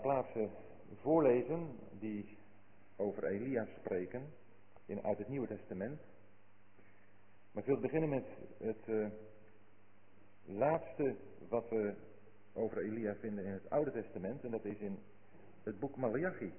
plaatsen 0.00 0.50
voorlezen 1.00 1.78
die 1.98 2.38
over 2.96 3.24
Elia 3.24 3.66
spreken 3.78 4.32
in, 4.86 5.02
uit 5.02 5.18
het 5.18 5.28
Nieuwe 5.28 5.46
Testament. 5.46 6.00
Maar 7.52 7.62
ik 7.62 7.68
wil 7.68 7.80
beginnen 7.80 8.08
met 8.08 8.26
het 8.58 8.88
uh, 8.88 9.06
laatste 10.44 11.16
wat 11.48 11.68
we 11.68 11.94
over 12.52 12.78
Elia 12.78 13.14
vinden 13.14 13.44
in 13.44 13.52
het 13.52 13.70
Oude 13.70 13.92
Testament. 13.92 14.44
En 14.44 14.50
dat 14.50 14.64
is 14.64 14.78
in 14.78 14.98
het 15.62 15.78
boek 15.78 15.96
Malachi. 15.96 16.52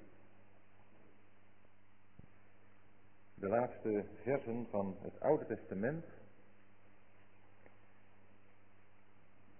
De 3.33 3.47
laatste 3.47 4.05
versen 4.21 4.67
van 4.69 4.95
het 5.01 5.19
Oude 5.19 5.45
Testament. 5.45 6.05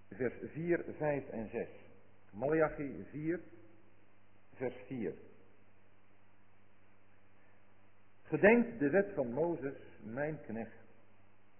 Vers 0.08 0.34
4, 0.52 0.84
5 0.96 1.28
en 1.28 1.48
6. 1.50 1.68
Malachi 2.30 3.04
4, 3.10 3.40
vers 4.62 4.84
4. 4.86 5.14
Gedenk 8.22 8.78
de 8.78 8.90
wet 8.90 9.12
van 9.14 9.32
Mozes, 9.32 9.74
mijn 10.02 10.38
knecht, 10.46 10.84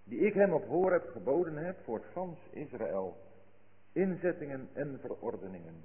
die 0.03 0.19
ik 0.19 0.33
hem 0.33 0.53
op 0.53 0.65
Horeb 0.65 1.09
geboden 1.11 1.55
heb 1.55 1.77
voor 1.83 1.97
het 1.97 2.05
gans 2.13 2.39
Israël, 2.51 3.17
inzettingen 3.91 4.69
en 4.73 4.99
verordeningen. 5.01 5.83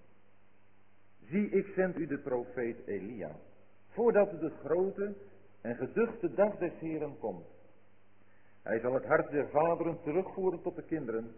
Zie, 1.30 1.50
ik 1.50 1.66
zend 1.74 1.96
u 1.96 2.06
de 2.06 2.18
profeet 2.18 2.86
Elia, 2.86 3.36
voordat 3.88 4.40
de 4.40 4.50
grote 4.50 5.14
en 5.60 5.76
geduchte 5.76 6.34
dag 6.34 6.58
des 6.58 6.78
Heren 6.78 7.18
komt. 7.18 7.46
Hij 8.62 8.80
zal 8.80 8.94
het 8.94 9.04
hart 9.04 9.30
der 9.30 9.48
vaderen 9.48 10.02
terugvoeren 10.02 10.62
tot 10.62 10.76
de 10.76 10.82
kinderen 10.82 11.34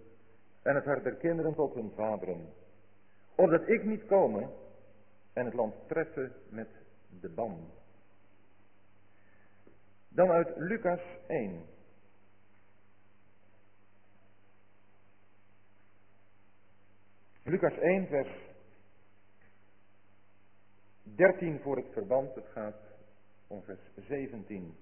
en 0.62 0.74
het 0.74 0.84
hart 0.84 1.02
der 1.02 1.14
kinderen 1.14 1.54
tot 1.54 1.74
hun 1.74 1.90
vaderen. 1.94 2.52
Opdat 3.34 3.68
ik 3.68 3.84
niet 3.84 4.06
komen 4.06 4.50
en 5.32 5.44
het 5.44 5.54
land 5.54 5.74
treffen 5.88 6.32
met 6.48 6.68
de 7.20 7.28
ban. 7.28 7.70
Dan 10.08 10.30
uit 10.30 10.56
Lucas 10.56 11.00
1. 11.26 11.64
Lucas 17.42 17.78
1, 17.78 18.06
vers 18.06 18.28
13 21.02 21.60
voor 21.60 21.76
het 21.76 21.92
verband. 21.92 22.34
Het 22.34 22.46
gaat 22.52 22.80
om 23.46 23.62
vers 23.62 23.80
17. 23.94 24.76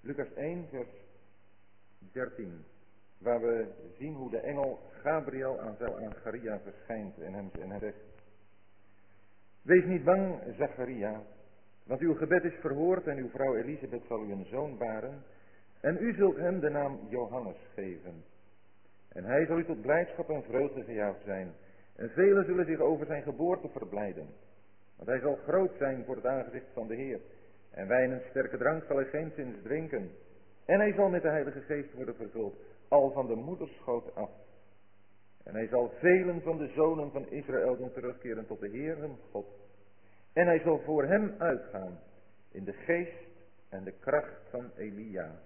Lucas 0.00 0.32
1, 0.34 0.68
vers 0.68 0.90
13. 2.12 2.64
Waar 3.18 3.40
we 3.40 3.72
zien 3.98 4.14
hoe 4.14 4.30
de 4.30 4.40
engel 4.40 4.90
Gabriel 5.02 5.60
aan 5.60 5.76
Zacharia 5.78 6.60
verschijnt 6.60 7.18
en 7.18 7.32
hem, 7.32 7.50
en 7.60 7.70
hem. 7.70 7.92
Wees 9.62 9.84
niet 9.84 10.04
bang, 10.04 10.38
Zacharia, 10.58 11.22
want 11.84 12.00
uw 12.00 12.14
gebed 12.14 12.44
is 12.44 12.54
verhoord 12.60 13.06
en 13.06 13.16
uw 13.16 13.28
vrouw 13.28 13.56
Elisabeth 13.56 14.04
zal 14.08 14.24
u 14.24 14.32
een 14.32 14.46
zoon 14.50 14.78
baren. 14.78 15.22
En 15.80 15.96
u 16.00 16.14
zult 16.14 16.36
hem 16.36 16.60
de 16.60 16.68
naam 16.68 16.98
Johannes 17.08 17.56
geven. 17.74 18.24
En 19.08 19.24
hij 19.24 19.46
zal 19.46 19.58
u 19.58 19.64
tot 19.64 19.80
blijdschap 19.80 20.30
en 20.30 20.42
vreugde 20.42 20.84
gejaagd 20.84 21.22
zijn. 21.24 21.52
En 21.96 22.10
velen 22.10 22.44
zullen 22.44 22.66
zich 22.66 22.80
over 22.80 23.06
zijn 23.06 23.22
geboorte 23.22 23.68
verblijden. 23.68 24.26
Want 24.96 25.08
hij 25.08 25.20
zal 25.20 25.36
groot 25.36 25.72
zijn 25.78 26.04
voor 26.04 26.16
het 26.16 26.26
aangezicht 26.26 26.66
van 26.72 26.86
de 26.86 26.94
Heer. 26.94 27.20
En 27.70 27.88
wijn 27.88 28.12
en 28.12 28.22
sterke 28.30 28.56
drank 28.56 28.84
zal 28.84 28.96
hij 28.96 29.06
geen 29.06 29.32
zins 29.36 29.56
drinken. 29.62 30.10
En 30.64 30.78
hij 30.78 30.92
zal 30.92 31.08
met 31.08 31.22
de 31.22 31.28
Heilige 31.28 31.60
Geest 31.60 31.94
worden 31.94 32.14
vervuld, 32.14 32.56
al 32.88 33.10
van 33.10 33.26
de 33.26 33.34
moederschoot 33.34 34.14
af. 34.14 34.30
En 35.42 35.54
hij 35.54 35.66
zal 35.66 35.92
velen 35.98 36.42
van 36.42 36.58
de 36.58 36.68
zonen 36.74 37.10
van 37.10 37.30
Israël 37.30 37.76
doen 37.76 37.92
terugkeren 37.92 38.46
tot 38.46 38.60
de 38.60 38.68
Heer 38.68 38.98
hun 38.98 39.16
God. 39.30 39.61
En 40.32 40.46
hij 40.46 40.58
zal 40.58 40.78
voor 40.78 41.04
hem 41.04 41.34
uitgaan 41.38 41.98
in 42.50 42.64
de 42.64 42.72
geest 42.72 43.26
en 43.68 43.84
de 43.84 43.92
kracht 43.92 44.48
van 44.50 44.70
Elia. 44.76 45.40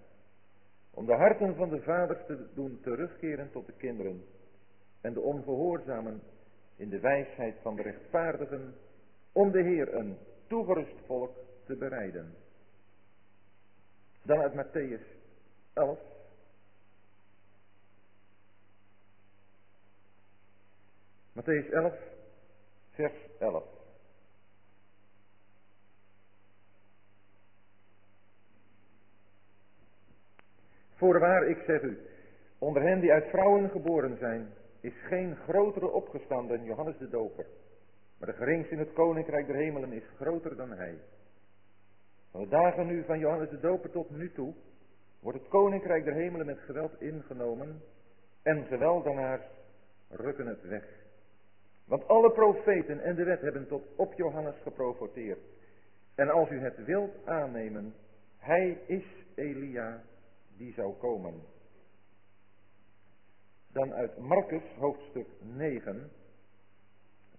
Om 0.91 1.07
de 1.07 1.15
harten 1.15 1.55
van 1.55 1.69
de 1.69 1.83
vaders 1.83 2.27
te 2.27 2.49
doen 2.55 2.81
terugkeren 2.83 3.51
tot 3.51 3.67
de 3.67 3.73
kinderen. 3.73 4.25
En 5.01 5.13
de 5.13 5.21
ongehoorzamen 5.21 6.23
in 6.77 6.89
de 6.89 7.01
wijsheid 7.01 7.57
van 7.63 7.77
de 7.77 7.83
rechtvaardigen. 7.83 8.75
Om 9.33 9.51
de 9.51 9.63
Heer 9.63 9.95
een 9.95 10.19
toegerust 10.47 11.01
volk 11.07 11.37
te 11.65 11.77
bereiden. 11.77 12.35
Dan 14.23 14.39
uit 14.39 14.55
Matthäus 14.55 15.03
11. 15.73 15.99
Matthäus 21.33 21.71
11, 21.71 21.95
vers 22.91 23.15
11. 23.39 23.76
Voorwaar, 30.97 31.49
ik 31.49 31.63
zeg 31.67 31.83
u, 31.83 31.99
onder 32.59 32.83
hen 32.83 33.01
die 33.01 33.13
uit 33.13 33.29
vrouwen 33.29 33.71
geboren 33.71 34.17
zijn, 34.19 34.49
is 34.81 34.95
geen 35.09 35.37
grotere 35.37 35.91
opgestaan 35.91 36.49
dan 36.49 36.65
Johannes 36.65 36.99
de 36.99 37.09
Doper. 37.09 37.47
Maar 38.19 38.29
de 38.29 38.35
geringste 38.35 38.73
in 38.73 38.79
het 38.79 38.93
koninkrijk 38.93 39.47
der 39.47 39.57
hemelen 39.57 39.93
is 39.93 40.09
groter 40.17 40.57
dan 40.57 40.71
hij. 40.71 40.99
Van 42.31 42.41
de 42.41 42.49
dagen 42.49 42.87
nu 42.87 43.05
van 43.05 43.19
Johannes 43.19 43.51
de 43.51 43.61
Doper 43.61 43.91
tot 43.91 44.11
nu 44.11 44.33
toe 44.33 44.55
wordt 45.21 45.39
het 45.39 45.49
koninkrijk 45.49 46.05
der 46.05 46.15
hemelen 46.15 46.47
met 46.47 46.59
geweld 46.59 47.01
ingenomen 47.01 47.83
en 48.43 48.65
geweldenaars 48.65 49.43
rukken 50.09 50.47
het 50.47 50.63
weg. 50.63 50.85
Want 51.85 52.09
alle 52.09 52.31
profeten 52.31 53.01
en 53.01 53.15
de 53.15 53.25
wet 53.25 53.41
hebben 53.41 53.67
tot 53.69 53.85
op 53.97 54.13
Johannes 54.15 54.55
geprofeteerd. 54.63 55.41
En 56.15 56.31
als 56.31 56.51
u 56.51 56.61
het 56.61 56.85
wilt 56.85 57.27
aannemen, 57.27 57.95
hij 58.39 58.79
is 58.87 59.05
Elia 59.35 60.03
die 60.57 60.73
zou 60.73 60.95
komen. 60.95 61.43
Dan 63.73 63.93
uit 63.93 64.19
Marcus 64.19 64.63
hoofdstuk 64.79 65.27
9, 65.41 66.11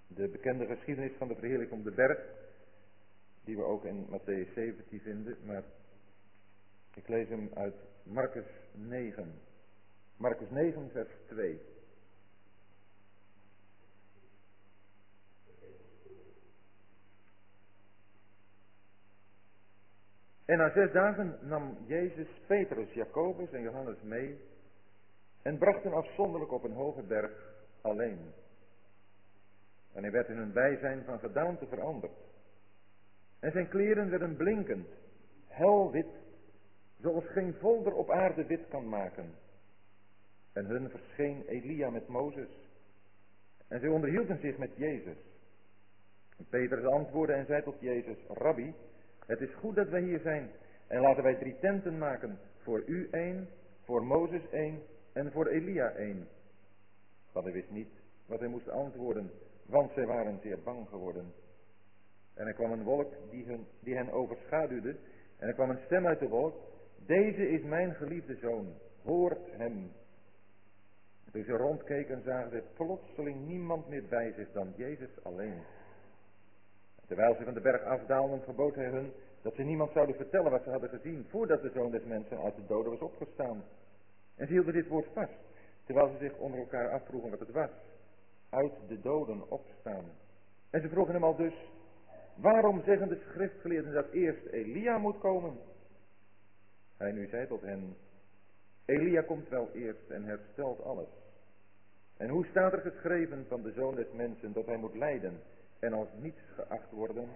de 0.08 0.28
bekende 0.28 0.66
geschiedenis 0.66 1.18
van 1.18 1.28
de 1.28 1.36
verheerlijking 1.36 1.80
op 1.80 1.86
de 1.86 1.96
berg, 1.96 2.20
die 3.44 3.56
we 3.56 3.64
ook 3.64 3.86
in 3.86 4.06
Matthäus 4.06 4.54
17 4.54 5.00
vinden, 5.00 5.38
maar 5.46 5.64
ik 6.94 7.08
lees 7.08 7.28
hem 7.28 7.50
uit 7.54 7.76
Marcus 8.04 8.46
9. 8.72 9.42
Marcus 10.18 10.50
9, 10.50 10.90
vers 10.92 11.10
2. 11.28 11.62
En 20.48 20.58
na 20.58 20.72
zes 20.72 20.92
dagen 20.92 21.38
nam 21.42 21.78
Jezus 21.88 22.28
Petrus, 22.46 22.94
Jacobus 22.94 23.52
en 23.52 23.62
Johannes 23.62 24.02
mee 24.02 24.40
en 25.42 25.58
bracht 25.58 25.84
hen 25.84 25.94
afzonderlijk 25.94 26.52
op 26.52 26.64
een 26.64 26.74
hoge 26.74 27.02
berg 27.02 27.32
alleen. 27.82 28.34
En 29.94 30.02
hij 30.02 30.12
werd 30.12 30.30
in 30.30 30.38
hun 30.38 30.52
bijzijn 30.52 31.04
van 31.04 31.20
gedaante 31.20 31.68
veranderd. 31.68 32.18
En 33.40 33.52
zijn 33.52 33.68
kleren 33.68 34.10
werden 34.10 34.36
blinkend, 34.36 34.88
helwit, 35.48 36.14
zoals 37.02 37.26
geen 37.28 37.54
volder 37.54 37.94
op 37.94 38.10
aarde 38.10 38.46
wit 38.46 38.68
kan 38.70 38.90
maken. 38.90 39.34
En 40.54 40.66
hun 40.66 40.90
verscheen 40.90 41.44
Elia 41.48 41.90
met 41.90 42.08
Mozes. 42.08 42.70
En 43.68 43.80
zij 43.80 43.90
onderhielden 43.90 44.40
zich 44.40 44.58
met 44.58 44.76
Jezus. 44.76 45.18
En 46.38 46.46
Petrus 46.50 46.86
antwoordde 46.86 47.34
en 47.34 47.46
zei 47.46 47.64
tot 47.64 47.80
Jezus, 47.80 48.18
Rabbi, 48.28 48.74
het 49.28 49.42
is 49.42 49.54
goed 49.54 49.76
dat 49.76 49.90
wij 49.90 50.02
hier 50.02 50.20
zijn. 50.20 50.50
En 50.88 51.02
laten 51.02 51.24
wij 51.24 51.36
drie 51.36 51.60
tenten 51.60 51.98
maken. 51.98 52.40
Voor 52.58 52.84
u 52.86 53.08
één, 53.12 53.48
voor 53.84 54.04
Mozes 54.04 54.50
één 54.52 54.82
en 55.14 55.32
voor 55.32 55.48
Elia 55.48 55.92
één. 55.92 56.28
Want 57.32 57.46
hij 57.46 57.54
wist 57.54 57.70
niet 57.70 57.90
wat 58.26 58.40
hij 58.40 58.48
moest 58.48 58.70
antwoorden, 58.70 59.32
want 59.66 59.92
zij 59.94 60.06
waren 60.06 60.40
zeer 60.42 60.60
bang 60.64 60.88
geworden. 60.90 61.34
En 62.34 62.48
er 62.48 62.54
kwam 62.54 62.72
een 62.72 62.84
wolk 62.84 63.14
die, 63.30 63.46
hun, 63.46 63.66
die 63.80 63.96
hen 63.96 64.12
overschaduwde. 64.12 64.96
En 65.38 65.48
er 65.48 65.54
kwam 65.54 65.70
een 65.70 65.86
stem 65.86 66.06
uit 66.06 66.20
de 66.20 66.28
wolk. 66.28 66.56
Deze 67.06 67.50
is 67.50 67.64
mijn 67.64 67.94
geliefde 67.96 68.36
zoon. 68.36 68.74
Hoort 69.04 69.52
hem. 69.52 69.92
toen 71.32 71.44
ze 71.44 71.52
rondkeken 71.52 72.22
zagen 72.24 72.52
ze 72.52 72.64
plotseling 72.74 73.48
niemand 73.48 73.88
meer 73.88 74.04
bij 74.10 74.34
zich 74.36 74.52
dan 74.52 74.74
Jezus 74.76 75.24
alleen. 75.24 75.62
Terwijl 77.08 77.36
ze 77.36 77.44
van 77.44 77.54
de 77.54 77.62
berg 77.62 77.84
afdaalden, 77.84 78.42
gebood 78.42 78.76
hij 78.76 78.90
hun 78.90 79.12
dat 79.42 79.56
ze 79.56 79.64
niemand 79.64 79.92
zouden 79.92 80.16
vertellen 80.16 80.52
wat 80.52 80.64
ze 80.64 80.70
hadden 80.70 80.90
gezien, 80.90 81.26
voordat 81.30 81.62
de 81.62 81.70
zoon 81.70 81.92
des 81.92 82.04
mensen 82.04 82.42
uit 82.42 82.56
de 82.56 82.66
doden 82.66 82.92
was 82.92 83.02
opgestaan. 83.02 83.64
En 84.36 84.48
ze 84.48 84.54
hielden 84.54 84.74
dit 84.74 84.88
woord 84.88 85.08
vast, 85.14 85.40
terwijl 85.86 86.10
ze 86.10 86.18
zich 86.18 86.38
onder 86.38 86.60
elkaar 86.60 86.92
afvroegen 86.92 87.30
wat 87.30 87.40
het 87.40 87.52
was. 87.52 87.70
Uit 88.50 88.74
de 88.88 89.00
doden 89.00 89.50
opstaan. 89.50 90.06
En 90.70 90.82
ze 90.82 90.90
vroegen 90.90 91.14
hem 91.14 91.24
al 91.24 91.36
dus, 91.36 91.54
waarom 92.36 92.84
zeggen 92.84 93.08
de 93.08 93.22
schriftgeleerden 93.32 93.94
dat 93.94 94.10
eerst 94.12 94.46
Elia 94.46 94.98
moet 94.98 95.20
komen? 95.20 95.58
Hij 96.98 97.12
nu 97.12 97.28
zei 97.28 97.48
tot 97.48 97.62
hen, 97.62 97.96
Elia 98.86 99.22
komt 99.22 99.50
wel 99.50 99.70
eerst 99.74 100.10
en 100.10 100.24
herstelt 100.24 100.84
alles. 100.84 101.10
En 102.18 102.30
hoe 102.30 102.46
staat 102.46 102.74
er 102.74 102.82
geschreven 102.92 103.46
van 103.48 103.62
de 103.62 103.72
zoon 103.72 103.96
des 103.96 104.12
mensen 104.12 104.54
dat 104.54 104.66
hij 104.66 104.78
moet 104.78 104.96
lijden 104.96 105.40
en 105.80 105.94
als 105.94 106.08
niets 106.16 106.42
geacht 106.56 106.92
worden? 106.92 107.30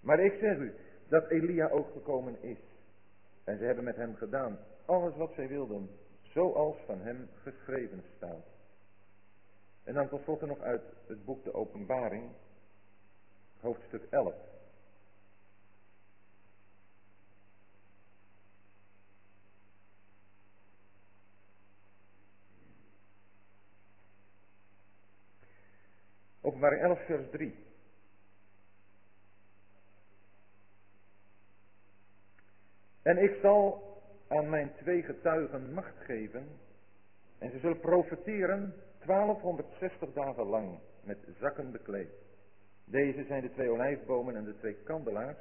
Maar 0.00 0.20
ik 0.20 0.38
zeg 0.40 0.58
u 0.58 0.74
dat 1.08 1.30
Elia 1.30 1.68
ook 1.68 1.92
gekomen 1.92 2.42
is. 2.42 2.58
En 3.44 3.58
ze 3.58 3.64
hebben 3.64 3.84
met 3.84 3.96
hem 3.96 4.14
gedaan 4.14 4.58
alles 4.84 5.16
wat 5.16 5.32
zij 5.34 5.48
wilden, 5.48 5.90
zoals 6.22 6.76
van 6.86 7.00
hem 7.00 7.28
geschreven 7.42 8.04
staat. 8.16 8.44
En 9.84 9.94
dan 9.94 10.08
tot 10.08 10.22
slot 10.22 10.40
nog 10.40 10.60
uit 10.60 10.82
het 11.06 11.24
boek 11.24 11.44
De 11.44 11.54
Openbaring, 11.54 12.30
hoofdstuk 13.60 14.02
11. 14.10 14.34
Openbaring 26.54 26.82
11 26.82 27.06
vers 27.06 27.30
3. 27.30 27.54
En 33.02 33.18
ik 33.18 33.38
zal 33.42 33.82
aan 34.28 34.48
mijn 34.48 34.72
twee 34.76 35.02
getuigen 35.02 35.72
macht 35.72 35.96
geven 35.98 36.46
en 37.38 37.50
ze 37.50 37.58
zullen 37.58 37.80
profeteren 37.80 38.74
1260 39.06 40.12
dagen 40.12 40.46
lang 40.46 40.78
met 41.02 41.18
zakken 41.40 41.70
bekleed. 41.72 42.12
Deze 42.84 43.24
zijn 43.24 43.42
de 43.42 43.52
twee 43.52 43.70
olijfbomen 43.70 44.36
en 44.36 44.44
de 44.44 44.58
twee 44.58 44.76
kandelaars 44.84 45.38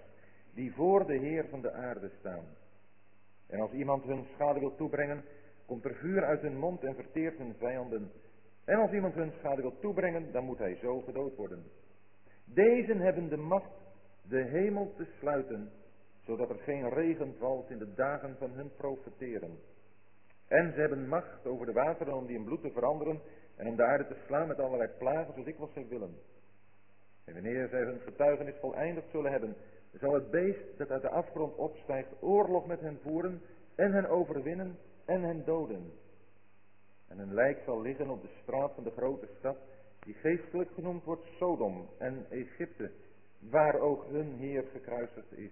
die 0.54 0.74
voor 0.74 1.06
de 1.06 1.18
Heer 1.18 1.45
van 1.50 1.62
de 1.62 1.71
aarde 1.71 2.10
staan. 2.19 2.45
En 3.48 3.60
als 3.60 3.71
iemand 3.71 4.04
hun 4.04 4.25
schade 4.33 4.60
wil 4.60 4.75
toebrengen, 4.75 5.24
komt 5.65 5.86
er 5.86 5.95
vuur 5.95 6.24
uit 6.24 6.42
hun 6.42 6.57
mond 6.57 6.83
en 6.83 6.95
verteert 6.95 7.38
hun 7.38 7.56
vijanden. 7.57 8.12
En 8.65 8.77
als 8.80 8.92
iemand 8.92 9.13
hun 9.13 9.31
schade 9.39 9.62
wil 9.62 9.80
toebrengen, 9.80 10.31
dan 10.31 10.44
moet 10.44 10.57
hij 10.57 10.75
zo 10.75 11.01
gedood 11.01 11.36
worden. 11.36 11.63
Deze 12.45 12.94
hebben 12.94 13.30
de 13.30 13.38
macht 13.38 13.71
de 14.27 14.44
hemel 14.44 14.94
te 14.98 15.06
sluiten, 15.19 15.71
zodat 16.25 16.50
er 16.50 16.60
geen 16.60 16.89
regen 16.89 17.36
valt 17.39 17.69
in 17.69 17.77
de 17.77 17.94
dagen 17.94 18.36
van 18.38 18.51
hun 18.51 18.71
profeteren. 18.75 19.60
En 20.48 20.74
ze 20.74 20.80
hebben 20.80 21.07
macht 21.07 21.45
over 21.45 21.65
de 21.65 21.71
wateren 21.71 22.13
om 22.13 22.25
die 22.25 22.38
in 22.38 22.44
bloed 22.44 22.62
te 22.62 22.71
veranderen 22.71 23.21
en 23.56 23.68
om 23.68 23.75
de 23.75 23.83
aarde 23.83 24.07
te 24.07 24.15
slaan 24.25 24.48
met 24.48 24.60
allerlei 24.60 24.89
plagen 24.98 25.33
zoals 25.33 25.48
ik 25.48 25.57
was 25.57 25.74
zij 25.74 25.88
willen. 25.88 26.15
En 27.25 27.33
wanneer 27.33 27.68
zij 27.68 27.83
hun 27.83 28.00
getuigenis 28.00 28.56
voleindigd 28.60 29.10
zullen 29.12 29.31
hebben, 29.31 29.56
zal 30.00 30.13
het 30.13 30.30
beest 30.30 30.77
dat 30.77 30.89
uit 30.89 31.01
de 31.01 31.10
afgrond 31.10 31.56
opstijgt 31.56 32.21
oorlog 32.21 32.65
met 32.65 32.80
hen 32.80 33.00
voeren 33.01 33.42
en 33.75 33.92
hen 33.92 34.10
overwinnen 34.10 34.77
en 35.06 35.21
hen 35.21 35.45
doden. 35.45 35.92
En 37.13 37.19
een 37.19 37.33
lijk 37.33 37.62
zal 37.65 37.81
liggen 37.81 38.10
op 38.10 38.21
de 38.21 38.30
straat 38.42 38.74
van 38.74 38.83
de 38.83 38.92
grote 38.92 39.27
stad, 39.39 39.57
die 40.00 40.13
geestelijk 40.13 40.71
genoemd 40.74 41.04
wordt 41.04 41.25
Sodom 41.38 41.89
en 41.98 42.25
Egypte, 42.30 42.92
waar 43.39 43.80
ook 43.80 44.06
hun 44.10 44.36
Heer 44.38 44.63
gekruisigd 44.71 45.31
is. 45.31 45.51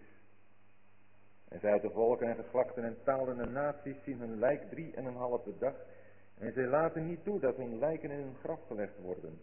En 1.48 1.60
zij 1.60 1.80
de 1.80 1.90
volken 1.90 2.28
en 2.28 2.44
geslachten 2.44 2.84
en 2.84 2.98
talen 3.04 3.40
en 3.40 3.52
naties 3.52 4.04
zien 4.04 4.19
hun 4.19 4.40
lijk 4.40 4.69
drie 4.69 4.96
en 4.96 5.06
een 5.06 5.16
halve 5.16 5.58
dag. 5.60 5.74
En 6.38 6.54
zij 6.54 6.68
laten 6.68 7.08
niet 7.08 7.24
toe 7.24 7.40
dat 7.40 7.56
hun 7.56 7.80
lijken 7.80 8.12
in 8.12 8.19
hun 8.19 8.36
graf 8.44 8.60
gelegd 8.68 8.98
worden. 9.02 9.42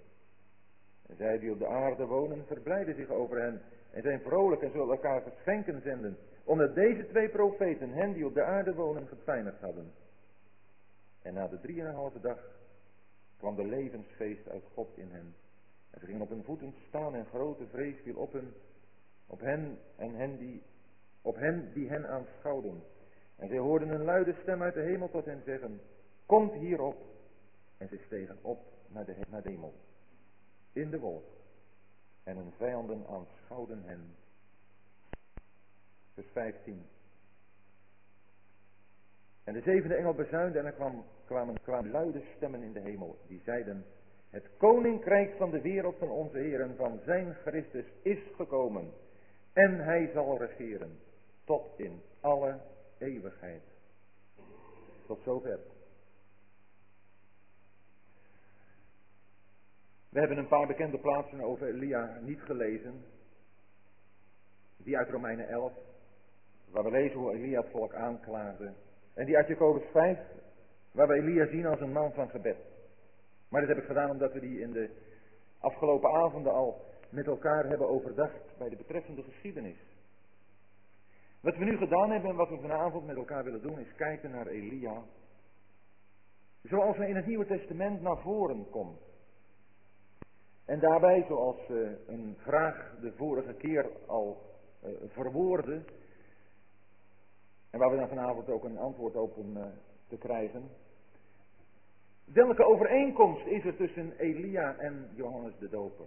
En 1.06 1.17
zij 1.17 1.38
die 1.38 1.53
op 1.53 1.59
de 1.59 1.67
aarde 1.67 2.06
wonen 2.06 2.47
verblijden 2.47 2.94
zich 2.94 3.09
over 3.09 3.41
hen. 3.41 3.61
En 3.91 4.03
zijn 4.03 4.20
vrolijk 4.20 4.62
en 4.62 4.70
zullen 4.70 4.91
elkaar 4.91 5.23
geschenken 5.23 5.81
zenden. 5.82 6.17
Omdat 6.44 6.75
deze 6.75 7.06
twee 7.06 7.29
profeten 7.29 7.91
hen 7.91 8.12
die 8.12 8.26
op 8.26 8.35
de 8.35 8.43
aarde 8.43 8.75
wonen 8.75 9.06
gepijnigd 9.06 9.61
hadden. 9.61 9.93
En 11.23 11.35
na 11.35 11.49
de 11.49 11.61
drieënhalve 11.61 12.20
dag 12.20 12.38
kwam 13.37 13.56
de 13.56 13.65
levensgeest 13.65 14.49
uit 14.49 14.65
God 14.75 14.97
in 14.97 15.11
hen. 15.11 15.35
En 15.91 16.00
ze 16.00 16.06
gingen 16.06 16.23
op 16.23 16.29
hun 16.29 16.44
voeten 16.44 16.75
staan 16.88 17.15
en 17.15 17.26
grote 17.26 17.67
vrees 17.67 18.00
viel 18.03 18.17
op 18.17 18.32
hen, 18.32 18.55
op 19.26 19.41
hen 19.41 19.79
en 19.97 20.15
hen 20.15 20.38
die, 20.38 20.62
op 21.23 21.37
hen 21.37 21.73
die 21.73 21.88
hen 21.88 22.09
aanschouwden. 22.09 22.82
En 23.37 23.49
zij 23.49 23.59
hoorden 23.59 23.88
een 23.88 24.05
luide 24.05 24.35
stem 24.43 24.62
uit 24.62 24.75
de 24.75 24.82
hemel 24.82 25.11
tot 25.11 25.25
hen 25.25 25.43
zeggen, 25.44 25.81
komt 26.26 26.53
hierop. 26.53 27.06
En 27.79 27.88
ze 27.88 27.97
stegen 28.06 28.38
op 28.43 28.73
naar 28.88 29.05
de, 29.05 29.17
naar 29.29 29.43
de 29.43 29.50
hemel, 29.50 29.75
in 30.73 30.91
de 30.91 30.99
wolk. 30.99 31.26
En 32.23 32.37
hun 32.37 32.53
vijanden 32.56 33.06
aanschouwden 33.06 33.82
hen. 33.82 34.17
Vers 36.15 36.26
15. 36.32 36.87
En 39.48 39.54
de 39.54 39.60
zevende 39.60 39.94
engel 39.94 40.14
bezuinde 40.14 40.58
en 40.58 40.66
er 40.66 40.72
kwam, 40.72 41.04
kwamen, 41.24 41.60
kwamen 41.62 41.90
luide 41.90 42.22
stemmen 42.36 42.62
in 42.62 42.72
de 42.72 42.80
hemel. 42.80 43.18
Die 43.26 43.40
zeiden, 43.44 43.84
het 44.30 44.48
koninkrijk 44.56 45.36
van 45.36 45.50
de 45.50 45.60
wereld 45.60 45.98
van 45.98 46.10
onze 46.10 46.38
Heer 46.38 46.60
en 46.60 46.76
van 46.76 47.00
zijn 47.04 47.34
Christus 47.34 47.84
is 48.02 48.18
gekomen. 48.36 48.92
En 49.52 49.84
hij 49.84 50.10
zal 50.12 50.38
regeren 50.38 50.98
tot 51.44 51.78
in 51.78 52.00
alle 52.20 52.60
eeuwigheid. 52.98 53.62
Tot 55.06 55.20
zover. 55.24 55.58
We 60.08 60.18
hebben 60.18 60.38
een 60.38 60.48
paar 60.48 60.66
bekende 60.66 60.98
plaatsen 60.98 61.40
over 61.40 61.66
Elia 61.66 62.18
niet 62.20 62.40
gelezen. 62.40 63.04
Die 64.76 64.96
uit 64.96 65.10
Romeinen 65.10 65.48
11, 65.48 65.72
waar 66.70 66.84
we 66.84 66.90
lezen 66.90 67.18
hoe 67.18 67.32
Elia 67.32 67.60
het 67.60 67.70
volk 67.70 67.94
aanklaagde. 67.94 68.72
En 69.19 69.26
die 69.26 69.37
uit 69.37 69.47
Jacobus 69.47 69.82
5, 69.93 70.19
waar 70.93 71.09
we 71.09 71.15
Elia 71.15 71.47
zien 71.47 71.67
als 71.67 71.81
een 71.81 71.93
man 71.93 72.12
van 72.12 72.29
gebed. 72.29 72.56
Maar 73.49 73.61
dat 73.61 73.70
heb 73.70 73.79
ik 73.79 73.85
gedaan 73.85 74.11
omdat 74.11 74.32
we 74.32 74.41
die 74.41 74.61
in 74.61 74.73
de 74.73 74.91
afgelopen 75.59 76.11
avonden 76.11 76.53
al 76.53 76.85
met 77.11 77.26
elkaar 77.26 77.69
hebben 77.69 77.88
overdacht 77.88 78.59
bij 78.59 78.69
de 78.69 78.76
betreffende 78.76 79.23
geschiedenis. 79.23 79.76
Wat 81.41 81.56
we 81.56 81.65
nu 81.65 81.76
gedaan 81.76 82.11
hebben 82.11 82.31
en 82.31 82.37
wat 82.37 82.49
we 82.49 82.59
vanavond 82.61 83.06
met 83.06 83.17
elkaar 83.17 83.44
willen 83.44 83.62
doen 83.62 83.79
is 83.79 83.94
kijken 83.97 84.31
naar 84.31 84.47
Elia. 84.47 85.03
Zoals 86.62 86.97
hij 86.97 87.09
in 87.09 87.17
het 87.17 87.26
Nieuwe 87.26 87.47
Testament 87.47 88.00
naar 88.00 88.19
voren 88.19 88.70
komt. 88.70 89.00
En 90.65 90.81
daarbij, 90.81 91.25
zoals 91.29 91.69
uh, 91.69 91.91
een 92.06 92.37
vraag 92.38 92.94
de 93.00 93.12
vorige 93.12 93.55
keer 93.55 93.91
al 94.06 94.43
uh, 94.85 94.91
verwoordde, 95.06 95.82
en 97.70 97.79
waar 97.79 97.91
we 97.91 97.97
dan 97.97 98.09
vanavond 98.09 98.49
ook 98.49 98.65
een 98.65 98.79
antwoord 98.79 99.17
op 99.17 99.37
om 99.37 99.56
uh, 99.56 99.65
te 100.08 100.17
krijgen. 100.17 100.70
Welke 102.25 102.65
overeenkomst 102.65 103.46
is 103.46 103.65
er 103.65 103.77
tussen 103.77 104.13
Elia 104.19 104.77
en 104.77 105.08
Johannes 105.15 105.58
de 105.58 105.69
Doper? 105.69 106.06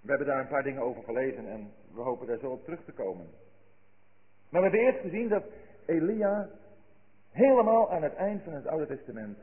We 0.00 0.08
hebben 0.08 0.26
daar 0.26 0.40
een 0.40 0.48
paar 0.48 0.62
dingen 0.62 0.82
over 0.82 1.02
gelezen 1.02 1.46
en 1.46 1.72
we 1.94 2.00
hopen 2.00 2.26
daar 2.26 2.38
zo 2.38 2.50
op 2.50 2.64
terug 2.64 2.84
te 2.84 2.92
komen. 2.92 3.26
Maar 4.48 4.62
we 4.62 4.68
hebben 4.68 4.86
eerst 4.86 5.00
gezien 5.00 5.28
dat 5.28 5.44
Elia 5.86 6.48
helemaal 7.30 7.90
aan 7.90 8.02
het 8.02 8.14
eind 8.14 8.42
van 8.42 8.52
het 8.52 8.66
Oude 8.66 8.86
Testament 8.86 9.38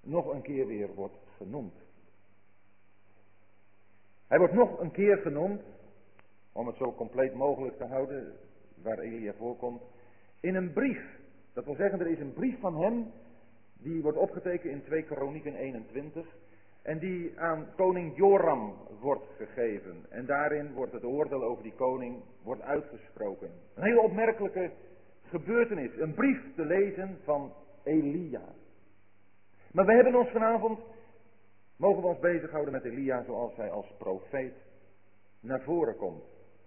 nog 0.00 0.26
een 0.26 0.42
keer 0.42 0.66
weer 0.66 0.94
wordt 0.94 1.16
genoemd. 1.36 1.74
Hij 4.26 4.38
wordt 4.38 4.54
nog 4.54 4.80
een 4.80 4.90
keer 4.90 5.16
genoemd, 5.16 5.62
om 6.52 6.66
het 6.66 6.76
zo 6.76 6.92
compleet 6.92 7.34
mogelijk 7.34 7.76
te 7.76 7.84
houden, 7.84 8.32
waar 8.82 8.98
Elia 8.98 9.32
voorkomt, 9.32 9.82
in 10.40 10.54
een 10.54 10.72
brief. 10.72 11.02
Dat 11.52 11.64
wil 11.64 11.74
zeggen, 11.74 12.00
er 12.00 12.10
is 12.10 12.20
een 12.20 12.32
brief 12.32 12.60
van 12.60 12.82
hem, 12.82 13.06
die 13.72 14.02
wordt 14.02 14.18
opgetekend 14.18 14.72
in 14.72 14.82
2 14.82 15.02
Kronieken 15.02 15.54
21, 15.54 16.26
en 16.82 16.98
die 16.98 17.40
aan 17.40 17.66
koning 17.76 18.16
Joram 18.16 18.74
wordt 19.00 19.26
gegeven. 19.36 20.06
En 20.08 20.26
daarin 20.26 20.72
wordt 20.72 20.92
het 20.92 21.04
oordeel 21.04 21.42
over 21.42 21.62
die 21.62 21.74
koning 21.74 22.22
wordt 22.42 22.62
uitgesproken. 22.62 23.50
Een 23.74 23.82
hele 23.82 24.00
opmerkelijke 24.00 24.70
gebeurtenis, 25.22 25.90
een 25.98 26.14
brief 26.14 26.40
te 26.54 26.64
lezen 26.64 27.18
van 27.24 27.52
Elia. 27.84 28.42
Maar 29.72 29.86
we 29.86 29.92
hebben 29.92 30.14
ons 30.14 30.28
vanavond 30.28 30.78
mogen 31.76 32.02
we 32.02 32.08
ons 32.08 32.18
bezighouden 32.18 32.72
met 32.72 32.84
Elia 32.84 33.22
zoals 33.24 33.56
hij 33.56 33.70
als 33.70 33.86
profeet 33.98 34.54
naar 35.40 35.62
voren 35.62 35.96
komt. 35.96 36.22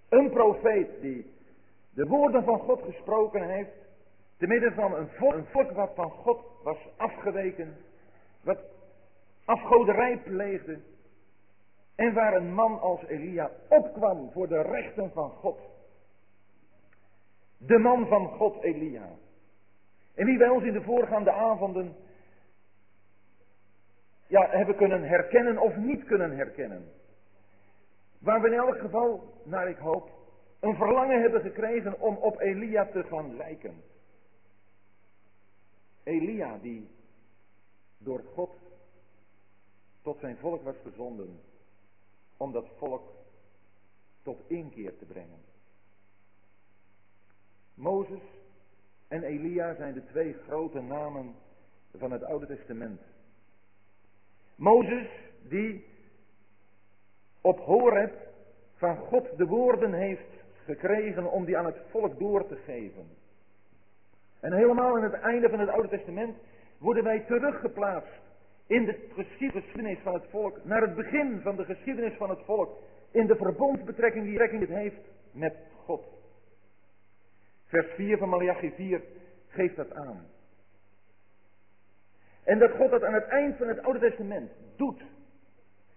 Een 0.10 0.30
profeet 0.30 1.02
die 1.02 1.32
de 1.94 2.06
woorden 2.06 2.44
van 2.44 2.60
God 2.60 2.82
gesproken 2.82 3.50
heeft, 3.50 3.76
te 4.38 4.48
midden 4.48 4.74
van 4.74 4.96
een 4.96 5.08
volk, 5.08 5.34
een 5.34 5.76
wat 5.76 5.92
van 5.96 6.12
God 6.12 6.42
was 6.64 6.78
afgeweken, 6.98 7.78
wat 8.44 8.60
afgoderij 9.46 10.18
pleegde, 10.18 10.80
en 11.96 12.14
waar 12.14 12.34
een 12.34 12.54
man 12.54 12.80
als 12.80 13.04
Elia 13.04 13.52
opkwam 13.68 14.32
voor 14.32 14.48
de 14.48 14.62
rechten 14.62 15.12
van 15.12 15.30
God. 15.30 15.60
De 17.58 17.78
man 17.78 18.08
van 18.08 18.28
God 18.28 18.64
Elia. 18.64 19.10
En 20.16 20.26
wie 20.26 20.38
wij 20.38 20.50
ons 20.50 20.64
in 20.64 20.74
de 20.74 20.82
voorgaande 20.82 21.32
avonden 21.32 21.96
ja, 24.28 24.48
hebben 24.50 24.76
kunnen 24.76 25.04
herkennen 25.04 25.58
of 25.58 25.76
niet 25.76 26.06
kunnen 26.06 26.38
herkennen. 26.38 26.92
Waar 28.20 28.42
we 28.42 28.48
in 28.48 28.54
elk 28.54 28.78
geval, 28.80 29.34
naar 29.44 29.70
ik 29.70 29.78
hoop, 29.78 30.10
een 30.62 30.76
verlangen 30.76 31.22
hebben 31.22 31.42
gekregen 31.42 32.00
om 32.00 32.16
op 32.16 32.40
Elia 32.40 32.86
te 32.86 33.04
gaan 33.04 33.36
lijken. 33.36 33.82
Elia 36.04 36.58
die 36.58 36.88
door 37.98 38.24
God 38.34 38.54
tot 40.02 40.20
zijn 40.20 40.38
volk 40.38 40.64
was 40.64 40.76
gezonden 40.84 41.40
om 42.38 42.52
dat 42.52 42.68
volk 42.78 43.10
tot 44.22 44.40
inkeer 44.48 44.98
te 44.98 45.06
brengen. 45.06 45.40
Mozes 47.74 48.24
en 49.08 49.24
Elia 49.24 49.76
zijn 49.76 49.94
de 49.94 50.06
twee 50.06 50.34
grote 50.34 50.82
namen 50.82 51.36
van 51.98 52.12
het 52.12 52.24
Oude 52.24 52.46
Testament. 52.46 53.02
Mozes 54.56 55.08
die 55.50 55.86
op 57.42 57.60
Horeb 57.60 58.14
van 58.76 58.98
God 58.98 59.38
de 59.38 59.46
woorden 59.46 59.94
heeft 59.94 60.41
gekregen 60.76 61.32
om 61.32 61.46
die 61.46 61.58
aan 61.58 61.66
het 61.66 61.78
volk 61.90 62.20
door 62.20 62.48
te 62.48 62.56
geven. 62.56 63.08
En 64.40 64.54
helemaal 64.54 64.96
aan 64.96 65.04
het 65.04 65.14
einde 65.14 65.50
van 65.50 65.60
het 65.60 65.70
Oude 65.70 65.90
Testament 65.90 66.36
worden 66.78 67.04
wij 67.04 67.20
teruggeplaatst 67.20 68.22
in 68.68 68.86
de 68.86 68.96
geschiedenis 69.52 70.00
van 70.04 70.14
het 70.14 70.24
volk, 70.30 70.64
naar 70.64 70.82
het 70.82 70.96
begin 70.96 71.40
van 71.42 71.56
de 71.56 71.66
geschiedenis 71.66 72.14
van 72.18 72.30
het 72.30 72.40
volk, 72.46 72.78
in 73.12 73.28
de 73.28 73.36
verbondsbetrekking 73.36 74.26
die 74.26 74.42
het 74.42 74.70
heeft 74.70 75.02
met 75.32 75.56
God. 75.86 76.04
Vers 77.66 77.88
4 77.96 78.18
van 78.18 78.30
Malachi 78.30 78.72
4 78.76 79.02
geeft 79.48 79.76
dat 79.76 79.94
aan. 79.94 80.26
En 82.44 82.60
dat 82.60 82.72
God 82.72 82.92
dat 82.92 83.04
aan 83.04 83.14
het 83.14 83.28
eind 83.28 83.58
van 83.58 83.68
het 83.68 83.84
Oude 83.84 84.00
Testament 84.00 84.52
doet, 84.76 85.02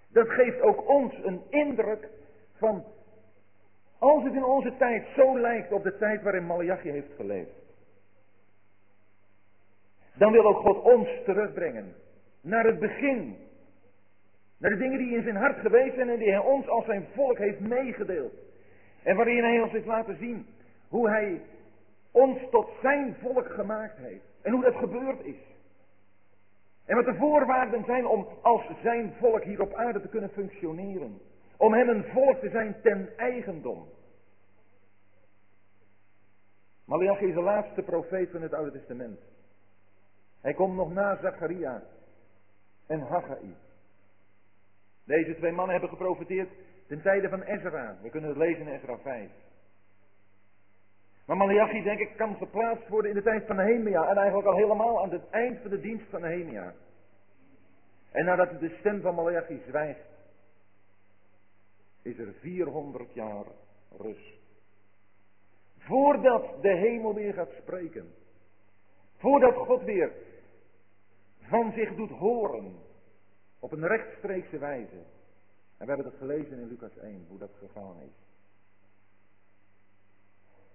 dat 0.08 0.28
geeft 0.28 0.60
ook 0.60 0.88
ons 0.88 1.14
een 1.22 1.42
indruk 1.48 2.08
van, 2.56 2.84
als 4.04 4.24
het 4.24 4.34
in 4.34 4.44
onze 4.44 4.76
tijd 4.76 5.06
zo 5.16 5.38
lijkt 5.38 5.72
op 5.72 5.82
de 5.82 5.96
tijd 5.96 6.22
waarin 6.22 6.46
Malachi 6.46 6.90
heeft 6.90 7.12
geleefd, 7.16 7.62
dan 10.14 10.32
wil 10.32 10.44
ook 10.44 10.56
God 10.56 10.82
ons 10.82 11.08
terugbrengen 11.24 11.94
naar 12.40 12.64
het 12.64 12.78
begin. 12.78 13.36
Naar 14.58 14.70
de 14.70 14.76
dingen 14.76 14.98
die 14.98 15.16
in 15.16 15.22
zijn 15.22 15.36
hart 15.36 15.58
geweest 15.58 15.94
zijn 15.94 16.08
en 16.08 16.18
die 16.18 16.30
hij 16.30 16.38
ons 16.38 16.68
als 16.68 16.84
zijn 16.84 17.06
volk 17.14 17.38
heeft 17.38 17.60
meegedeeld. 17.60 18.32
En 19.02 19.16
waarin 19.16 19.44
hij 19.44 19.60
ons 19.60 19.72
heeft 19.72 19.86
laten 19.86 20.16
zien 20.16 20.46
hoe 20.88 21.08
hij 21.08 21.40
ons 22.10 22.38
tot 22.50 22.68
zijn 22.82 23.16
volk 23.20 23.48
gemaakt 23.48 23.96
heeft. 23.96 24.24
En 24.42 24.52
hoe 24.52 24.62
dat 24.62 24.74
gebeurd 24.74 25.24
is. 25.24 25.36
En 26.86 26.96
wat 26.96 27.04
de 27.04 27.14
voorwaarden 27.14 27.84
zijn 27.84 28.06
om 28.06 28.26
als 28.42 28.62
zijn 28.82 29.12
volk 29.18 29.44
hier 29.44 29.60
op 29.60 29.74
aarde 29.74 30.00
te 30.00 30.08
kunnen 30.08 30.30
functioneren. 30.30 31.18
Om 31.56 31.72
hem 31.72 31.88
een 31.88 32.04
volk 32.04 32.40
te 32.40 32.48
zijn 32.48 32.76
ten 32.82 33.08
eigendom. 33.16 33.86
Malachi 36.84 37.26
is 37.26 37.34
de 37.34 37.40
laatste 37.40 37.82
profeet 37.82 38.30
van 38.30 38.42
het 38.42 38.54
Oude 38.54 38.72
Testament. 38.72 39.20
Hij 40.40 40.54
komt 40.54 40.76
nog 40.76 40.92
na 40.92 41.18
Zacharia 41.22 41.82
en 42.86 43.00
Haggai. 43.00 43.56
Deze 45.04 45.36
twee 45.36 45.52
mannen 45.52 45.72
hebben 45.72 45.90
geprofiteerd 45.90 46.50
ten 46.86 47.02
tijde 47.02 47.28
van 47.28 47.42
Ezra. 47.42 47.96
We 48.02 48.10
kunnen 48.10 48.28
het 48.28 48.38
lezen 48.38 48.66
in 48.66 48.74
Ezra 48.74 48.98
5. 48.98 49.30
Maar 51.26 51.36
Malachi, 51.36 51.82
denk 51.82 51.98
ik, 51.98 52.16
kan 52.16 52.36
geplaatst 52.36 52.88
worden 52.88 53.10
in 53.10 53.16
de 53.16 53.22
tijd 53.22 53.46
van 53.46 53.56
Nehemia. 53.56 54.08
En 54.08 54.16
eigenlijk 54.16 54.48
al 54.48 54.56
helemaal 54.56 55.02
aan 55.02 55.10
het 55.10 55.30
eind 55.30 55.60
van 55.60 55.70
de 55.70 55.80
dienst 55.80 56.10
van 56.10 56.20
Nehemia. 56.20 56.74
En 58.10 58.24
nadat 58.24 58.60
de 58.60 58.76
stem 58.78 59.00
van 59.00 59.14
Malachi 59.14 59.62
zwijgt, 59.68 60.08
is 62.02 62.18
er 62.18 62.32
400 62.40 63.14
jaar 63.14 63.44
rust. 63.98 64.33
Voordat 65.86 66.62
de 66.62 66.76
hemel 66.76 67.14
weer 67.14 67.32
gaat 67.32 67.52
spreken. 67.60 68.14
Voordat 69.16 69.54
God 69.54 69.82
weer 69.82 70.12
van 71.40 71.72
zich 71.72 71.94
doet 71.94 72.10
horen. 72.10 72.76
Op 73.58 73.72
een 73.72 73.86
rechtstreekse 73.86 74.58
wijze. 74.58 75.02
En 75.76 75.86
we 75.86 75.86
hebben 75.86 76.06
het 76.06 76.18
gelezen 76.18 76.58
in 76.58 76.68
Lucas 76.68 76.96
1, 76.96 77.24
hoe 77.28 77.38
dat 77.38 77.50
gegaan 77.58 78.00
is. 78.00 78.24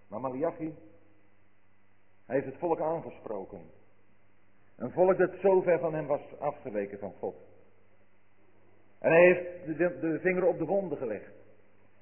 Maar 0.08 0.22
Malachi, 0.22 0.76
hij 2.26 2.36
heeft 2.36 2.46
het 2.46 2.60
volk 2.60 2.80
aangesproken. 2.80 3.62
Een 4.76 4.92
volk 4.92 5.18
dat 5.18 5.34
zo 5.42 5.62
ver 5.62 5.80
van 5.80 5.94
hem 5.94 6.06
was 6.06 6.22
afgeweken 6.40 7.00
van 7.00 7.14
God. 7.20 7.36
En 9.00 9.12
hij 9.12 9.26
heeft 9.26 9.78
de, 9.78 10.00
de 10.00 10.20
vinger 10.20 10.46
op 10.46 10.58
de 10.58 10.66
wonden 10.66 10.98
gelegd. 10.98 11.34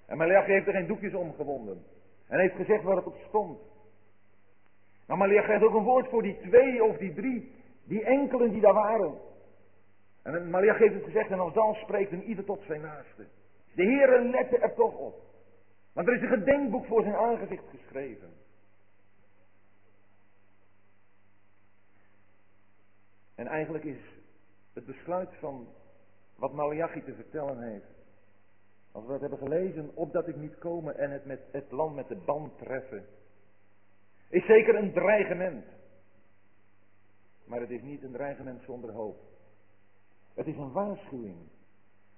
En 0.06 0.18
Malachi 0.18 0.52
heeft 0.52 0.68
er 0.68 0.74
geen 0.74 0.88
doekjes 0.88 1.14
om 1.14 1.34
gewonden. 1.34 1.86
En 2.27 2.39
heeft 2.39 2.55
gezegd 2.55 2.84
waar 2.84 2.96
het 2.96 3.05
op 3.05 3.17
stond. 3.27 3.60
Maar 5.05 5.17
Malachi 5.17 5.51
heeft 5.51 5.63
ook 5.63 5.74
een 5.74 5.84
woord 5.84 6.10
voor 6.10 6.22
die 6.22 6.39
twee 6.39 6.84
of 6.84 6.98
die 6.98 7.13
drie 7.13 7.51
die 7.84 8.03
enkelen 8.03 8.51
die 8.51 8.62
daar 8.62 8.74
waren. 8.74 9.17
En 10.22 10.50
Maria 10.50 10.75
heeft 10.75 10.93
het 10.93 11.03
gezegd, 11.03 11.29
en 11.31 11.39
als 11.39 11.53
dan 11.53 11.74
spreekt 11.74 12.12
een 12.12 12.24
ieder 12.24 12.46
tot 12.46 12.62
zijn 12.65 12.81
naaste. 12.81 13.27
De 13.74 13.84
Heere 13.84 14.24
lette 14.24 14.57
er 14.57 14.74
toch 14.74 14.93
op. 14.93 15.22
Want 15.93 16.07
er 16.07 16.15
is 16.15 16.22
een 16.22 16.38
gedenkboek 16.39 16.86
voor 16.86 17.01
zijn 17.01 17.15
aangezicht 17.15 17.63
geschreven. 17.69 18.34
En 23.36 23.48
eigenlijk 23.48 23.84
is 23.84 24.00
het 24.74 24.86
besluit 24.86 25.29
van 25.39 25.67
wat 26.36 26.53
Malachi 26.53 27.03
te 27.03 27.13
vertellen 27.13 27.62
heeft. 27.62 27.97
Als 28.98 29.06
we 29.06 29.12
dat 29.12 29.22
hebben 29.22 29.39
gelezen, 29.39 29.92
opdat 29.94 30.27
ik 30.27 30.36
niet 30.36 30.58
komen 30.58 30.98
en 30.98 31.12
het, 31.12 31.25
met, 31.25 31.39
het 31.51 31.72
land 31.72 31.96
met 31.96 32.08
de 32.08 32.16
band 32.16 32.58
treffen. 32.58 33.06
Is 34.30 34.46
zeker 34.46 34.75
een 34.75 34.94
dreigement. 34.94 35.66
Maar 37.46 37.60
het 37.60 37.70
is 37.70 37.82
niet 37.82 38.04
een 38.04 38.12
dreigement 38.12 38.62
zonder 38.63 38.92
hoop. 38.92 39.20
Het 40.34 40.48
is 40.48 40.58
een 40.58 40.72
waarschuwing. 40.72 41.38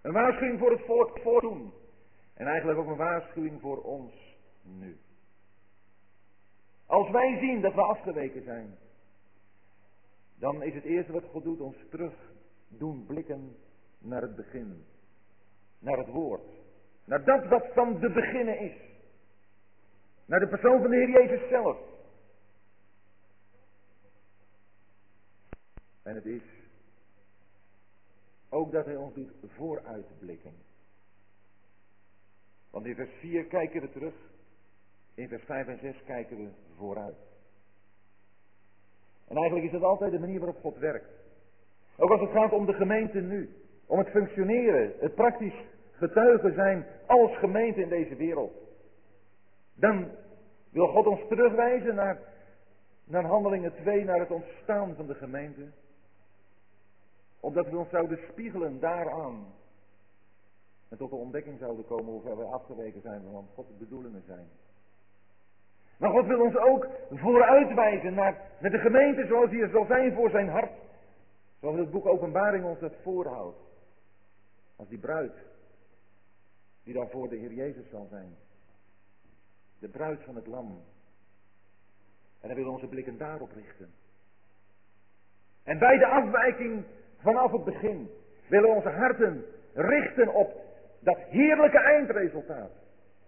Een 0.02 0.12
waarschuwing 0.12 0.60
voor 0.60 0.72
het 0.72 0.86
volk 0.86 1.20
voor 1.20 1.42
toen. 1.42 1.74
En 2.34 2.48
eigenlijk 2.48 2.80
ook 2.80 2.88
een 2.88 2.96
waarschuwing 2.96 3.62
voor 3.62 3.82
ons 3.82 4.14
nu. 4.62 4.98
Als 6.86 7.10
wij 7.10 7.38
zien 7.40 7.62
dat 7.62 7.74
we 7.74 7.82
afgeweken 7.82 8.44
zijn, 8.44 8.78
dan 10.36 10.64
is 10.64 10.74
het 10.74 10.84
eerste 10.84 11.12
wat 11.12 11.24
God 11.24 11.44
doet 11.44 11.60
ons 11.60 11.78
terug 11.90 12.14
doen 12.68 13.06
blikken 13.06 13.56
naar 13.98 14.22
het 14.22 14.36
begin. 14.36 14.86
Naar 15.80 15.98
het 15.98 16.08
woord. 16.08 16.59
Naar 17.10 17.24
dat 17.24 17.48
wat 17.48 17.68
van 17.74 18.00
de 18.00 18.12
beginnen 18.12 18.60
is. 18.60 18.74
Naar 20.26 20.40
de 20.40 20.48
persoon 20.48 20.82
van 20.82 20.90
de 20.90 20.96
Heer 20.96 21.10
Jezus 21.10 21.50
zelf. 21.50 21.78
En 26.04 26.16
het 26.16 26.26
is 26.26 26.42
ook 28.50 28.72
dat 28.72 28.86
hij 28.86 28.96
ons 28.96 29.14
doet 29.14 29.32
vooruitblikken. 29.48 30.54
Want 32.70 32.86
in 32.86 32.96
vers 32.96 33.12
4 33.20 33.46
kijken 33.46 33.82
we 33.82 33.92
terug. 33.92 34.14
In 35.14 35.28
vers 35.28 35.44
5 35.44 35.68
en 35.68 35.80
6 35.82 36.04
kijken 36.06 36.38
we 36.38 36.50
vooruit. 36.78 37.18
En 39.28 39.36
eigenlijk 39.36 39.66
is 39.66 39.72
dat 39.72 39.84
altijd 39.84 40.12
de 40.12 40.20
manier 40.20 40.40
waarop 40.40 40.62
God 40.62 40.78
werkt. 40.78 41.10
Ook 41.98 42.12
als 42.12 42.22
het 42.22 42.32
gaat 42.32 42.52
om 42.52 42.66
de 42.66 42.74
gemeente 42.74 43.20
nu. 43.20 43.50
Om 43.86 43.98
het 43.98 44.10
functioneren, 44.10 44.94
het 45.00 45.16
praktisch 45.16 45.68
getuigen 46.00 46.54
zijn 46.54 46.86
als 47.06 47.38
gemeente 47.38 47.82
in 47.82 47.90
deze 47.90 48.16
wereld. 48.16 48.54
Dan 49.76 50.08
wil 50.70 50.88
God 50.88 51.08
ons 51.08 51.22
terugwijzen 51.28 51.96
naar, 51.96 52.18
naar 53.04 53.24
handelingen 53.24 53.74
2, 53.76 54.04
naar 54.04 54.20
het 54.20 54.32
ontstaan 54.32 54.96
van 54.96 55.08
de 55.08 55.16
gemeente 55.16 55.68
opdat 57.40 57.70
we 57.70 57.78
ons 57.78 57.90
zouden 57.90 58.20
spiegelen 58.32 58.80
daaraan. 58.80 59.46
En 60.90 60.98
tot 60.98 61.10
de 61.10 61.16
ontdekking 61.16 61.60
zouden 61.60 61.86
komen 61.86 62.12
hoe 62.12 62.22
ver 62.22 62.38
wij 62.38 62.46
afgeweken 62.46 63.02
zijn 63.02 63.22
van 63.22 63.32
wat 63.32 63.44
Gods 63.54 63.78
bedoelingen 63.78 64.24
zijn. 64.26 64.48
Maar 65.98 66.10
God 66.10 66.26
wil 66.26 66.42
ons 66.42 66.56
ook 66.56 66.88
vooruitwijzen 67.10 68.14
naar, 68.14 68.42
naar 68.60 68.72
de 68.72 68.78
gemeente 68.78 69.26
zoals 69.28 69.50
die 69.50 69.62
er 69.62 69.70
zal 69.70 69.86
zijn 69.86 70.14
voor 70.14 70.30
zijn 70.30 70.50
hart. 70.50 70.72
Zoals 71.60 71.78
het 71.78 71.92
boek 71.92 72.06
Openbaring 72.06 72.66
ons 72.66 72.80
dat 72.80 72.94
voorhoudt. 73.04 73.58
Als 74.76 74.88
die 74.88 75.00
bruid 75.00 75.34
die 76.90 76.98
dan 76.98 77.10
voor 77.10 77.30
de 77.30 77.36
Heer 77.36 77.54
Jezus 77.54 77.90
zal 77.90 78.08
zijn. 78.10 78.36
De 79.80 79.88
bruid 79.88 80.24
van 80.24 80.36
het 80.36 80.48
lam. 80.48 80.82
En 82.42 82.50
hij 82.50 82.56
wil 82.56 82.72
onze 82.72 82.88
blikken 82.88 83.18
daarop 83.18 83.52
richten. 83.52 83.90
En 85.64 85.80
bij 85.80 85.98
de 85.98 86.06
afwijking 86.06 86.84
vanaf 87.18 87.52
het 87.52 87.64
begin 87.64 88.10
willen 88.48 88.76
onze 88.76 88.90
harten 88.90 89.46
richten 89.74 90.34
op 90.34 90.62
dat 91.00 91.18
heerlijke 91.18 91.80
eindresultaat. 91.80 92.72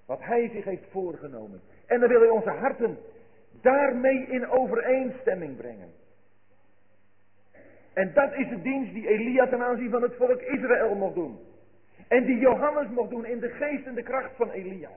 Wat 0.06 0.20
hij 0.20 0.50
zich 0.50 0.63
heeft 0.63 0.89
voorgenomen. 0.89 1.62
En 1.86 2.00
dan 2.00 2.10
willen 2.10 2.34
onze 2.34 2.50
harten 2.50 2.98
daarmee 3.62 4.27
in 4.27 4.50
overeenstemming 4.50 5.58
brengen. 5.58 5.94
En 7.94 8.13
dat 8.13 8.34
is 8.34 8.50
de 8.50 8.62
dienst 8.62 8.94
die 8.94 9.08
Elia 9.08 9.48
ten 9.48 9.62
aanzien 9.62 9.89
van 9.89 10.01
het 10.01 10.15
volk 10.15 10.41
Israël 10.41 10.96
mocht 10.96 11.15
doen. 11.15 11.50
En 12.12 12.25
die 12.25 12.39
Johannes 12.39 12.89
mocht 12.89 13.10
doen 13.10 13.25
in 13.25 13.39
de 13.39 13.50
geest 13.50 13.86
en 13.86 13.96
de 13.96 14.03
kracht 14.03 14.36
van 14.36 14.50
Elia. 14.50 14.91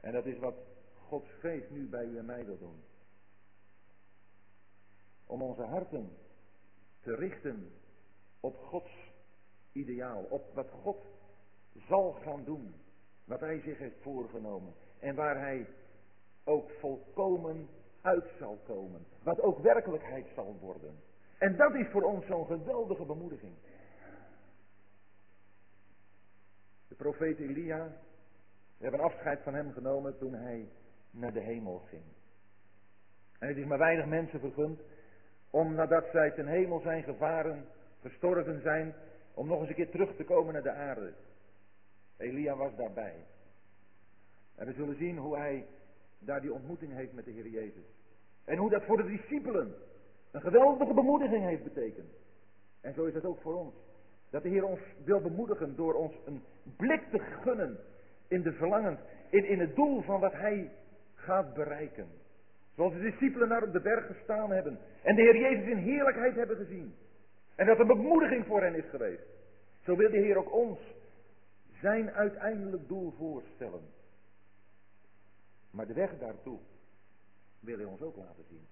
En 0.00 0.12
dat 0.12 0.26
is 0.26 0.38
wat 0.38 0.54
Gods 0.94 1.30
geest 1.40 1.70
nu 1.70 1.88
bij 1.88 2.04
u 2.04 2.18
en 2.18 2.24
mij 2.24 2.44
wil 2.44 2.58
doen. 2.58 2.82
Om 5.26 5.42
onze 5.42 5.62
harten 5.62 6.16
te 7.00 7.14
richten 7.14 7.72
op 8.40 8.56
Gods 8.56 8.90
ideaal, 9.72 10.22
op 10.22 10.54
wat 10.54 10.70
God 10.70 11.04
zal 11.88 12.12
gaan 12.12 12.44
doen, 12.44 12.74
wat 13.24 13.40
hij 13.40 13.60
zich 13.60 13.78
heeft 13.78 14.02
voorgenomen 14.02 14.74
en 14.98 15.14
waar 15.14 15.38
hij 15.38 15.66
ook 16.44 16.70
volkomen 16.70 17.68
uit 18.00 18.30
zal 18.38 18.58
komen, 18.66 19.06
wat 19.22 19.40
ook 19.40 19.58
werkelijkheid 19.58 20.26
zal 20.34 20.56
worden. 20.60 21.00
En 21.38 21.56
dat 21.56 21.74
is 21.74 21.86
voor 21.90 22.02
ons 22.02 22.26
zo'n 22.26 22.46
geweldige 22.46 23.04
bemoediging. 23.04 23.54
De 26.92 26.98
profeet 26.98 27.38
Elia, 27.38 27.92
we 28.76 28.82
hebben 28.82 29.00
afscheid 29.00 29.42
van 29.42 29.54
hem 29.54 29.72
genomen 29.72 30.18
toen 30.18 30.34
hij 30.34 30.68
naar 31.10 31.32
de 31.32 31.40
hemel 31.40 31.78
ging. 31.78 32.02
En 33.38 33.48
het 33.48 33.56
is 33.56 33.64
maar 33.64 33.78
weinig 33.78 34.06
mensen 34.06 34.40
vergund 34.40 34.80
om 35.50 35.74
nadat 35.74 36.04
zij 36.12 36.30
ten 36.30 36.46
hemel 36.46 36.80
zijn 36.80 37.02
gevaren, 37.02 37.64
gestorven 38.00 38.60
zijn, 38.60 38.94
om 39.34 39.46
nog 39.46 39.60
eens 39.60 39.68
een 39.68 39.74
keer 39.74 39.90
terug 39.90 40.16
te 40.16 40.24
komen 40.24 40.52
naar 40.52 40.62
de 40.62 40.72
aarde. 40.72 41.14
Elia 42.16 42.56
was 42.56 42.76
daarbij. 42.76 43.26
En 44.54 44.66
we 44.66 44.72
zullen 44.72 44.96
zien 44.96 45.18
hoe 45.18 45.36
hij 45.36 45.66
daar 46.18 46.40
die 46.40 46.52
ontmoeting 46.52 46.92
heeft 46.92 47.12
met 47.12 47.24
de 47.24 47.30
Heer 47.30 47.48
Jezus. 47.48 47.86
En 48.44 48.56
hoe 48.56 48.70
dat 48.70 48.84
voor 48.84 48.96
de 48.96 49.06
discipelen 49.06 49.74
een 50.30 50.40
geweldige 50.40 50.94
bemoediging 50.94 51.44
heeft 51.44 51.64
betekend. 51.64 52.12
En 52.80 52.94
zo 52.94 53.04
is 53.04 53.14
het 53.14 53.24
ook 53.24 53.40
voor 53.40 53.54
ons. 53.54 53.74
Dat 54.32 54.42
de 54.42 54.48
Heer 54.48 54.64
ons 54.64 54.80
wil 55.04 55.20
bemoedigen 55.20 55.76
door 55.76 55.94
ons 55.94 56.14
een 56.24 56.42
blik 56.76 57.02
te 57.10 57.18
gunnen 57.18 57.78
in 58.28 58.42
de 58.42 58.52
verlangen, 58.52 58.98
in, 59.28 59.44
in 59.44 59.60
het 59.60 59.74
doel 59.74 60.02
van 60.02 60.20
wat 60.20 60.32
Hij 60.32 60.70
gaat 61.14 61.54
bereiken. 61.54 62.08
Zoals 62.74 62.92
de 62.92 63.00
discipelen 63.00 63.48
daar 63.48 63.62
op 63.62 63.72
de 63.72 63.80
berg 63.80 64.06
gestaan 64.06 64.50
hebben 64.50 64.78
en 65.02 65.14
de 65.14 65.22
Heer 65.22 65.36
Jezus 65.36 65.68
in 65.68 65.76
heerlijkheid 65.76 66.34
hebben 66.34 66.56
gezien. 66.56 66.94
En 67.54 67.66
dat 67.66 67.78
een 67.78 67.86
bemoediging 67.86 68.46
voor 68.46 68.62
hen 68.62 68.74
is 68.74 68.88
geweest. 68.90 69.26
Zo 69.84 69.96
wil 69.96 70.10
de 70.10 70.18
Heer 70.18 70.36
ook 70.36 70.52
ons 70.52 70.78
zijn 71.80 72.10
uiteindelijk 72.10 72.88
doel 72.88 73.14
voorstellen. 73.18 73.82
Maar 75.70 75.86
de 75.86 75.94
weg 75.94 76.18
daartoe 76.18 76.58
wil 77.60 77.76
Hij 77.76 77.86
ons 77.86 78.00
ook 78.00 78.16
laten 78.16 78.44
zien. 78.48 78.66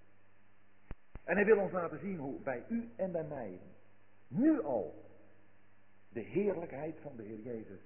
En 1.24 1.36
Hij 1.36 1.44
wil 1.44 1.58
ons 1.58 1.72
laten 1.72 1.98
zien 1.98 2.18
hoe 2.18 2.40
bij 2.40 2.64
u 2.68 2.88
en 2.96 3.12
bij 3.12 3.24
mij 3.24 3.60
nu 4.28 4.62
al 4.62 5.08
de 6.12 6.20
heerlijkheid 6.20 6.96
van 7.02 7.16
de 7.16 7.22
Heer 7.22 7.40
Jezus 7.40 7.80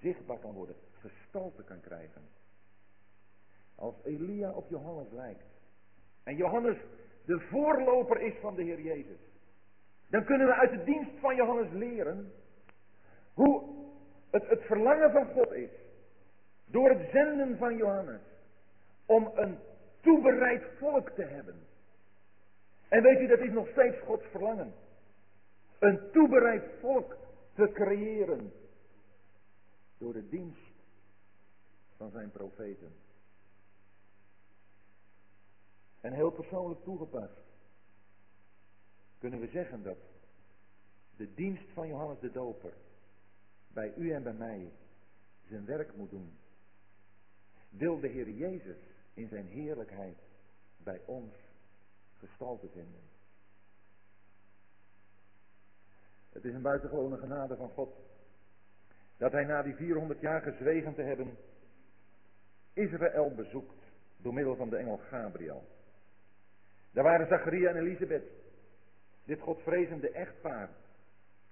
zichtbaar 0.00 0.38
kan 0.38 0.52
worden, 0.52 0.76
gestalte 0.92 1.62
kan 1.62 1.80
krijgen. 1.80 2.22
Als 3.74 3.94
Elia 4.04 4.50
op 4.50 4.68
Johannes 4.68 5.12
lijkt. 5.12 5.44
En 6.22 6.36
Johannes 6.36 6.76
de 7.24 7.40
voorloper 7.40 8.20
is 8.20 8.34
van 8.40 8.54
de 8.54 8.62
Heer 8.62 8.80
Jezus. 8.80 9.18
Dan 10.08 10.24
kunnen 10.24 10.46
we 10.46 10.54
uit 10.54 10.70
de 10.70 10.84
dienst 10.84 11.18
van 11.20 11.36
Johannes 11.36 11.72
leren 11.72 12.32
hoe 13.34 13.62
het, 14.30 14.48
het 14.48 14.62
verlangen 14.62 15.12
van 15.12 15.26
God 15.26 15.52
is. 15.52 15.70
Door 16.64 16.88
het 16.88 17.10
zenden 17.10 17.58
van 17.58 17.76
Johannes. 17.76 18.20
Om 19.06 19.30
een 19.34 19.58
toebereid 20.00 20.62
volk 20.78 21.10
te 21.10 21.22
hebben. 21.22 21.54
En 22.88 23.02
weet 23.02 23.20
u, 23.20 23.26
dat 23.26 23.38
is 23.38 23.52
nog 23.52 23.68
steeds 23.68 24.00
Gods 24.00 24.24
verlangen. 24.30 24.74
Een 25.86 26.10
toebereid 26.12 26.64
volk 26.80 27.16
te 27.54 27.70
creëren. 27.72 28.52
Door 29.98 30.12
de 30.12 30.28
dienst 30.28 30.72
van 31.96 32.10
zijn 32.10 32.30
profeten. 32.30 32.92
En 36.00 36.12
heel 36.12 36.30
persoonlijk 36.30 36.82
toegepast. 36.84 37.38
Kunnen 39.18 39.40
we 39.40 39.46
zeggen 39.46 39.82
dat 39.82 39.98
de 41.16 41.34
dienst 41.34 41.70
van 41.72 41.88
Johannes 41.88 42.20
de 42.20 42.30
Doper 42.30 42.72
bij 43.68 43.94
u 43.96 44.12
en 44.12 44.22
bij 44.22 44.34
mij 44.34 44.72
zijn 45.48 45.64
werk 45.64 45.96
moet 45.96 46.10
doen. 46.10 46.38
Wil 47.68 48.00
de 48.00 48.08
Heer 48.08 48.30
Jezus 48.30 48.78
in 49.14 49.28
zijn 49.28 49.46
heerlijkheid 49.46 50.18
bij 50.76 51.00
ons 51.04 51.34
gestalte 52.18 52.68
vinden. 52.68 53.15
Het 56.36 56.44
is 56.44 56.54
een 56.54 56.62
buitengewone 56.62 57.16
genade 57.16 57.56
van 57.56 57.68
God. 57.68 57.96
Dat 59.16 59.32
hij 59.32 59.44
na 59.44 59.62
die 59.62 59.74
400 59.74 60.20
jaar 60.20 60.42
gezwegen 60.42 60.94
te 60.94 61.02
hebben, 61.02 61.36
Israël 62.72 63.34
bezoekt 63.34 63.84
door 64.16 64.34
middel 64.34 64.56
van 64.56 64.70
de 64.70 64.76
engel 64.76 64.96
Gabriel. 64.96 65.64
Daar 66.90 67.04
waren 67.04 67.26
Zacharia 67.26 67.70
en 67.70 67.76
Elisabeth, 67.76 68.24
dit 69.24 69.40
godvrezende 69.40 70.10
echtpaar, 70.10 70.70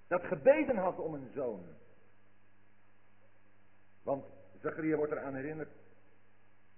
dat 0.06 0.22
gebeden 0.22 0.76
had 0.76 0.98
om 0.98 1.14
een 1.14 1.30
zoon. 1.34 1.64
Want 4.02 4.24
Zacharia 4.60 4.96
wordt 4.96 5.12
eraan 5.12 5.34
herinnerd, 5.34 5.72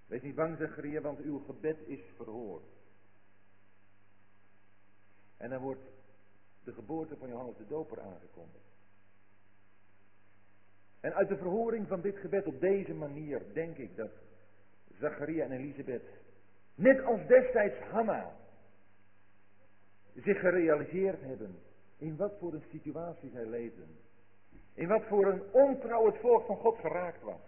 wees 0.05 0.21
niet 0.21 0.35
bang 0.35 0.57
Zacharia, 0.57 1.01
want 1.01 1.19
uw 1.19 1.39
gebed 1.39 1.77
is 1.87 2.01
verhoord. 2.15 2.65
En 5.37 5.49
dan 5.49 5.61
wordt 5.61 5.96
de 6.67 6.73
geboorte 6.73 7.15
van 7.17 7.29
Johannes 7.29 7.57
de 7.57 7.67
Doper 7.67 8.01
aangekondigd. 8.01 8.65
En 10.99 11.13
uit 11.13 11.27
de 11.27 11.37
verhoring 11.37 11.87
van 11.87 12.01
dit 12.01 12.17
gebed 12.17 12.45
op 12.45 12.59
deze 12.59 12.93
manier 12.93 13.41
denk 13.53 13.77
ik 13.77 13.95
dat 13.95 14.11
Zacharia 14.99 15.45
en 15.45 15.51
Elisabeth, 15.51 16.03
net 16.75 17.03
als 17.03 17.27
destijds 17.27 17.79
Hanna, 17.79 18.35
zich 20.13 20.39
gerealiseerd 20.39 21.21
hebben 21.21 21.59
in 21.97 22.15
wat 22.15 22.33
voor 22.39 22.53
een 22.53 22.65
situatie 22.69 23.29
zij 23.29 23.45
leefden. 23.45 23.97
In 24.73 24.87
wat 24.87 25.03
voor 25.03 25.25
een 25.25 25.41
ontrouw 25.51 26.05
het 26.05 26.17
volk 26.17 26.45
van 26.45 26.57
God 26.57 26.77
geraakt 26.77 27.21
was. 27.21 27.41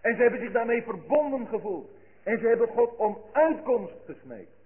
En 0.00 0.16
ze 0.16 0.22
hebben 0.22 0.40
zich 0.40 0.52
daarmee 0.52 0.82
verbonden 0.82 1.46
gevoeld. 1.46 1.90
En 2.22 2.38
ze 2.38 2.46
hebben 2.46 2.68
God 2.68 2.96
om 2.96 3.18
uitkomst 3.32 4.04
gesmeekt. 4.04 4.56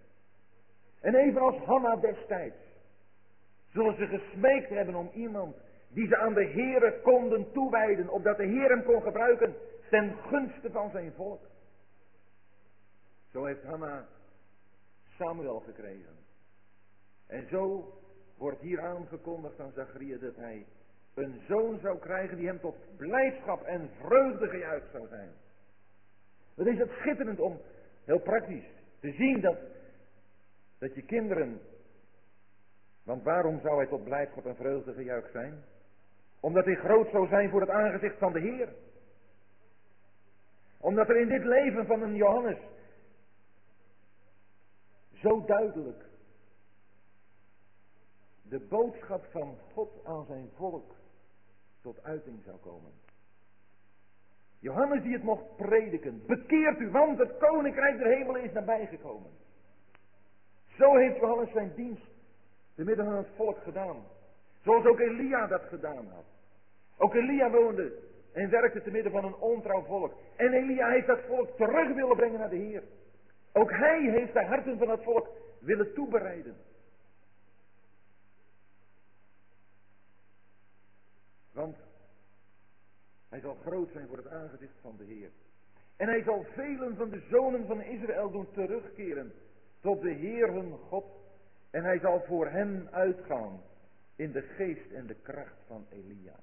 En 1.00 1.14
evenals 1.14 1.56
Hanna 1.56 1.96
destijds. 1.96 2.67
Zullen 3.78 3.96
ze 3.96 4.06
gesmeekt 4.06 4.68
hebben 4.68 4.94
om 4.94 5.10
iemand 5.14 5.56
die 5.88 6.06
ze 6.06 6.16
aan 6.16 6.34
de 6.34 6.46
Heere 6.46 7.00
konden 7.00 7.52
toewijden. 7.52 8.08
Opdat 8.08 8.36
de 8.36 8.46
Heer 8.46 8.68
hem 8.68 8.84
kon 8.84 9.02
gebruiken 9.02 9.54
ten 9.90 10.16
gunste 10.16 10.70
van 10.70 10.90
zijn 10.90 11.12
volk. 11.12 11.40
Zo 13.32 13.44
heeft 13.44 13.62
Hanna 13.62 14.06
Samuel 15.18 15.60
gekregen. 15.60 16.16
En 17.26 17.46
zo 17.50 17.92
wordt 18.36 18.60
hier 18.60 18.80
aangekondigd 18.80 19.60
aan 19.60 19.72
Zacharia 19.74 20.16
dat 20.16 20.36
hij 20.36 20.66
een 21.14 21.40
zoon 21.48 21.78
zou 21.82 21.98
krijgen 21.98 22.36
die 22.36 22.46
hem 22.46 22.60
tot 22.60 22.76
blijdschap 22.96 23.62
en 23.62 23.90
vreugde 24.00 24.48
gejuicht 24.48 24.90
zou 24.92 25.08
zijn. 25.08 25.30
Wat 26.54 26.66
is 26.66 26.78
het 26.78 26.90
schitterend 26.90 27.40
om, 27.40 27.60
heel 28.04 28.20
praktisch, 28.20 28.68
te 29.00 29.12
zien 29.12 29.40
dat 29.40 29.58
dat 30.78 30.94
je 30.94 31.02
kinderen, 31.02 31.60
want 33.08 33.22
waarom 33.22 33.60
zou 33.60 33.76
hij 33.76 33.86
tot 33.86 34.04
blijdschap 34.04 34.46
en 34.46 34.56
vreugde 34.56 34.92
gejuicht 34.92 35.30
zijn? 35.30 35.64
Omdat 36.40 36.64
hij 36.64 36.74
groot 36.74 37.10
zou 37.10 37.28
zijn 37.28 37.50
voor 37.50 37.60
het 37.60 37.70
aangezicht 37.70 38.18
van 38.18 38.32
de 38.32 38.40
Heer. 38.40 38.68
Omdat 40.78 41.08
er 41.08 41.20
in 41.20 41.28
dit 41.28 41.44
leven 41.44 41.86
van 41.86 42.02
een 42.02 42.14
Johannes 42.14 42.58
zo 45.14 45.44
duidelijk 45.44 46.04
de 48.42 48.58
boodschap 48.58 49.24
van 49.30 49.58
God 49.72 50.04
aan 50.04 50.24
zijn 50.26 50.50
volk 50.54 50.94
tot 51.82 52.02
uiting 52.02 52.42
zou 52.44 52.56
komen. 52.56 52.92
Johannes 54.58 55.02
die 55.02 55.12
het 55.12 55.22
mocht 55.22 55.56
prediken. 55.56 56.26
Bekeert 56.26 56.80
u, 56.80 56.90
want 56.90 57.18
het 57.18 57.36
koninkrijk 57.38 57.98
der 57.98 58.16
hemelen 58.16 58.42
is 58.42 58.52
nabijgekomen. 58.52 59.30
Zo 60.78 60.96
heeft 60.96 61.20
Johannes 61.20 61.52
zijn 61.52 61.72
dienst 61.74 62.07
te 62.78 62.84
midden 62.84 63.04
van 63.04 63.16
het 63.16 63.28
volk 63.36 63.58
gedaan. 63.62 64.06
Zoals 64.62 64.84
ook 64.84 64.98
Elia 64.98 65.46
dat 65.46 65.62
gedaan 65.62 66.08
had. 66.08 66.24
Ook 66.96 67.14
Elia 67.14 67.50
woonde 67.50 67.98
en 68.32 68.50
werkte 68.50 68.82
te 68.82 68.90
midden 68.90 69.12
van 69.12 69.24
een 69.24 69.34
ontrouw 69.34 69.84
volk. 69.84 70.14
En 70.36 70.52
Elia 70.52 70.88
heeft 70.88 71.06
dat 71.06 71.20
volk 71.26 71.56
terug 71.56 71.94
willen 71.94 72.16
brengen 72.16 72.38
naar 72.38 72.50
de 72.50 72.56
Heer. 72.56 72.82
Ook 73.52 73.70
hij 73.70 74.00
heeft 74.00 74.32
de 74.32 74.44
harten 74.44 74.78
van 74.78 74.88
het 74.88 75.02
volk 75.02 75.28
willen 75.60 75.94
toebereiden. 75.94 76.56
Want 81.52 81.76
hij 83.28 83.40
zal 83.40 83.54
groot 83.54 83.90
zijn 83.92 84.08
voor 84.08 84.16
het 84.16 84.28
aangezicht 84.28 84.74
van 84.80 84.96
de 84.96 85.04
Heer. 85.04 85.30
En 85.96 86.08
hij 86.08 86.22
zal 86.22 86.44
velen 86.54 86.96
van 86.96 87.10
de 87.10 87.20
zonen 87.30 87.66
van 87.66 87.82
Israël 87.82 88.30
doen 88.30 88.52
terugkeren 88.52 89.32
tot 89.80 90.02
de 90.02 90.12
Heer 90.12 90.52
hun 90.52 90.72
God. 90.72 91.17
En 91.70 91.84
hij 91.84 91.98
zal 91.98 92.20
voor 92.20 92.48
hen 92.48 92.92
uitgaan 92.92 93.62
in 94.16 94.32
de 94.32 94.42
geest 94.42 94.90
en 94.90 95.06
de 95.06 95.14
kracht 95.14 95.56
van 95.66 95.86
Elia. 95.90 96.40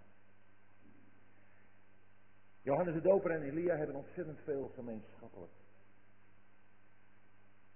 Johannes 2.62 2.94
de 2.94 3.02
Doper 3.02 3.32
en 3.32 3.42
Elia 3.42 3.76
hebben 3.76 3.96
ontzettend 3.96 4.40
veel 4.44 4.68
gemeenschappelijk. 4.68 5.52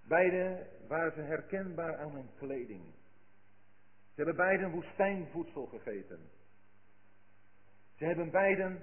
Beide 0.02 0.68
waren 0.88 1.12
ze 1.14 1.22
herkenbaar 1.22 1.98
aan 1.98 2.12
hun 2.12 2.30
kleding. 2.36 2.84
Ze 2.84 4.16
Ze 4.16 4.16
hebben 4.16 4.36
beiden 4.36 4.72
woestijnvoedsel 4.72 5.66
gegeten. 5.66 6.30
Ze 7.96 8.06
hebben 8.06 8.32
beiden 8.32 8.82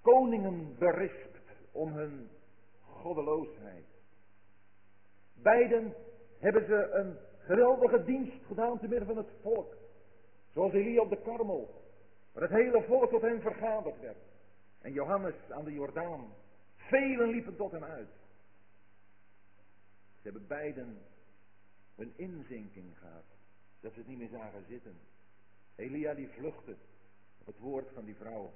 koningen 0.00 0.78
berispt 0.78 1.38
om 1.72 1.92
hun 1.92 2.30
goddeloosheid. 2.80 3.86
Beiden 5.34 5.94
hebben 6.44 6.66
ze 6.66 6.90
een 6.90 7.16
geweldige 7.38 8.04
dienst 8.04 8.44
gedaan 8.46 8.78
te 8.78 8.88
midden 8.88 9.06
van 9.06 9.16
het 9.16 9.30
volk. 9.42 9.74
Zoals 10.52 10.72
Elia 10.72 11.00
op 11.00 11.10
de 11.10 11.22
Karmel, 11.22 11.82
waar 12.32 12.42
het 12.42 12.52
hele 12.52 12.82
volk 12.82 13.10
tot 13.10 13.22
hem 13.22 13.40
vergaderd 13.40 14.00
werd. 14.00 14.16
En 14.80 14.92
Johannes 14.92 15.34
aan 15.50 15.64
de 15.64 15.72
Jordaan. 15.72 16.32
Velen 16.76 17.28
liepen 17.28 17.56
tot 17.56 17.72
hem 17.72 17.84
uit. 17.84 18.08
Ze 20.16 20.22
hebben 20.22 20.46
beiden 20.46 20.98
een 21.96 22.12
inzinking 22.16 22.98
gehad. 22.98 23.24
Dat 23.80 23.92
ze 23.92 23.98
het 23.98 24.08
niet 24.08 24.18
meer 24.18 24.28
zagen 24.28 24.64
zitten. 24.68 24.96
Elia 25.76 26.14
die 26.14 26.28
vluchtte 26.28 26.76
op 27.40 27.46
het 27.46 27.58
woord 27.58 27.88
van 27.94 28.04
die 28.04 28.16
vrouw. 28.16 28.52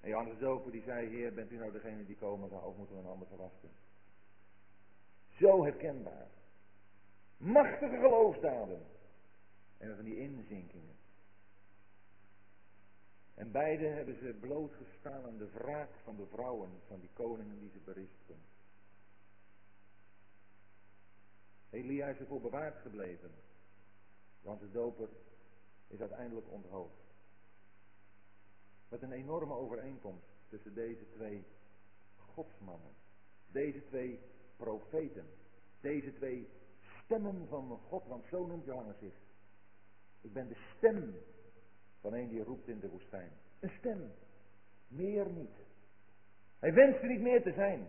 En 0.00 0.08
Johannes 0.08 0.38
de 0.38 0.70
die 0.70 0.82
zei, 0.82 1.08
Heer, 1.08 1.34
bent 1.34 1.50
u 1.50 1.56
nou 1.56 1.72
degene 1.72 2.06
die 2.06 2.16
komen 2.16 2.48
zou, 2.48 2.64
of 2.64 2.76
moeten 2.76 2.96
we 2.96 3.02
een 3.02 3.08
ander 3.08 3.28
verwachten? 3.28 3.70
Zo 5.38 5.64
herkenbaar. 5.64 6.26
Machtige 7.42 7.96
geloofsdaden. 7.96 8.82
En 9.78 9.96
van 9.96 10.04
die 10.04 10.16
inzinkingen. 10.16 10.96
En 13.34 13.50
beide 13.50 13.86
hebben 13.86 14.18
ze 14.18 14.36
blootgestaan 14.40 15.24
aan 15.24 15.36
de 15.36 15.50
wraak 15.50 15.90
van 16.04 16.16
de 16.16 16.26
vrouwen 16.26 16.70
van 16.86 17.00
die 17.00 17.10
koningen 17.12 17.58
die 17.58 17.70
ze 17.70 17.78
berispten. 17.78 18.36
Elia 21.70 22.06
is 22.06 22.18
ervoor 22.18 22.40
bewaard 22.40 22.80
gebleven. 22.80 23.30
Want 24.42 24.60
de 24.60 24.70
doper 24.70 25.08
is 25.86 26.00
uiteindelijk 26.00 26.50
onthoofd. 26.50 27.02
Met 28.88 29.02
een 29.02 29.12
enorme 29.12 29.54
overeenkomst 29.54 30.26
tussen 30.48 30.74
deze 30.74 31.08
twee 31.08 31.44
godsmannen. 32.16 32.92
Deze 33.50 33.84
twee 33.84 34.20
profeten. 34.56 35.26
Deze 35.80 36.12
twee 36.12 36.48
stemmen 37.04 37.46
van 37.48 37.78
God. 37.88 38.06
Want 38.06 38.24
zo 38.30 38.46
noemt 38.46 38.64
Johannes 38.64 38.98
zich. 38.98 39.14
Ik 40.20 40.32
ben 40.32 40.48
de 40.48 40.56
stem 40.76 41.14
van 42.00 42.12
een 42.12 42.28
die 42.28 42.42
roept 42.42 42.68
in 42.68 42.80
de 42.80 42.88
woestijn. 42.88 43.30
Een 43.60 43.72
stem. 43.78 44.12
Meer 44.88 45.30
niet. 45.30 45.56
Hij 46.58 46.72
wenste 46.72 47.06
niet 47.06 47.20
meer 47.20 47.42
te 47.42 47.52
zijn. 47.52 47.88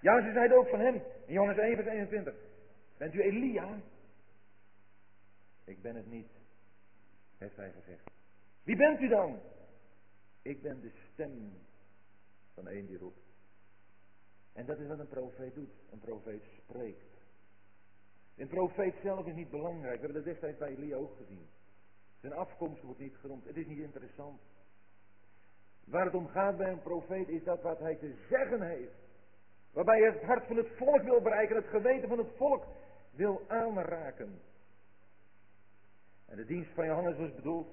Ja, 0.00 0.22
ze 0.22 0.32
zeiden 0.32 0.56
ook 0.56 0.68
van 0.68 0.80
hem. 0.80 0.94
In 1.26 1.32
Johannes 1.32 1.58
1 1.58 1.76
vers 1.76 1.88
21. 1.88 2.34
Bent 2.96 3.14
u 3.14 3.22
Elia? 3.22 3.80
Ik 5.64 5.82
ben 5.82 5.96
het 5.96 6.10
niet, 6.10 6.30
heeft 7.38 7.56
hij 7.56 7.72
gezegd. 7.72 8.10
Wie 8.62 8.76
bent 8.76 9.00
u 9.00 9.08
dan? 9.08 9.40
Ik 10.42 10.62
ben 10.62 10.80
de 10.80 10.90
stem 11.12 11.52
van 12.54 12.68
een 12.68 12.86
die 12.86 12.98
roept. 12.98 13.22
En 14.52 14.66
dat 14.66 14.78
is 14.78 14.86
wat 14.86 14.98
een 14.98 15.08
profeet 15.08 15.54
doet. 15.54 15.72
Een 15.90 16.00
profeet 16.00 16.42
spreekt. 16.58 17.11
Een 18.36 18.48
profeet 18.48 18.94
zelf 19.02 19.26
is 19.26 19.34
niet 19.34 19.50
belangrijk. 19.50 20.00
We 20.00 20.04
hebben 20.04 20.24
dat 20.24 20.32
destijds 20.32 20.58
bij 20.58 20.68
Elia 20.68 20.96
ook 20.96 21.16
gezien. 21.16 21.46
Zijn 22.20 22.32
afkomst 22.32 22.82
wordt 22.82 23.00
niet 23.00 23.16
genoemd. 23.16 23.44
Het 23.44 23.56
is 23.56 23.66
niet 23.66 23.78
interessant. 23.78 24.40
Waar 25.84 26.04
het 26.04 26.14
om 26.14 26.28
gaat 26.28 26.56
bij 26.56 26.70
een 26.70 26.82
profeet 26.82 27.28
is 27.28 27.44
dat 27.44 27.62
wat 27.62 27.78
hij 27.78 27.94
te 27.94 28.14
zeggen 28.28 28.62
heeft. 28.62 28.94
Waarbij 29.72 29.98
hij 29.98 30.10
het 30.10 30.22
hart 30.22 30.46
van 30.46 30.56
het 30.56 30.68
volk 30.76 31.02
wil 31.02 31.20
bereiken, 31.20 31.56
het 31.56 31.66
geweten 31.66 32.08
van 32.08 32.18
het 32.18 32.36
volk 32.36 32.64
wil 33.10 33.42
aanraken. 33.48 34.40
En 36.26 36.36
de 36.36 36.44
dienst 36.44 36.70
van 36.74 36.86
Johannes 36.86 37.16
was 37.16 37.34
bedoeld, 37.34 37.68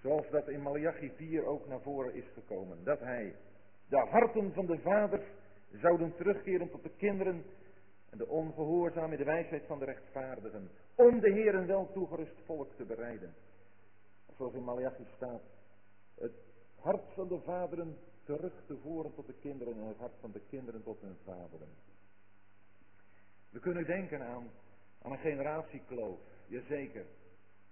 zoals 0.00 0.30
dat 0.30 0.48
in 0.48 0.62
Malachi 0.62 1.12
4 1.16 1.44
ook 1.44 1.66
naar 1.66 1.80
voren 1.80 2.14
is 2.14 2.24
gekomen. 2.34 2.84
Dat 2.84 3.00
hij 3.00 3.34
de 3.88 4.06
harten 4.10 4.52
van 4.52 4.66
de 4.66 4.78
vaders 4.78 5.24
zouden 5.72 6.14
terugkeren 6.16 6.70
tot 6.70 6.82
de 6.82 6.90
kinderen 6.96 7.44
en 8.10 8.18
de 8.18 8.28
ongehoorzaam 8.28 9.10
de 9.10 9.24
wijsheid 9.24 9.66
van 9.66 9.78
de 9.78 9.84
rechtvaardigen. 9.84 10.70
Om 10.94 11.20
de 11.20 11.30
Heer 11.30 11.54
een 11.54 11.66
wel 11.66 11.92
toegerust 11.92 12.40
volk 12.44 12.74
te 12.76 12.84
bereiden. 12.84 13.34
Zoals 14.36 14.54
in 14.54 14.64
Malachi 14.64 15.06
staat. 15.16 15.42
Het 16.14 16.32
hart 16.80 17.12
van 17.14 17.28
de 17.28 17.40
vaderen 17.40 17.96
terug 18.24 18.52
te 18.66 18.76
voeren 18.82 19.14
tot 19.14 19.26
de 19.26 19.34
kinderen 19.40 19.74
en 19.74 19.86
het 19.86 19.96
hart 19.96 20.14
van 20.20 20.30
de 20.32 20.40
kinderen 20.48 20.82
tot 20.82 21.00
hun 21.00 21.16
vaderen. 21.24 21.68
We 23.50 23.60
kunnen 23.60 23.86
denken 23.86 24.22
aan, 24.22 24.50
aan 25.02 25.12
een 25.12 25.18
generatiekloof, 25.18 26.18
jazeker. 26.46 27.06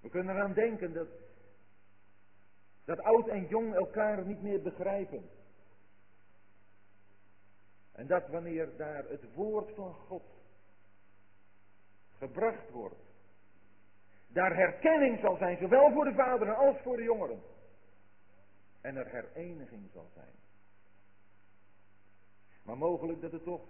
We 0.01 0.09
kunnen 0.09 0.35
eraan 0.35 0.53
denken 0.53 0.93
dat, 0.93 1.09
dat 2.85 3.01
oud 3.01 3.29
en 3.29 3.47
jong 3.47 3.75
elkaar 3.75 4.27
niet 4.27 4.43
meer 4.43 4.63
begrijpen. 4.63 5.29
En 7.99 8.07
dat 8.07 8.29
wanneer 8.29 8.77
daar 8.77 9.05
het 9.09 9.35
woord 9.35 9.75
van 9.75 9.95
God 9.95 10.23
gebracht 12.19 12.71
wordt, 12.71 13.03
daar 14.27 14.57
herkenning 14.57 15.21
zal 15.21 15.37
zijn, 15.37 15.59
zowel 15.59 15.93
voor 15.93 16.05
de 16.05 16.15
vaderen 16.15 16.57
als 16.57 16.77
voor 16.83 16.97
de 16.97 17.03
jongeren. 17.03 17.41
En 18.81 18.97
er 18.97 19.11
hereniging 19.11 19.91
zal 19.93 20.11
zijn. 20.15 20.35
Maar 22.63 22.77
mogelijk 22.77 23.21
dat 23.21 23.33
het 23.33 23.45
toch 23.45 23.65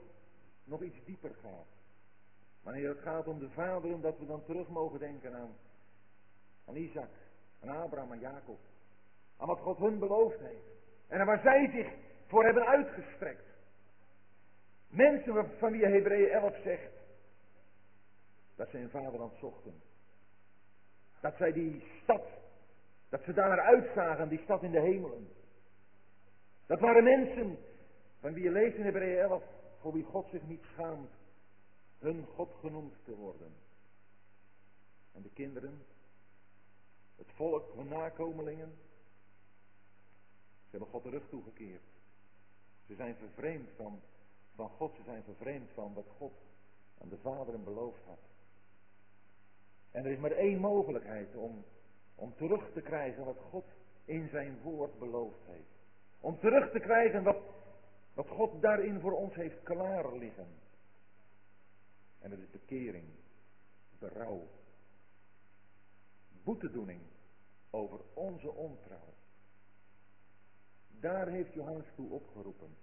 nog 0.65 0.83
iets 0.83 1.05
dieper 1.05 1.35
gaat. 1.35 1.67
Wanneer 2.63 2.89
het 2.89 3.01
gaat 3.01 3.27
om 3.27 3.39
de 3.39 3.51
vaderen, 3.51 4.01
dat 4.01 4.19
we 4.19 4.27
dan 4.27 4.45
terug 4.45 4.69
mogen 4.69 4.99
denken 4.99 5.35
aan, 5.35 5.57
aan 6.65 6.77
Isaac, 6.77 7.11
aan 7.61 7.69
Abraham, 7.69 8.13
en 8.13 8.21
Jacob. 8.21 8.59
Aan 9.37 9.47
wat 9.47 9.59
God 9.59 9.79
hun 9.79 9.99
beloofd 9.99 10.39
heeft. 10.39 10.69
En 11.07 11.27
waar 11.27 11.41
zij 11.41 11.71
zich 11.71 11.93
voor 12.27 12.45
hebben 12.45 12.67
uitgestrekt. 12.67 13.48
Mensen 14.89 15.51
van 15.59 15.73
wie 15.73 15.87
Hebreeën 15.87 16.31
11 16.31 16.57
zegt 16.63 16.93
dat 18.57 18.69
ze 18.71 18.79
in 18.79 18.89
vaderland 18.89 19.33
zochten. 19.41 19.83
Dat 21.21 21.37
zij 21.37 21.53
die 21.53 21.85
stad, 22.03 22.25
dat 23.09 23.23
ze 23.23 23.33
daar 23.33 23.49
naar 23.49 23.61
uitzagen, 23.61 24.29
die 24.29 24.43
stad 24.43 24.63
in 24.63 24.71
de 24.71 24.81
hemelen. 24.81 25.29
Dat 26.67 26.81
waren 26.81 27.05
mensen 27.05 27.59
van 28.21 28.33
wie 28.33 28.43
je 28.43 28.51
leest 28.51 28.77
in 28.77 28.85
Hebreeën 28.85 29.19
11, 29.19 29.43
voor 29.81 29.93
wie 29.93 30.05
God 30.05 30.29
zich 30.31 30.43
niet 30.43 30.63
schaamt, 30.73 31.11
hun 31.99 32.27
God 32.27 32.55
genoemd 32.61 32.95
te 33.05 33.15
worden. 33.15 33.53
En 35.13 35.23
de 35.23 35.31
kinderen, 35.31 35.83
het 37.17 37.33
volk, 37.35 37.75
hun 37.75 37.89
nakomelingen, 37.89 38.79
ze 40.65 40.71
hebben 40.71 40.89
God 40.89 41.03
de 41.03 41.11
rug 41.11 41.29
toegekeerd. 41.29 41.83
Ze 42.87 42.95
zijn 42.95 43.15
vervreemd 43.15 43.69
van, 43.77 44.01
van 44.59 44.69
God, 44.69 44.95
ze 44.97 45.03
zijn 45.03 45.23
vervreemd 45.23 45.71
van 45.75 45.95
wat 45.95 46.09
God 46.17 46.33
aan 47.01 47.09
de 47.09 47.19
vaderen 47.19 47.65
beloofd 47.65 48.05
had. 48.05 48.19
En 49.91 50.05
er 50.05 50.11
is 50.11 50.19
maar 50.19 50.31
één 50.31 50.61
mogelijkheid 50.61 51.35
om, 51.37 51.65
om 52.15 52.35
terug 52.35 52.73
te 52.73 52.81
krijgen 52.81 53.25
wat 53.25 53.39
God 53.51 53.65
in 54.05 54.29
zijn 54.29 54.61
woord 54.63 54.99
beloofd 54.99 55.47
heeft. 55.47 55.77
Om 56.21 56.39
terug 56.39 56.71
te 56.71 56.79
krijgen 56.79 57.23
wat, 57.23 57.43
wat 58.15 58.29
God 58.29 58.63
daarin 58.63 59.01
voor 59.01 59.13
ons 59.13 59.35
heeft 59.35 59.63
klaar 59.63 60.13
liggen. 60.17 60.49
En 62.19 62.31
dat 62.31 62.39
is 62.39 62.51
bekering, 62.51 63.07
berouw, 63.99 64.49
boetedoening 66.45 67.01
over 67.71 68.01
onze 68.15 68.51
ontrouw. 68.51 69.15
Daar 70.89 71.29
heeft 71.29 71.53
Johannes 71.53 71.87
toe 71.95 72.11
opgeroepen. 72.11 72.77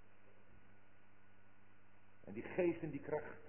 En 2.25 2.33
die 2.33 2.43
geest 2.43 2.81
en 2.81 2.89
die 2.89 2.99
kracht 2.99 3.43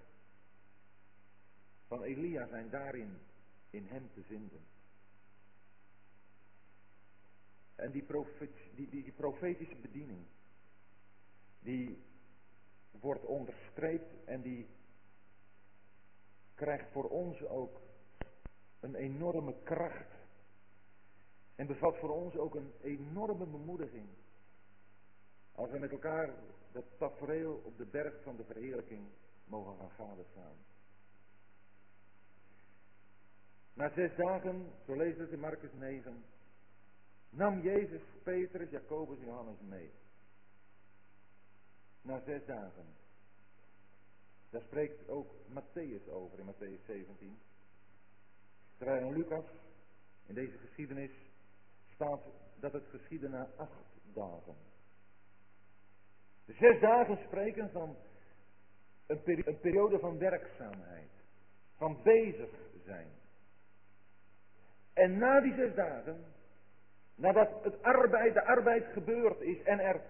van 1.87 2.03
Elia 2.03 2.47
zijn 2.47 2.71
daarin 2.71 3.19
in 3.71 3.87
hem 3.87 4.11
te 4.15 4.23
vinden. 4.23 4.61
En 7.75 7.91
die, 7.91 8.03
profet, 8.03 8.51
die, 8.75 8.89
die, 8.89 9.13
profetische 9.13 9.77
bediening, 9.77 10.27
die 11.61 11.99
wordt 12.91 13.25
onderstreept 13.25 14.25
en 14.25 14.43
die 14.43 14.67
krijgt 16.55 16.91
voor 16.93 17.09
ons 17.09 17.43
ook 17.43 17.81
een 18.81 18.95
enorme 18.95 19.55
kracht. 19.63 20.15
En 21.55 21.67
bevat 21.67 21.97
voor 21.99 22.11
ons 22.11 22.37
ook 22.37 22.55
een 22.55 22.73
enorme 22.83 23.47
bemoediging. 23.47 24.09
Als 25.53 25.71
we 25.71 25.79
met 25.79 25.91
elkaar 25.91 26.35
dat 26.77 26.99
tafereel 26.99 27.61
op 27.65 27.77
de 27.77 27.85
berg 27.85 28.23
van 28.23 28.37
de 28.37 28.45
verheerlijking 28.45 29.09
mogen 29.45 29.77
gaan 29.79 29.91
gadeslaan. 29.91 30.57
Na 33.73 33.91
zes 33.95 34.17
dagen, 34.17 34.73
zo 34.87 34.97
leest 34.97 35.19
het 35.19 35.31
in 35.31 35.41
Marcus 35.41 35.73
9, 35.73 36.25
nam 37.31 37.61
Jezus 37.61 38.03
Petrus, 38.23 38.71
Jacobus 38.71 39.19
en 39.19 39.25
Johannes 39.25 39.61
mee. 39.61 39.91
Na 42.03 42.23
zes 42.25 42.45
dagen. 42.47 42.87
Daar 44.51 44.63
spreekt 44.63 45.09
ook 45.09 45.33
Matthäus 45.49 46.09
over 46.09 46.39
in 46.39 46.55
Matthäus 46.55 46.85
17. 46.87 47.39
Terwijl 48.77 49.07
in 49.07 49.13
Lucas, 49.13 49.45
in 50.27 50.35
deze 50.35 50.59
geschiedenis, 50.59 51.13
staat 51.95 52.23
dat 52.61 52.73
het 52.73 52.87
geschiedde 52.91 53.29
na 53.29 53.49
acht 53.57 53.85
dagen. 54.13 54.57
Zes 56.47 56.81
dagen 56.81 57.19
spreken 57.27 57.71
van 57.71 57.97
een, 59.07 59.43
een 59.47 59.61
periode 59.61 59.99
van 59.99 60.19
werkzaamheid, 60.19 61.11
van 61.77 62.03
bezig 62.03 62.51
zijn. 62.85 63.09
En 64.93 65.19
na 65.19 65.41
die 65.41 65.55
zes 65.55 65.75
dagen, 65.75 66.25
nadat 67.15 67.65
het 67.65 67.83
arbeid, 67.83 68.35
de 68.35 68.45
arbeid 68.45 68.85
gebeurd 68.93 69.41
is 69.41 69.63
en 69.63 69.79
er 69.79 70.01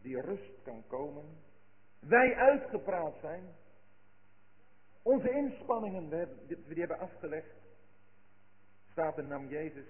die 0.00 0.20
rust 0.20 0.62
kan 0.62 0.84
komen, 0.86 1.24
wij 1.98 2.34
uitgepraat 2.34 3.14
zijn, 3.20 3.44
onze 5.02 5.30
inspanningen, 5.30 6.08
we 6.08 6.28
die 6.46 6.78
hebben 6.78 6.98
afgelegd, 6.98 7.54
staat 8.90 9.18
er 9.18 9.24
nam 9.24 9.48
Jezus, 9.48 9.86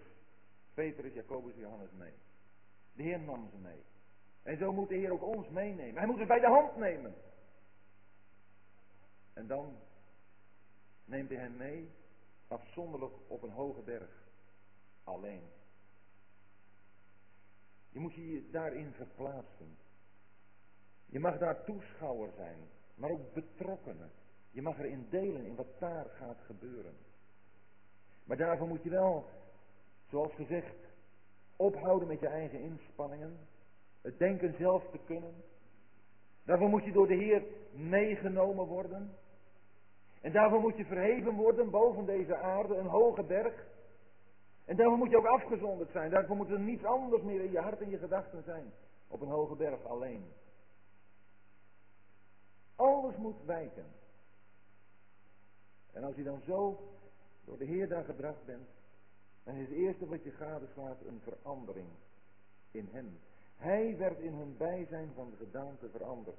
Petrus, 0.75 1.13
Jacobus, 1.13 1.55
Johannes 1.55 1.91
mee. 1.99 2.15
De 2.93 3.03
Heer 3.03 3.21
nam 3.21 3.49
ze 3.51 3.57
mee. 3.57 3.83
En 4.43 4.59
zo 4.59 4.73
moet 4.73 4.89
de 4.89 4.95
Heer 4.95 5.13
ook 5.13 5.23
ons 5.23 5.49
meenemen. 5.49 5.97
Hij 5.97 6.07
moet 6.07 6.19
het 6.19 6.29
bij 6.29 6.41
de 6.41 6.47
hand 6.47 6.77
nemen. 6.77 7.15
En 9.33 9.47
dan 9.47 9.77
neemt 11.05 11.29
hij 11.29 11.39
hen 11.39 11.57
mee, 11.57 11.91
afzonderlijk 12.49 13.15
op 13.27 13.43
een 13.43 13.51
hoge 13.51 13.81
berg. 13.81 14.29
Alleen. 15.05 15.43
Je 17.89 17.99
moet 17.99 18.15
je 18.15 18.49
daarin 18.51 18.93
verplaatsen. 18.93 19.77
Je 21.07 21.21
mag 21.21 21.39
daar 21.39 21.65
toeschouwer 21.65 22.33
zijn, 22.37 22.59
maar 22.95 23.11
ook 23.11 23.33
betrokkenen. 23.35 24.11
Je 24.51 24.63
mag 24.63 24.79
erin 24.79 25.07
delen 25.11 25.45
in 25.45 25.55
wat 25.55 25.79
daar 25.79 26.05
gaat 26.05 26.39
gebeuren. 26.47 26.97
Maar 28.25 28.37
daarvoor 28.37 28.69
moet 28.69 28.83
je 28.83 28.91
wel, 28.91 29.31
zoals 30.11 30.33
gezegd, 30.33 30.77
ophouden 31.57 32.09
met 32.09 32.21
je 32.21 32.29
eigen 32.29 32.61
inspanningen. 32.61 33.39
Het 34.03 34.19
denken 34.19 34.55
zelf 34.59 34.91
te 34.91 34.99
kunnen. 35.07 35.35
Daarvoor 36.45 36.69
moet 36.69 36.85
je 36.85 36.93
door 36.93 37.07
de 37.07 37.15
Heer 37.15 37.43
meegenomen 37.73 38.67
worden. 38.67 39.17
En 40.21 40.33
daarvoor 40.33 40.61
moet 40.61 40.77
je 40.77 40.85
verheven 40.85 41.35
worden 41.35 41.71
boven 41.71 42.05
deze 42.05 42.37
aarde, 42.37 42.77
een 42.77 42.87
hoge 42.87 43.23
berg. 43.23 43.67
En 44.65 44.77
daarvoor 44.77 44.99
moet 44.99 45.11
je 45.11 45.17
ook 45.17 45.27
afgezonderd 45.27 45.91
zijn. 45.91 46.11
Daarvoor 46.11 46.37
moet 46.37 46.51
er 46.51 46.61
niets 46.61 46.85
anders 46.85 47.23
meer 47.23 47.41
in 47.41 47.51
je 47.51 47.61
hart 47.61 47.81
en 47.81 47.91
je 47.91 47.99
gedachten 47.99 48.43
zijn. 48.43 48.73
Op 49.09 49.21
een 49.21 49.29
hoge 49.29 49.55
berg 49.55 49.85
alleen. 49.85 50.25
Alles 52.77 53.17
moet 53.17 53.45
wijken. 53.45 53.87
En 55.93 56.05
als 56.05 56.15
je 56.17 56.23
dan 56.23 56.41
zo 56.47 56.79
door 57.45 57.59
de 57.59 57.65
Heer 57.65 57.89
daar 57.89 58.05
gebracht 58.05 58.45
bent, 58.45 58.69
dan 59.45 59.55
is 59.55 59.69
het 59.69 59.77
eerste 59.77 60.07
wat 60.07 60.23
je 60.23 60.31
gadeslaat 60.31 61.01
een 61.01 61.21
verandering 61.21 61.89
in 62.71 62.89
hem. 62.93 63.19
Hij 63.57 63.97
werd 63.97 64.19
in 64.19 64.33
hun 64.33 64.57
bijzijn 64.57 65.11
van 65.15 65.31
de 65.31 65.37
gedaante 65.37 65.89
veranderd. 65.91 66.39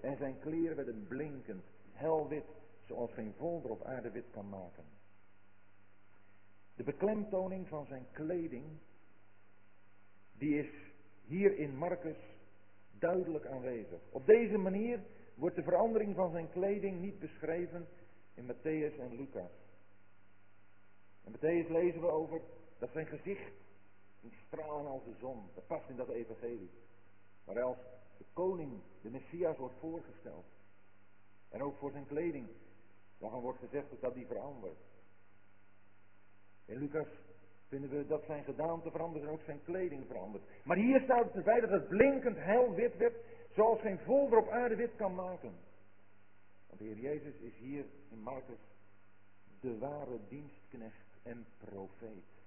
En 0.00 0.16
zijn 0.16 0.38
kleren 0.38 0.76
werden 0.76 1.06
blinkend, 1.08 1.64
helwit, 1.92 2.46
zoals 2.86 3.12
geen 3.12 3.34
volder 3.36 3.70
op 3.70 3.82
aarde 3.82 4.10
wit 4.10 4.30
kan 4.30 4.48
maken. 4.48 4.84
De 6.74 6.82
beklemtoning 6.82 7.68
van 7.68 7.86
zijn 7.86 8.06
kleding, 8.12 8.64
die 10.32 10.58
is 10.58 10.70
hier 11.24 11.58
in 11.58 11.76
Marcus 11.76 12.16
duidelijk 12.98 13.46
aanwezig. 13.46 14.00
Op 14.10 14.26
deze 14.26 14.58
manier 14.58 15.00
wordt 15.34 15.56
de 15.56 15.62
verandering 15.62 16.14
van 16.14 16.30
zijn 16.30 16.50
kleding 16.50 17.00
niet 17.00 17.18
beschreven 17.18 17.86
in 18.34 18.44
Matthäus 18.44 18.98
en 18.98 19.16
Lucas. 19.16 19.50
In 21.24 21.32
Matthäus 21.32 21.68
lezen 21.68 22.00
we 22.00 22.10
over 22.10 22.40
dat 22.78 22.90
zijn 22.92 23.06
gezicht 23.06 23.52
een 24.22 24.32
stralen 24.46 24.90
als 24.90 25.04
de 25.04 25.14
zon. 25.20 25.48
Dat 25.54 25.66
past 25.66 25.88
in 25.88 25.96
dat 25.96 26.08
evangelie. 26.08 26.70
Maar 27.44 27.62
als 27.62 27.76
de 28.18 28.24
koning, 28.32 28.80
de 29.02 29.10
Messias, 29.10 29.56
wordt 29.56 29.78
voorgesteld. 29.80 30.44
En 31.48 31.62
ook 31.62 31.76
voor 31.78 31.90
zijn 31.90 32.06
kleding. 32.06 32.48
Daarvan 33.18 33.40
wordt 33.40 33.58
gezegd 33.58 34.00
dat 34.00 34.14
die 34.14 34.26
verandert. 34.26 34.78
In 36.64 36.78
Lucas 36.78 37.06
vinden 37.68 37.90
we 37.90 38.06
dat 38.06 38.24
zijn 38.26 38.44
gedaante 38.44 38.90
verandert 38.90 39.24
en 39.24 39.30
ook 39.30 39.42
zijn 39.42 39.64
kleding 39.64 40.06
verandert. 40.06 40.44
Maar 40.64 40.76
hier 40.76 41.00
staat 41.00 41.24
het 41.24 41.34
erbij 41.34 41.60
dat 41.60 41.70
het 41.70 41.88
blinkend 41.88 42.36
hel 42.36 42.74
wit 42.74 42.96
werd, 42.96 43.14
zoals 43.54 43.80
geen 43.80 43.98
volder 43.98 44.38
op 44.38 44.48
aarde 44.48 44.76
wit 44.76 44.96
kan 44.96 45.14
maken. 45.14 45.54
Want 46.66 46.80
de 46.80 46.84
Heer 46.84 46.98
Jezus 46.98 47.34
is 47.34 47.56
hier 47.56 47.84
in 48.10 48.18
Marcus 48.18 48.58
de 49.60 49.78
ware 49.78 50.18
dienstknecht 50.28 51.06
en 51.22 51.46
profeet. 51.58 52.41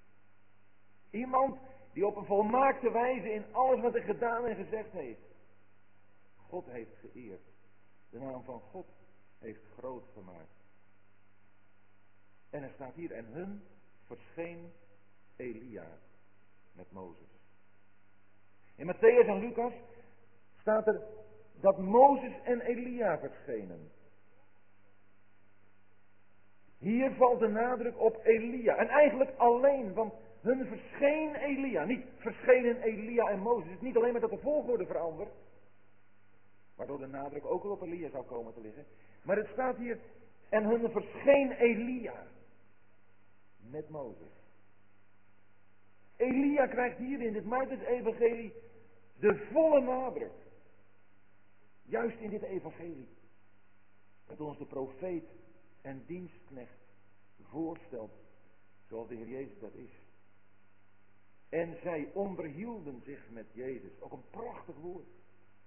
Iemand 1.15 1.57
die 1.93 2.05
op 2.05 2.15
een 2.15 2.25
volmaakte 2.25 2.91
wijze 2.91 3.33
in 3.33 3.45
alles 3.51 3.81
wat 3.81 3.93
hij 3.93 4.01
gedaan 4.01 4.45
en 4.45 4.55
gezegd 4.55 4.91
heeft, 4.91 5.21
God 6.35 6.65
heeft 6.65 6.95
geëerd. 6.99 7.47
De 8.09 8.19
naam 8.19 8.43
van 8.43 8.59
God 8.59 8.87
heeft 9.39 9.61
groot 9.77 10.03
gemaakt. 10.13 10.55
En 12.49 12.63
er 12.63 12.71
staat 12.73 12.93
hier, 12.93 13.11
en 13.11 13.25
hun 13.25 13.63
verscheen 14.05 14.71
Elia 15.35 15.87
met 16.71 16.91
Mozes. 16.91 17.33
In 18.75 18.93
Matthäus 18.93 19.27
en 19.27 19.39
Lucas 19.39 19.73
staat 20.59 20.87
er 20.87 21.01
dat 21.61 21.77
Mozes 21.77 22.33
en 22.43 22.61
Elia 22.61 23.19
verschenen. 23.19 23.91
Hier 26.77 27.11
valt 27.11 27.39
de 27.39 27.47
nadruk 27.47 27.99
op 27.99 28.25
Elia. 28.25 28.75
En 28.75 28.87
eigenlijk 28.87 29.37
alleen, 29.37 29.93
want 29.93 30.13
hun 30.45 30.65
verscheen 30.65 31.35
Elia. 31.35 31.85
Niet 31.85 32.05
verschenen 32.17 32.81
Elia 32.81 33.29
en 33.29 33.39
Mozes. 33.39 33.69
Het 33.69 33.75
is 33.75 33.87
niet 33.87 33.95
alleen 33.97 34.11
maar 34.11 34.21
dat 34.21 34.29
de 34.29 34.37
volgorde 34.37 34.85
verandert. 34.85 35.33
Waardoor 36.75 36.99
de 36.99 37.07
nadruk 37.07 37.45
ook 37.45 37.63
wel 37.63 37.71
op 37.71 37.81
Elia 37.81 38.09
zou 38.09 38.25
komen 38.25 38.53
te 38.53 38.61
liggen. 38.61 38.85
Maar 39.23 39.37
het 39.37 39.47
staat 39.53 39.77
hier, 39.77 39.99
en 40.49 40.63
hun 40.63 40.91
verscheen 40.91 41.51
Elia. 41.51 42.27
Met 43.69 43.89
Mozes. 43.89 44.33
Elia 46.15 46.67
krijgt 46.67 46.97
hier 46.97 47.21
in 47.21 47.33
dit 47.33 47.45
Marcus-evangelie 47.45 48.53
de 49.19 49.47
volle 49.51 49.81
nadruk. 49.81 50.31
Juist 51.83 52.19
in 52.19 52.29
dit 52.29 52.41
evangelie. 52.41 53.07
Dat 54.25 54.41
ons 54.41 54.57
de 54.57 54.65
profeet 54.65 55.25
en 55.81 56.03
dienstknecht 56.05 56.79
voorstelt. 57.41 58.11
Zoals 58.87 59.07
de 59.07 59.15
Heer 59.15 59.27
Jezus 59.27 59.59
dat 59.59 59.73
is. 59.73 60.04
En 61.55 61.77
zij 61.81 62.09
onderhielden 62.13 63.01
zich 63.05 63.29
met 63.29 63.45
Jezus. 63.53 64.01
Ook 64.01 64.11
een 64.11 64.29
prachtig 64.29 64.75
woord. 64.75 65.07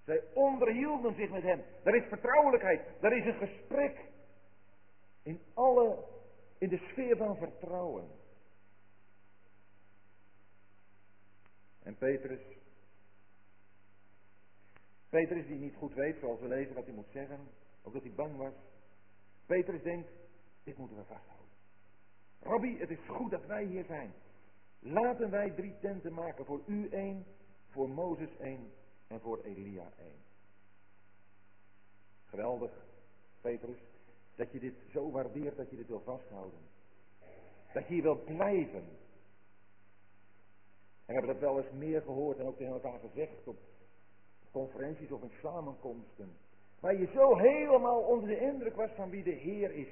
Zij 0.04 0.22
onderhielden 0.34 1.14
zich 1.14 1.30
met 1.30 1.42
hem. 1.42 1.62
Daar 1.82 1.94
is 1.94 2.08
vertrouwelijkheid. 2.08 2.80
Daar 3.00 3.16
is 3.16 3.24
een 3.24 3.48
gesprek. 3.48 3.98
In 5.22 5.40
alle, 5.54 6.04
in 6.58 6.68
de 6.68 6.76
sfeer 6.76 7.16
van 7.16 7.36
vertrouwen. 7.36 8.08
En 11.82 11.96
Petrus. 11.96 12.40
Petrus 15.08 15.46
die 15.46 15.58
niet 15.58 15.74
goed 15.74 15.94
weet, 15.94 16.18
zoals 16.20 16.40
we 16.40 16.48
lezen, 16.48 16.74
wat 16.74 16.84
hij 16.84 16.94
moet 16.94 17.10
zeggen. 17.12 17.48
Ook 17.82 17.92
dat 17.92 18.02
hij 18.02 18.12
bang 18.12 18.36
was. 18.36 18.54
Petrus 19.46 19.82
denkt, 19.82 20.10
dit 20.64 20.76
moeten 20.76 20.96
we 20.96 21.04
vasthouden. 21.04 21.48
Rabbi, 22.40 22.78
het 22.78 22.90
is 22.90 23.06
goed 23.06 23.30
dat 23.30 23.46
wij 23.46 23.64
hier 23.64 23.84
zijn. 23.84 24.12
Laten 24.78 25.30
wij 25.30 25.50
drie 25.50 25.74
tenten 25.80 26.12
maken. 26.12 26.44
Voor 26.44 26.60
u 26.66 26.88
één, 26.88 27.24
voor 27.70 27.88
Mozes 27.88 28.36
één 28.36 28.72
en 29.06 29.20
voor 29.20 29.40
Elia 29.42 29.92
één. 29.98 30.18
Geweldig, 32.24 32.70
Petrus, 33.40 33.78
dat 34.34 34.52
je 34.52 34.58
dit 34.58 34.74
zo 34.92 35.10
waardeert 35.10 35.56
dat 35.56 35.70
je 35.70 35.76
dit 35.76 35.88
wil 35.88 36.00
vasthouden. 36.04 36.58
Dat 37.72 37.86
je 37.86 37.94
hier 37.94 38.02
wilt 38.02 38.24
blijven. 38.24 38.84
En 41.06 41.14
we 41.14 41.20
hebben 41.20 41.32
dat 41.32 41.40
wel 41.40 41.58
eens 41.58 41.72
meer 41.72 42.02
gehoord 42.02 42.38
en 42.38 42.46
ook 42.46 42.56
tegen 42.56 42.72
elkaar 42.72 42.98
gezegd 42.98 43.46
op 43.46 43.58
conferenties 44.50 45.10
of 45.10 45.22
in 45.22 45.32
samenkomsten. 45.42 46.36
Waar 46.80 46.96
je 46.96 47.06
zo 47.14 47.36
helemaal 47.36 48.00
onder 48.00 48.28
de 48.28 48.40
indruk 48.40 48.74
was 48.74 48.90
van 48.90 49.10
wie 49.10 49.22
de 49.22 49.30
Heer 49.30 49.70
is. 49.70 49.88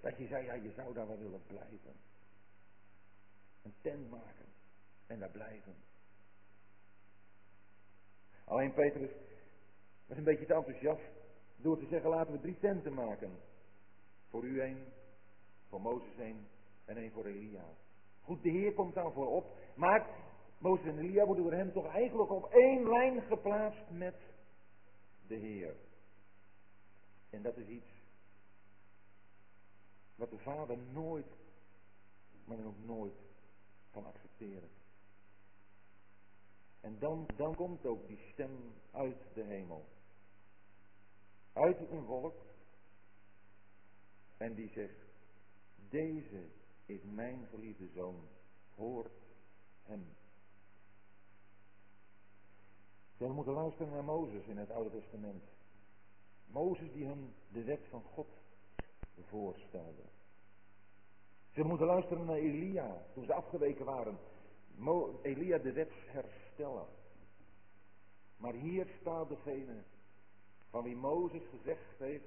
Dat 0.00 0.16
je 0.16 0.26
zei, 0.26 0.44
ja, 0.44 0.54
je 0.54 0.72
zou 0.76 0.94
daar 0.94 1.06
wel 1.06 1.18
willen 1.18 1.42
blijven. 1.46 1.92
Een 3.68 3.74
tent 3.80 4.10
maken 4.10 4.46
en 5.06 5.18
daar 5.18 5.30
blijven. 5.30 5.74
Alleen 8.44 8.72
Petrus 8.72 9.10
was 10.06 10.16
een 10.16 10.24
beetje 10.24 10.46
te 10.46 10.54
enthousiast 10.54 11.02
door 11.56 11.78
te 11.78 11.86
zeggen, 11.86 12.10
laten 12.10 12.32
we 12.32 12.40
drie 12.40 12.58
tenten 12.58 12.94
maken. 12.94 13.30
Voor 14.28 14.44
u 14.44 14.60
één, 14.60 14.84
voor 15.68 15.80
Mozes 15.80 16.18
één 16.18 16.48
en 16.84 16.96
één 16.96 17.12
voor 17.12 17.24
Elia. 17.24 17.64
Goed, 18.22 18.42
de 18.42 18.50
Heer 18.50 18.72
komt 18.72 18.94
dan 18.94 19.12
voorop, 19.12 19.56
maar 19.74 20.08
Mozes 20.58 20.86
en 20.86 20.98
Elia 20.98 21.24
worden 21.24 21.44
door 21.44 21.52
hem 21.52 21.72
toch 21.72 21.86
eigenlijk 21.86 22.30
op 22.30 22.52
één 22.52 22.88
lijn 22.88 23.22
geplaatst 23.22 23.90
met 23.90 24.16
de 25.26 25.34
Heer. 25.34 25.76
En 27.30 27.42
dat 27.42 27.56
is 27.56 27.66
iets 27.66 27.90
wat 30.14 30.30
de 30.30 30.38
Vader 30.38 30.78
nooit 30.78 31.36
maar 32.48 32.56
dan 32.56 32.66
ook 32.66 32.84
nooit 32.84 33.14
kan 33.90 34.06
accepteren. 34.06 34.68
En 36.80 36.98
dan, 36.98 37.26
dan 37.36 37.54
komt 37.54 37.86
ook 37.86 38.06
die 38.06 38.18
stem 38.32 38.74
uit 38.90 39.34
de 39.34 39.42
hemel. 39.42 39.84
Uit 41.52 41.90
een 41.90 42.04
volk. 42.04 42.46
En 44.36 44.54
die 44.54 44.68
zegt, 44.68 45.06
deze 45.88 46.46
is 46.86 47.02
mijn 47.02 47.46
geliefde 47.46 47.88
zoon, 47.88 48.28
hoort 48.74 49.12
hem. 49.82 50.06
Ze 53.16 53.24
moeten 53.24 53.52
luisteren 53.52 53.92
naar 53.92 54.04
Mozes 54.04 54.46
in 54.46 54.56
het 54.56 54.70
Oude 54.70 54.90
Testament. 54.90 55.42
Mozes 56.46 56.92
die 56.92 57.06
hun 57.06 57.34
de 57.52 57.64
wet 57.64 57.86
van 57.90 58.02
God 58.02 58.28
voorstelde. 59.28 60.02
Ze 61.58 61.64
moeten 61.64 61.86
luisteren 61.86 62.24
naar 62.24 62.36
Elia 62.36 63.02
toen 63.14 63.24
ze 63.24 63.34
afgeweken 63.34 63.84
waren. 63.84 64.18
Mo 64.74 65.18
Elia 65.22 65.58
de 65.58 65.72
wet 65.72 65.92
herstellen. 66.06 66.86
Maar 68.36 68.52
hier 68.52 68.86
staat 69.00 69.28
degene 69.28 69.82
van 70.70 70.82
wie 70.82 70.96
Mozes 70.96 71.42
gezegd 71.50 71.98
heeft. 71.98 72.24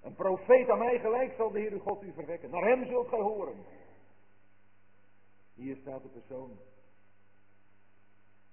Een 0.00 0.14
profeet 0.14 0.68
aan 0.68 0.78
mij 0.78 0.98
gelijk 0.98 1.34
zal 1.36 1.50
de 1.50 1.58
Heer 1.58 1.72
uw 1.72 1.78
God 1.78 2.02
u 2.02 2.12
verwekken. 2.12 2.50
Naar 2.50 2.64
hem 2.64 2.86
zult 2.86 3.08
gij 3.08 3.20
horen. 3.20 3.64
Hier 5.54 5.76
staat 5.76 6.02
de 6.02 6.08
persoon 6.08 6.58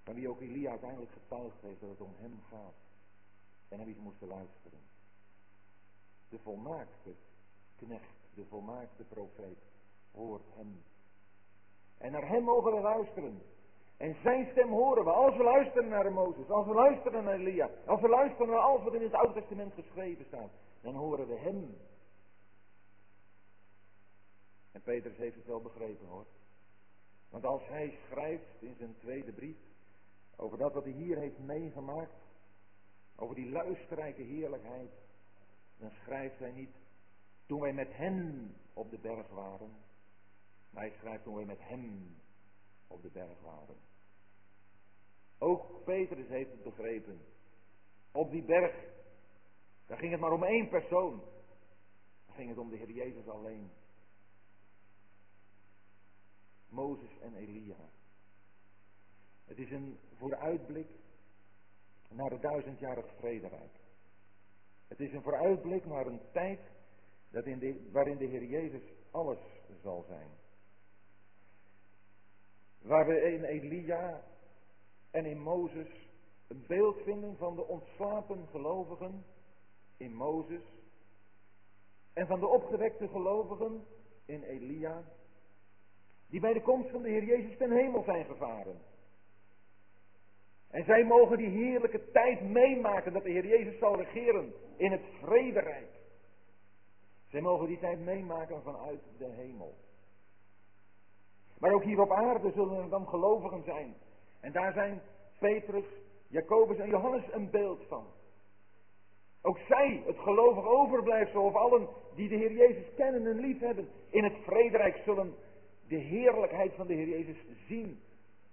van 0.03 0.13
wie 0.13 0.29
ook 0.29 0.41
Elia 0.41 0.69
uiteindelijk 0.69 1.11
getuigd 1.11 1.61
heeft 1.61 1.79
dat 1.79 1.89
het 1.89 2.01
om 2.01 2.13
hem 2.15 2.41
gaat. 2.49 2.75
En 3.69 3.77
naar 3.77 3.85
wie 3.85 3.97
moesten 3.97 4.27
luisteren. 4.27 4.79
De 6.29 6.39
volmaakte 6.39 7.15
knecht, 7.75 8.17
de 8.33 8.45
volmaakte 8.45 9.03
profeet, 9.03 9.75
hoort 10.17 10.45
hem. 10.55 10.83
En 11.97 12.11
naar 12.11 12.27
hem 12.27 12.43
mogen 12.43 12.71
we 12.71 12.81
luisteren. 12.81 13.41
En 13.97 14.15
zijn 14.23 14.47
stem 14.51 14.69
horen 14.69 15.03
we 15.03 15.11
als 15.11 15.37
we 15.37 15.43
luisteren 15.43 15.89
naar 15.89 16.11
Mozes, 16.11 16.49
als 16.49 16.65
we 16.65 16.73
luisteren 16.73 17.23
naar 17.23 17.33
Elia, 17.33 17.69
als 17.85 18.01
we 18.01 18.07
luisteren 18.07 18.47
naar 18.47 18.59
alles 18.59 18.83
wat 18.83 18.93
in 18.93 19.01
het 19.01 19.13
Oude 19.13 19.33
Testament 19.33 19.73
geschreven 19.73 20.25
staat, 20.25 20.51
dan 20.81 20.95
horen 20.95 21.27
we 21.27 21.35
hem. 21.35 21.77
En 24.71 24.81
Petrus 24.81 25.17
heeft 25.17 25.35
het 25.35 25.45
wel 25.45 25.61
begrepen 25.61 26.07
hoor. 26.07 26.25
Want 27.29 27.45
als 27.45 27.67
hij 27.67 27.97
schrijft 28.09 28.61
in 28.61 28.75
zijn 28.77 28.95
tweede 28.97 29.31
brief 29.31 29.57
over 30.35 30.57
dat 30.57 30.73
wat 30.73 30.83
hij 30.83 30.93
hier 30.93 31.17
heeft 31.17 31.39
meegemaakt, 31.39 32.25
over 33.15 33.35
die 33.35 33.49
luisterrijke 33.49 34.21
heerlijkheid, 34.21 34.91
dan 35.77 35.91
schrijft 36.03 36.39
hij 36.39 36.51
niet 36.51 36.75
toen 37.45 37.59
wij 37.59 37.73
met 37.73 37.89
hen 37.91 38.53
op 38.73 38.89
de 38.89 38.97
berg 38.97 39.27
waren, 39.27 39.71
hij 40.77 40.91
schrijft 40.97 41.23
toen 41.23 41.35
wij 41.35 41.45
met 41.45 41.59
hem 41.59 42.15
op 42.87 43.01
de 43.01 43.09
berg 43.09 43.41
waren. 43.41 43.75
Ook 45.37 45.83
Petrus 45.83 46.27
heeft 46.27 46.51
het 46.51 46.63
begrepen. 46.63 47.19
Op 48.11 48.31
die 48.31 48.43
berg, 48.43 48.75
daar 49.85 49.97
ging 49.97 50.11
het 50.11 50.21
maar 50.21 50.31
om 50.31 50.43
één 50.43 50.69
persoon. 50.69 51.21
Daar 52.25 52.35
ging 52.35 52.49
het 52.49 52.57
om 52.57 52.69
de 52.69 52.75
Heer 52.75 52.91
Jezus 52.91 53.27
alleen. 53.27 53.71
Mozes 56.69 57.19
en 57.21 57.35
Elia. 57.35 57.89
Het 59.45 59.57
is 59.57 59.71
een 59.71 59.97
vooruitblik 60.17 60.89
naar 62.09 62.31
het 62.31 62.41
duizendjarig 62.41 63.05
vrederijk. 63.17 63.79
Het 64.87 64.99
is 64.99 65.13
een 65.13 65.21
vooruitblik 65.21 65.85
naar 65.85 66.05
een 66.05 66.21
tijd 66.31 66.59
dat 67.29 67.45
in 67.45 67.59
de, 67.59 67.89
waarin 67.91 68.17
de 68.17 68.25
Heer 68.25 68.43
Jezus 68.43 68.83
alles 69.11 69.39
zal 69.81 70.03
zijn. 70.07 70.29
Waar 72.81 73.07
we 73.07 73.33
in 73.33 73.43
Elia 73.43 74.23
en 75.11 75.25
in 75.25 75.39
Mozes 75.39 76.07
een 76.47 76.63
beeld 76.67 77.01
vinden 77.03 77.37
van 77.37 77.55
de 77.55 77.67
ontslapen 77.67 78.47
gelovigen 78.51 79.25
in 79.97 80.13
Mozes 80.13 80.63
en 82.13 82.27
van 82.27 82.39
de 82.39 82.47
opgewekte 82.47 83.07
gelovigen 83.07 83.85
in 84.25 84.43
Elia, 84.43 85.03
die 86.29 86.39
bij 86.39 86.53
de 86.53 86.61
komst 86.61 86.89
van 86.89 87.01
de 87.01 87.09
Heer 87.09 87.23
Jezus 87.23 87.57
ten 87.57 87.71
hemel 87.71 88.03
zijn 88.03 88.25
gevaren. 88.25 88.81
En 90.69 90.85
zij 90.85 91.05
mogen 91.05 91.37
die 91.37 91.49
heerlijke 91.49 92.11
tijd 92.11 92.41
meemaken 92.41 93.13
dat 93.13 93.23
de 93.23 93.31
Heer 93.31 93.47
Jezus 93.47 93.77
zal 93.79 93.95
regeren 93.95 94.53
in 94.77 94.91
het 94.91 95.03
vrederijk. 95.21 95.89
Zij 97.29 97.41
mogen 97.41 97.67
die 97.67 97.79
tijd 97.79 97.99
meemaken 97.99 98.61
vanuit 98.61 99.01
de 99.17 99.25
hemel. 99.25 99.75
Maar 101.59 101.73
ook 101.73 101.83
hier 101.83 102.01
op 102.01 102.11
aarde 102.11 102.51
zullen 102.51 102.83
er 102.83 102.89
dan 102.89 103.07
gelovigen 103.07 103.63
zijn. 103.63 103.95
En 104.39 104.51
daar 104.51 104.73
zijn 104.73 105.01
Petrus, 105.39 105.85
Jacobus 106.27 106.77
en 106.77 106.89
Johannes 106.89 107.23
een 107.31 107.49
beeld 107.49 107.83
van. 107.87 108.05
Ook 109.41 109.57
zij, 109.67 110.03
het 110.05 110.19
gelovig 110.19 110.65
overblijfsel 110.65 111.43
of 111.43 111.55
allen 111.55 111.87
die 112.15 112.29
de 112.29 112.35
Heer 112.35 112.51
Jezus 112.51 112.93
kennen 112.95 113.25
en 113.25 113.39
lief 113.39 113.59
hebben, 113.59 113.89
in 114.09 114.23
het 114.23 114.35
vrederijk 114.43 115.01
zullen 115.05 115.35
de 115.87 115.95
heerlijkheid 115.95 116.73
van 116.73 116.87
de 116.87 116.93
Heer 116.93 117.07
Jezus 117.07 117.37
zien 117.67 118.01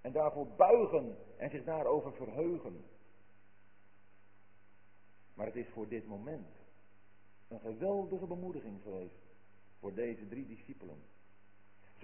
en 0.00 0.12
daarvoor 0.12 0.46
buigen 0.56 1.16
en 1.36 1.50
zich 1.50 1.64
daarover 1.64 2.12
verheugen. 2.12 2.84
Maar 5.34 5.46
het 5.46 5.56
is 5.56 5.68
voor 5.72 5.88
dit 5.88 6.06
moment 6.06 6.46
een 7.48 7.60
geweldige 7.60 8.26
bemoediging 8.26 8.82
geweest 8.82 9.22
voor 9.80 9.94
deze 9.94 10.28
drie 10.28 10.46
discipelen. 10.46 11.02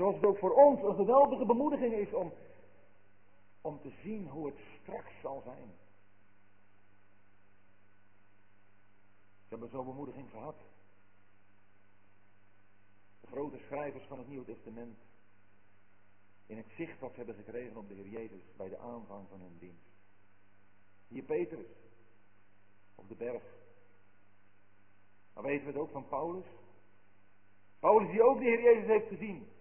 Zoals 0.00 0.14
het 0.14 0.24
ook 0.24 0.38
voor 0.38 0.54
ons 0.54 0.82
een 0.82 0.94
geweldige 0.94 1.46
bemoediging 1.46 1.94
is 1.94 2.12
om, 2.12 2.32
om 3.60 3.80
te 3.80 3.90
zien 4.02 4.28
hoe 4.28 4.46
het 4.46 4.58
straks 4.80 5.20
zal 5.22 5.40
zijn. 5.44 5.70
Ze 9.42 9.48
hebben 9.48 9.68
zo'n 9.68 9.84
bemoediging 9.84 10.30
gehad. 10.30 10.56
De 13.20 13.26
grote 13.26 13.58
schrijvers 13.58 14.04
van 14.06 14.18
het 14.18 14.28
Nieuwe 14.28 14.44
Testament. 14.44 14.98
In 16.46 16.56
het 16.56 16.70
zicht 16.76 17.00
wat 17.00 17.10
ze 17.10 17.16
hebben 17.16 17.34
gekregen 17.34 17.76
op 17.76 17.88
de 17.88 17.94
Heer 17.94 18.08
Jezus 18.08 18.56
bij 18.56 18.68
de 18.68 18.78
aanvang 18.78 19.28
van 19.28 19.40
hun 19.40 19.58
dienst. 19.58 19.90
Hier 21.08 21.24
Petrus. 21.24 21.70
Op 22.94 23.08
de 23.08 23.14
berg. 23.14 23.42
Maar 25.34 25.44
weten 25.44 25.66
we 25.66 25.72
het 25.72 25.80
ook 25.80 25.90
van 25.90 26.08
Paulus? 26.08 26.46
Paulus 27.78 28.10
die 28.10 28.22
ook 28.22 28.38
de 28.38 28.44
Heer 28.44 28.62
Jezus 28.62 28.86
heeft 28.86 29.08
gezien. 29.08 29.58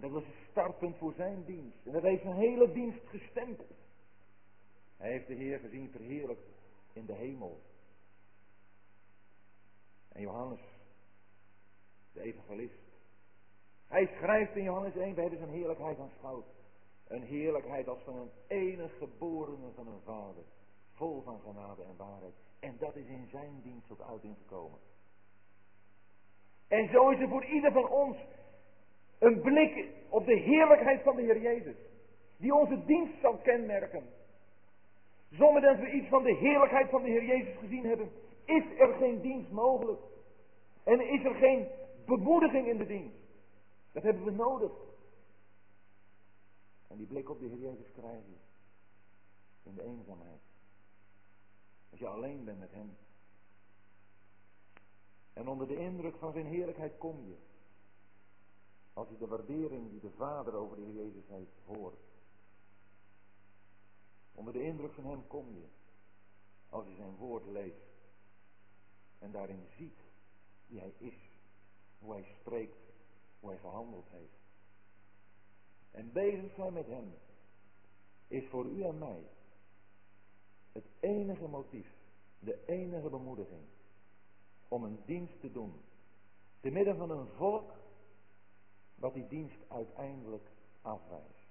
Dat 0.00 0.10
was 0.10 0.24
het 0.24 0.48
startpunt 0.50 0.96
voor 0.96 1.12
zijn 1.12 1.44
dienst. 1.44 1.86
En 1.86 1.92
dat 1.92 2.02
heeft 2.02 2.22
zijn 2.22 2.36
hele 2.36 2.72
dienst 2.72 3.06
gestempeld. 3.06 3.76
Hij 4.96 5.10
heeft 5.10 5.26
de 5.26 5.34
Heer 5.34 5.58
gezien 5.58 5.90
verheerlijkt 5.90 6.48
in 6.92 7.06
de 7.06 7.14
hemel. 7.14 7.60
En 10.08 10.20
Johannes, 10.20 10.60
de 12.12 12.20
evangelist. 12.20 12.86
Hij 13.86 14.06
schrijft 14.06 14.56
in 14.56 14.62
Johannes 14.62 14.94
1, 14.94 15.14
we 15.14 15.20
hebben 15.20 15.38
zijn 15.38 15.50
heerlijkheid 15.50 15.98
aanschouwd. 15.98 16.46
Een 17.06 17.22
heerlijkheid 17.22 17.88
als 17.88 18.02
van 18.04 18.16
een 18.16 18.30
enig 18.46 18.98
geborene 18.98 19.70
van 19.74 19.86
een 19.86 20.00
vader. 20.04 20.44
Vol 20.92 21.22
van 21.22 21.40
genade 21.40 21.82
en 21.82 21.96
waarheid. 21.96 22.34
En 22.60 22.76
dat 22.78 22.96
is 22.96 23.06
in 23.06 23.28
zijn 23.30 23.60
dienst 23.62 23.90
ook 23.90 24.00
uit 24.00 24.22
ingekomen. 24.22 24.78
En 26.68 26.88
zo 26.88 27.10
is 27.10 27.20
er 27.20 27.28
voor 27.28 27.44
ieder 27.44 27.72
van 27.72 27.88
ons 27.88 28.16
een 29.18 29.40
blik 29.40 29.86
op 30.08 30.26
de 30.26 30.36
heerlijkheid 30.36 31.02
van 31.02 31.16
de 31.16 31.22
Heer 31.22 31.40
Jezus. 31.40 31.76
Die 32.36 32.54
onze 32.54 32.84
dienst 32.84 33.20
zal 33.20 33.36
kenmerken. 33.36 34.08
Zonder 35.30 35.62
dat 35.62 35.78
we 35.78 35.92
iets 35.92 36.08
van 36.08 36.22
de 36.22 36.34
heerlijkheid 36.34 36.90
van 36.90 37.02
de 37.02 37.08
Heer 37.08 37.24
Jezus 37.24 37.56
gezien 37.58 37.84
hebben, 37.84 38.10
is 38.44 38.64
er 38.78 38.94
geen 38.94 39.20
dienst 39.20 39.50
mogelijk. 39.50 40.00
En 40.84 41.00
is 41.00 41.24
er 41.24 41.34
geen 41.34 41.68
bemoediging 42.06 42.66
in 42.66 42.78
de 42.78 42.86
dienst. 42.86 43.16
Dat 43.92 44.02
hebben 44.02 44.24
we 44.24 44.30
nodig. 44.30 44.72
En 46.88 46.96
die 46.96 47.06
blik 47.06 47.30
op 47.30 47.40
de 47.40 47.46
Heer 47.46 47.58
Jezus 47.58 47.92
krijg 47.92 48.22
je. 48.26 48.36
In 49.62 49.74
de 49.74 49.82
eenzaamheid. 49.82 50.40
Als 51.90 52.00
je 52.00 52.06
alleen 52.06 52.44
bent 52.44 52.58
met 52.58 52.72
Hem. 52.72 52.96
En 55.32 55.48
onder 55.48 55.66
de 55.66 55.76
indruk 55.76 56.16
van 56.16 56.32
zijn 56.32 56.46
heerlijkheid 56.46 56.98
kom 56.98 57.24
je. 57.26 57.36
Als 58.98 59.08
je 59.08 59.16
de 59.18 59.26
waardering 59.26 59.90
die 59.90 60.00
de 60.00 60.10
Vader 60.10 60.54
over 60.54 60.76
de 60.76 60.82
Heer 60.82 60.94
Jezus 60.94 61.28
heeft 61.28 61.58
hoort. 61.64 62.00
Onder 64.34 64.52
de 64.52 64.62
indruk 64.62 64.92
van 64.92 65.04
hem 65.04 65.26
kom 65.26 65.54
je. 65.54 65.66
Als 66.68 66.86
je 66.86 66.94
zijn 66.94 67.16
woord 67.16 67.46
leest. 67.46 67.86
En 69.18 69.32
daarin 69.32 69.66
ziet 69.76 69.98
wie 70.66 70.78
hij 70.78 70.94
is. 70.98 71.30
Hoe 71.98 72.12
hij 72.12 72.24
spreekt. 72.40 72.78
Hoe 73.40 73.50
hij 73.50 73.58
gehandeld 73.58 74.08
heeft. 74.08 74.38
En 75.90 76.12
bezig 76.12 76.54
zijn 76.54 76.72
met 76.72 76.86
hem. 76.86 77.14
Is 78.28 78.48
voor 78.48 78.66
u 78.66 78.82
en 78.82 78.98
mij. 78.98 79.26
Het 80.72 80.86
enige 81.00 81.46
motief. 81.46 81.92
De 82.38 82.64
enige 82.66 83.08
bemoediging. 83.08 83.64
Om 84.68 84.84
een 84.84 84.98
dienst 85.04 85.40
te 85.40 85.52
doen. 85.52 85.80
Te 86.60 86.70
midden 86.70 86.96
van 86.96 87.10
een 87.10 87.26
volk 87.26 87.78
wat 88.98 89.14
die 89.14 89.26
dienst 89.26 89.58
uiteindelijk 89.68 90.50
afwijst. 90.82 91.48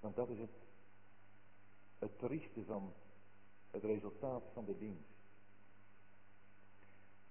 Want 0.00 0.16
dat 0.16 0.28
is 0.28 0.38
het, 0.38 0.56
het 1.98 2.18
trieste 2.18 2.64
van 2.64 2.92
het 3.70 3.84
resultaat 3.84 4.42
van 4.52 4.64
de 4.64 4.78
dienst. 4.78 5.10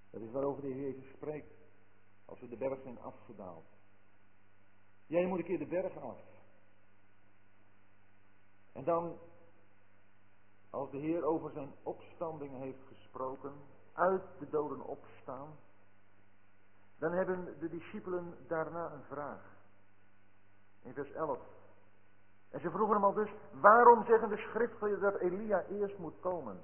Dat 0.10 0.22
is 0.22 0.32
waarover 0.32 0.62
de 0.62 0.68
Heer 0.68 0.92
Jezus 0.92 1.12
spreekt 1.16 1.54
als 2.26 2.40
we 2.40 2.48
de 2.48 2.58
berg 2.58 2.82
zijn 2.82 3.00
afgedaald. 3.00 3.66
Jij 5.08 5.26
moet 5.26 5.40
een 5.40 5.46
keer 5.46 5.60
de 5.60 5.66
berg 5.66 5.98
af. 5.98 6.20
En 8.72 8.84
dan, 8.84 9.18
als 10.70 10.92
de 10.92 10.98
Heer 10.98 11.24
over 11.24 11.52
zijn 11.52 11.74
opstanding 11.84 12.58
heeft 12.58 12.84
gesproken, 12.88 13.54
uit 13.94 14.40
de 14.40 14.50
doden 14.50 14.86
opstaan, 14.86 15.58
dan 17.02 17.12
hebben 17.12 17.60
de 17.60 17.70
discipelen 17.70 18.36
daarna 18.48 18.92
een 18.92 19.04
vraag. 19.04 19.42
In 20.82 20.94
vers 20.94 21.12
11. 21.12 21.40
En 22.50 22.60
ze 22.60 22.70
vroegen 22.70 22.96
hem 22.96 23.04
al 23.04 23.14
dus, 23.14 23.32
waarom 23.52 24.06
zeggen 24.06 24.30
de 24.30 24.38
schriftgeleerden 24.38 25.12
dat 25.12 25.22
Elia 25.22 25.64
eerst 25.64 25.98
moet 25.98 26.20
komen? 26.20 26.60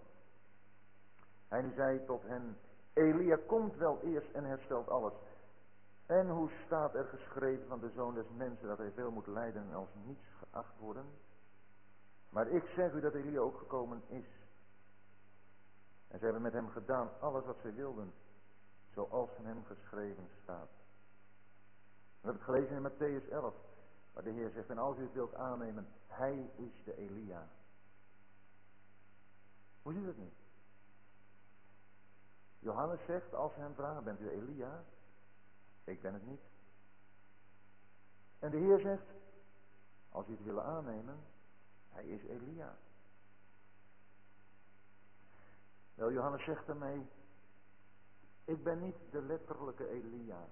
Hij 1.48 1.72
zei 1.76 2.06
tot 2.06 2.24
hen, 2.24 2.58
Elia 2.94 3.38
komt 3.48 3.76
wel 3.76 4.02
eerst 4.02 4.32
en 4.32 4.44
herstelt 4.44 4.90
alles. 4.90 5.14
En 6.06 6.30
hoe 6.30 6.50
staat 6.66 6.96
er 6.96 7.06
geschreven 7.06 7.68
van 7.68 7.80
de 7.80 7.90
zoon 7.96 8.14
des 8.14 8.30
mensen 8.36 8.68
dat 8.68 8.78
hij 8.78 8.92
veel 8.92 9.12
moet 9.12 9.28
lijden 9.28 9.62
en 9.62 9.76
als 9.76 9.90
niets 10.06 10.26
geacht 10.40 10.80
worden? 10.80 11.06
Maar 12.30 12.48
ik 12.48 12.64
zeg 12.76 12.94
u 12.94 13.00
dat 13.00 13.14
Elia 13.14 13.40
ook 13.40 13.58
gekomen 13.58 14.02
is. 14.08 14.28
En 16.08 16.20
ze 16.20 16.24
hebben 16.24 16.42
met 16.42 16.54
hem 16.54 16.70
gedaan 16.70 17.10
alles 17.20 17.46
wat 17.46 17.58
zij 17.62 17.74
wilden, 17.74 18.14
zoals 18.98 19.30
van 19.36 19.46
hem 19.46 19.66
geschreven 19.66 20.30
staat. 20.44 20.70
We 22.22 22.28
hebben 22.28 22.42
het 22.42 22.44
gelezen 22.44 22.76
in 22.76 22.92
Matthäus 22.92 23.30
11, 23.30 23.56
waar 24.14 24.24
de 24.24 24.30
Heer 24.30 24.50
zegt, 24.50 24.70
en 24.70 24.78
als 24.78 24.98
u 24.98 25.02
het 25.02 25.14
wilt 25.14 25.36
aannemen, 25.36 25.88
hij 26.08 26.52
is 26.56 26.84
de 26.84 26.98
Elia. 26.98 27.48
Hoe 29.82 29.94
zit 29.94 30.06
het 30.06 30.18
nu? 30.18 30.32
Johannes 32.60 33.00
zegt, 33.06 33.34
als 33.34 33.54
ze 33.54 33.60
hem 33.60 33.74
vragen, 33.74 34.04
bent 34.04 34.20
u 34.20 34.30
Elia? 34.30 34.84
Ik 35.84 36.02
ben 36.02 36.14
het 36.14 36.26
niet. 36.26 36.42
En 38.40 38.52
de 38.52 38.58
Heer 38.58 38.80
zegt, 38.80 39.08
als 40.10 40.28
u 40.28 40.32
het 40.32 40.44
willen 40.44 40.64
aannemen, 40.64 41.20
hij 41.90 42.06
is 42.06 42.24
Elia. 42.24 42.76
Wel, 45.96 46.12
Johannes 46.12 46.44
zegt 46.44 46.68
ermee, 46.68 47.08
ik 48.48 48.64
ben 48.64 48.80
niet 48.80 48.96
de 49.12 49.22
letterlijke 49.22 49.90
Elia. 49.90 50.46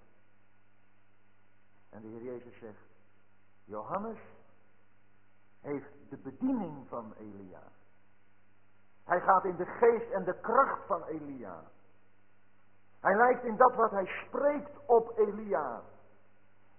En 1.90 2.02
de 2.02 2.08
Heer 2.08 2.24
Jezus 2.24 2.60
zegt, 2.60 2.88
Johannes 3.64 4.18
heeft 5.62 6.10
de 6.10 6.18
bediening 6.18 6.88
van 6.88 7.14
Elia. 7.18 7.64
Hij 9.04 9.22
gaat 9.22 9.46
in 9.46 9.56
de 9.56 9.66
geest 9.66 10.12
en 10.12 10.24
de 10.24 10.40
kracht 10.40 10.86
van 10.86 11.04
Elia. 11.04 11.64
Hij 13.00 13.16
lijkt 13.16 13.44
in 13.44 13.58
dat 13.58 13.76
wat 13.76 13.92
hij 13.92 14.06
spreekt 14.06 14.86
op 14.86 15.18
Elia. 15.18 15.82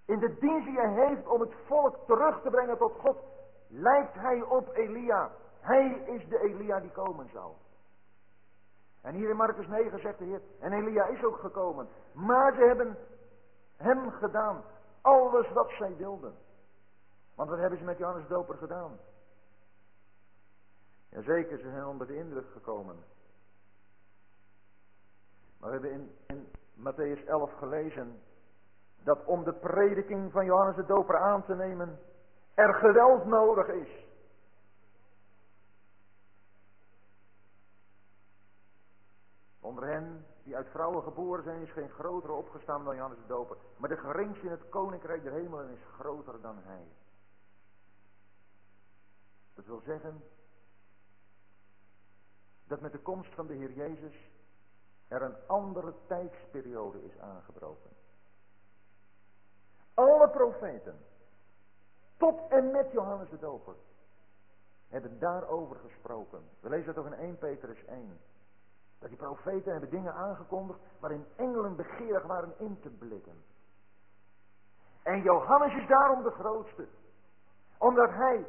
In 0.04 0.18
de 0.18 0.38
dienst 0.38 0.66
die 0.66 0.80
hij 0.80 1.06
heeft 1.06 1.26
om 1.26 1.40
het 1.40 1.54
volk 1.66 1.96
terug 2.06 2.42
te 2.42 2.50
brengen 2.50 2.78
tot 2.78 2.92
God, 3.00 3.18
lijkt 3.68 4.14
hij 4.14 4.42
op 4.42 4.68
Elia. 4.74 5.30
Hij 5.60 5.88
is 5.88 6.28
de 6.28 6.40
Elia 6.40 6.80
die 6.80 6.90
komen 6.90 7.28
zal. 7.32 7.56
En 9.06 9.14
hier 9.14 9.30
in 9.30 9.36
Marcus 9.36 9.66
9 9.66 10.00
zegt 10.00 10.18
de 10.18 10.24
Heer, 10.24 10.40
en 10.60 10.72
Elia 10.72 11.06
is 11.06 11.24
ook 11.24 11.38
gekomen. 11.38 11.88
Maar 12.12 12.54
ze 12.54 12.60
hebben 12.60 12.96
hem 13.76 14.10
gedaan, 14.10 14.62
alles 15.00 15.52
wat 15.52 15.70
zij 15.78 15.96
wilden. 15.96 16.34
Want 17.34 17.50
wat 17.50 17.58
hebben 17.58 17.78
ze 17.78 17.84
met 17.84 17.98
Johannes 17.98 18.28
Doper 18.28 18.56
gedaan? 18.56 18.98
Jazeker, 21.08 21.58
ze 21.58 21.70
zijn 21.70 21.86
onder 21.86 22.06
de 22.06 22.16
indruk 22.16 22.50
gekomen. 22.52 22.96
Maar 25.60 25.70
we 25.70 25.76
hebben 25.78 25.92
in, 25.92 26.10
in 26.26 26.48
Matthäus 26.74 27.26
11 27.26 27.52
gelezen 27.58 28.22
dat 29.04 29.24
om 29.24 29.44
de 29.44 29.54
prediking 29.54 30.32
van 30.32 30.44
Johannes 30.44 30.76
de 30.76 30.86
Doper 30.86 31.18
aan 31.18 31.44
te 31.44 31.54
nemen, 31.54 31.98
er 32.54 32.74
geweld 32.74 33.24
nodig 33.24 33.68
is. 33.68 34.05
Onder 39.66 39.86
hen 39.86 40.26
die 40.42 40.56
uit 40.56 40.68
vrouwen 40.68 41.02
geboren 41.02 41.44
zijn 41.44 41.62
is 41.62 41.70
geen 41.70 41.90
grotere 41.90 42.32
opgestaan 42.32 42.84
dan 42.84 42.94
Johannes 42.94 43.18
de 43.18 43.26
Doper. 43.26 43.56
Maar 43.76 43.88
de 43.88 43.96
geringste 43.96 44.44
in 44.44 44.50
het 44.50 44.68
koninkrijk 44.68 45.22
der 45.22 45.32
hemelen 45.32 45.70
is 45.70 45.82
groter 45.98 46.40
dan 46.40 46.58
hij. 46.62 46.86
Dat 49.54 49.64
wil 49.64 49.80
zeggen 49.80 50.22
dat 52.66 52.80
met 52.80 52.92
de 52.92 52.98
komst 52.98 53.34
van 53.34 53.46
de 53.46 53.54
Heer 53.54 53.72
Jezus 53.72 54.30
er 55.08 55.22
een 55.22 55.36
andere 55.46 55.94
tijdsperiode 56.06 57.04
is 57.04 57.18
aangebroken. 57.18 57.90
Alle 59.94 60.28
profeten, 60.28 60.98
tot 62.16 62.40
en 62.48 62.70
met 62.70 62.92
Johannes 62.92 63.30
de 63.30 63.38
Doper, 63.38 63.74
hebben 64.88 65.18
daarover 65.18 65.76
gesproken. 65.76 66.48
We 66.60 66.68
lezen 66.68 66.94
dat 66.94 67.04
toch 67.04 67.12
in 67.12 67.18
1 67.18 67.38
Petrus 67.38 67.84
1. 67.84 68.18
Die 69.08 69.16
profeten 69.16 69.72
hebben 69.72 69.90
dingen 69.90 70.14
aangekondigd 70.14 70.78
waarin 71.00 71.26
engelen 71.36 71.76
begeerig 71.76 72.22
waren 72.22 72.54
in 72.58 72.80
te 72.80 72.88
blikken. 72.88 73.44
En 75.02 75.22
Johannes 75.22 75.74
is 75.74 75.88
daarom 75.88 76.22
de 76.22 76.30
grootste. 76.30 76.88
Omdat 77.78 78.10
hij 78.10 78.46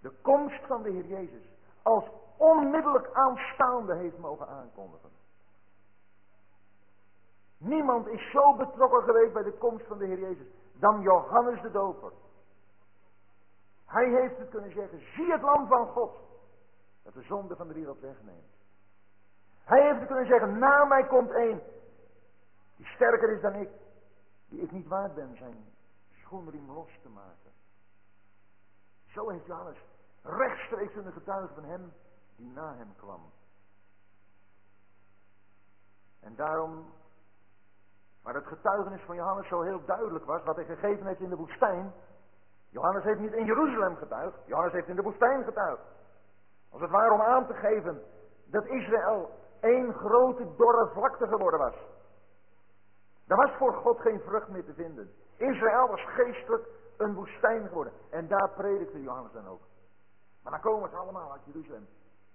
de 0.00 0.10
komst 0.22 0.66
van 0.66 0.82
de 0.82 0.90
Heer 0.90 1.06
Jezus 1.06 1.42
als 1.82 2.04
onmiddellijk 2.36 3.10
aanstaande 3.12 3.94
heeft 3.94 4.18
mogen 4.18 4.48
aankondigen. 4.48 5.10
Niemand 7.58 8.06
is 8.06 8.30
zo 8.30 8.56
betrokken 8.56 9.02
geweest 9.02 9.32
bij 9.32 9.42
de 9.42 9.52
komst 9.52 9.86
van 9.86 9.98
de 9.98 10.06
Heer 10.06 10.18
Jezus 10.18 10.46
dan 10.72 11.00
Johannes 11.00 11.62
de 11.62 11.70
Doper. 11.70 12.12
Hij 13.86 14.08
heeft 14.08 14.38
het 14.38 14.48
kunnen 14.48 14.72
zeggen, 14.72 15.00
zie 15.14 15.32
het 15.32 15.42
lam 15.42 15.66
van 15.66 15.86
God, 15.86 16.16
dat 17.02 17.14
de 17.14 17.22
zonde 17.22 17.56
van 17.56 17.68
de 17.68 17.74
wereld 17.74 18.00
wegneemt. 18.00 18.51
Hij 19.64 19.82
heeft 19.82 20.06
kunnen 20.06 20.26
zeggen, 20.26 20.58
na 20.58 20.84
mij 20.84 21.06
komt 21.06 21.30
één, 21.30 21.62
die 22.76 22.86
sterker 22.86 23.30
is 23.30 23.40
dan 23.40 23.54
ik, 23.54 23.68
die 24.48 24.60
ik 24.60 24.70
niet 24.70 24.88
waard 24.88 25.14
ben 25.14 25.36
zijn 25.36 25.64
schoenriem 26.32 26.70
los 26.70 26.98
te 27.02 27.08
maken. 27.08 27.52
Zo 29.06 29.28
heeft 29.28 29.46
Johannes 29.46 29.78
rechtstreeks 30.22 30.94
een 30.94 31.12
getuige 31.12 31.54
van 31.54 31.64
hem 31.64 31.92
die 32.36 32.46
na 32.46 32.74
hem 32.76 32.94
kwam. 32.96 33.32
En 36.20 36.34
daarom, 36.34 36.92
waar 38.22 38.34
het 38.34 38.46
getuigenis 38.46 39.02
van 39.02 39.16
Johannes 39.16 39.48
zo 39.48 39.60
heel 39.60 39.84
duidelijk 39.84 40.24
was, 40.24 40.42
wat 40.42 40.56
hij 40.56 40.64
gegeven 40.64 41.06
heeft 41.06 41.20
in 41.20 41.28
de 41.28 41.36
woestijn. 41.36 41.92
Johannes 42.68 43.04
heeft 43.04 43.20
niet 43.20 43.32
in 43.32 43.44
Jeruzalem 43.44 43.96
getuigd, 43.96 44.36
Johannes 44.46 44.72
heeft 44.72 44.88
in 44.88 44.96
de 44.96 45.02
woestijn 45.02 45.44
getuigd. 45.44 45.82
Als 46.70 46.80
het 46.80 46.90
ware 46.90 47.12
om 47.12 47.20
aan 47.20 47.46
te 47.46 47.54
geven 47.54 48.02
dat 48.44 48.66
Israël 48.66 49.30
één 49.62 49.94
grote 49.94 50.46
dorre 50.56 50.88
vlakte 50.92 51.26
geworden 51.26 51.60
was. 51.60 51.74
Daar 53.26 53.38
was 53.38 53.56
voor 53.58 53.74
God 53.74 54.00
geen 54.00 54.20
vrucht 54.20 54.48
meer 54.48 54.64
te 54.64 54.74
vinden. 54.74 55.12
Israël 55.36 55.88
was 55.88 56.04
geestelijk 56.04 56.68
een 56.96 57.14
woestijn 57.14 57.68
geworden. 57.68 57.92
En 58.10 58.28
daar 58.28 58.50
predikte 58.50 59.02
Johannes 59.02 59.32
dan 59.32 59.48
ook. 59.48 59.62
Maar 60.42 60.52
dan 60.52 60.60
komen 60.60 60.90
ze 60.90 60.96
allemaal 60.96 61.32
uit 61.32 61.44
Jeruzalem. 61.44 61.88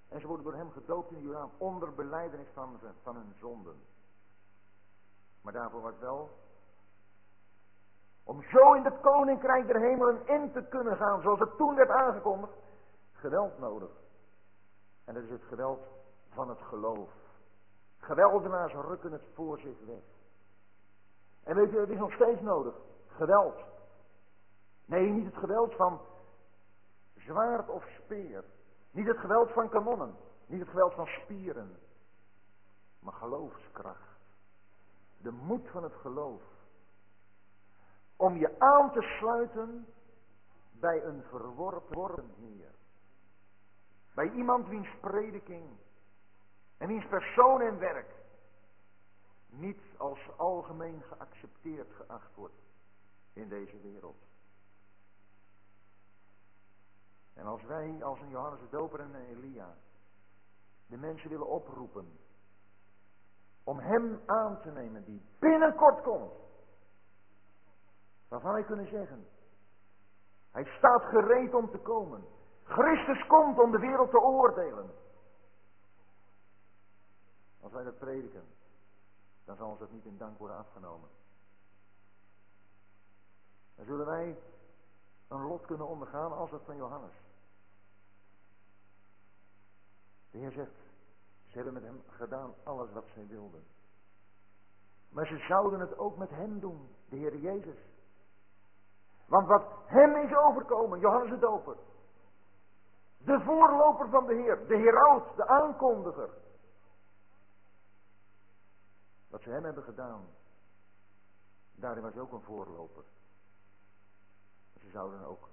En 0.09 0.19
ze 0.19 0.27
worden 0.27 0.45
door 0.45 0.55
hem 0.55 0.71
gedoopt 0.71 1.11
in 1.11 1.21
Jordaan 1.21 1.51
onder 1.57 1.93
beleidenis 1.93 2.47
van, 2.53 2.79
van 3.03 3.15
hun 3.15 3.35
zonden. 3.39 3.75
Maar 5.41 5.53
daarvoor 5.53 5.81
was 5.81 5.99
wel 5.99 6.29
om 8.23 8.43
zo 8.43 8.73
in 8.73 8.83
het 8.83 8.99
koninkrijk 8.99 9.67
der 9.67 9.79
hemelen 9.79 10.27
in 10.27 10.51
te 10.51 10.63
kunnen 10.69 10.97
gaan, 10.97 11.21
zoals 11.21 11.39
het 11.39 11.57
toen 11.57 11.75
werd 11.75 11.89
aangekondigd, 11.89 12.53
geweld 13.11 13.59
nodig. 13.59 13.89
En 15.05 15.13
dat 15.13 15.23
is 15.23 15.29
het 15.29 15.43
geweld 15.43 15.79
van 16.29 16.49
het 16.49 16.61
geloof. 16.61 17.09
Geweldenaars 17.97 18.73
rukken 18.73 19.11
het 19.11 19.23
voor 19.33 19.59
zich 19.59 19.79
weg. 19.85 20.03
En 21.43 21.55
weet 21.55 21.71
je, 21.71 21.79
het 21.79 21.89
is 21.89 21.97
nog 21.97 22.13
steeds 22.13 22.41
nodig. 22.41 22.75
Geweld. 23.07 23.55
Nee, 24.85 25.09
niet 25.09 25.25
het 25.25 25.37
geweld 25.37 25.75
van 25.75 26.01
zwaard 27.15 27.69
of 27.69 27.85
speer. 28.03 28.43
Niet 28.91 29.07
het 29.07 29.17
geweld 29.17 29.51
van 29.51 29.69
kanonnen. 29.69 30.15
Niet 30.45 30.59
het 30.59 30.69
geweld 30.69 30.93
van 30.93 31.07
spieren. 31.07 31.77
Maar 32.99 33.13
geloofskracht. 33.13 34.19
De 35.17 35.31
moed 35.31 35.67
van 35.69 35.83
het 35.83 35.93
geloof. 35.93 36.41
Om 38.15 38.37
je 38.37 38.59
aan 38.59 38.91
te 38.91 39.01
sluiten 39.01 39.87
bij 40.71 41.03
een 41.03 41.23
verworpen 41.23 42.29
Heer. 42.35 42.71
Bij 44.15 44.31
iemand 44.31 44.67
wiens 44.67 44.89
prediking 45.01 45.63
en 46.77 46.87
wiens 46.87 47.07
persoon 47.07 47.61
en 47.61 47.79
werk 47.79 48.15
niet 49.49 49.81
als 49.97 50.19
algemeen 50.37 51.03
geaccepteerd 51.03 51.91
geacht 51.93 52.35
wordt 52.35 52.61
in 53.33 53.49
deze 53.49 53.81
wereld. 53.81 54.17
En 57.33 57.45
als 57.45 57.63
wij, 57.63 58.03
als 58.03 58.19
een 58.19 58.29
Johannes 58.29 58.59
de 58.59 58.69
Doper 58.69 58.99
en 58.99 59.13
een 59.13 59.25
Elia, 59.25 59.75
de 60.87 60.97
mensen 60.97 61.29
willen 61.29 61.47
oproepen 61.47 62.19
om 63.63 63.79
hem 63.79 64.21
aan 64.25 64.61
te 64.61 64.71
nemen 64.71 65.03
die 65.03 65.21
binnenkort 65.39 66.01
komt, 66.01 66.33
waarvan 68.27 68.53
wij 68.53 68.63
kunnen 68.63 68.87
zeggen, 68.87 69.27
hij 70.51 70.65
staat 70.77 71.03
gereed 71.03 71.53
om 71.53 71.69
te 71.71 71.77
komen. 71.77 72.23
Christus 72.63 73.27
komt 73.27 73.59
om 73.59 73.71
de 73.71 73.79
wereld 73.79 74.09
te 74.09 74.19
oordelen. 74.19 74.89
Als 77.67 77.75
wij 77.75 77.85
dat 77.85 77.99
prediken, 77.99 78.43
dan 79.45 79.55
zal 79.55 79.69
ons 79.69 79.79
dat 79.79 79.91
niet 79.91 80.05
in 80.05 80.17
dank 80.17 80.37
worden 80.37 80.57
afgenomen. 80.57 81.09
Dan 83.75 83.85
zullen 83.85 84.05
wij 84.05 84.37
een 85.27 85.41
lot 85.41 85.65
kunnen 85.65 85.87
ondergaan 85.87 86.31
als 86.31 86.49
dat 86.49 86.61
van 86.65 86.75
Johannes. 86.75 87.11
De 90.31 90.37
Heer 90.37 90.51
zegt, 90.51 90.75
ze 91.47 91.55
hebben 91.55 91.73
met 91.73 91.83
hem 91.83 92.01
gedaan 92.09 92.53
alles 92.63 92.91
wat 92.91 93.05
zij 93.13 93.27
wilden. 93.27 93.63
Maar 95.09 95.25
ze 95.27 95.37
zouden 95.37 95.79
het 95.79 95.97
ook 95.97 96.17
met 96.17 96.29
hem 96.29 96.59
doen, 96.59 96.95
de 97.09 97.15
Heer 97.15 97.37
Jezus. 97.37 97.79
Want 99.25 99.47
wat 99.47 99.63
hem 99.85 100.15
is 100.15 100.35
overkomen, 100.35 100.99
Johannes 100.99 101.29
de 101.29 101.39
Doper. 101.39 101.77
De 103.17 103.41
voorloper 103.41 104.09
van 104.09 104.25
de 104.25 104.33
Heer, 104.33 104.67
de 104.67 104.77
heraut, 104.77 105.35
de 105.35 105.47
aankondiger. 105.47 106.45
Wat 109.27 109.41
ze 109.41 109.49
hem 109.49 109.63
hebben 109.63 109.83
gedaan, 109.83 110.25
daarin 111.75 112.03
was 112.03 112.15
ook 112.15 112.31
een 112.31 112.41
voorloper. 112.41 113.03
Ze 114.81 114.89
zouden 114.89 115.25
ook 115.25 115.49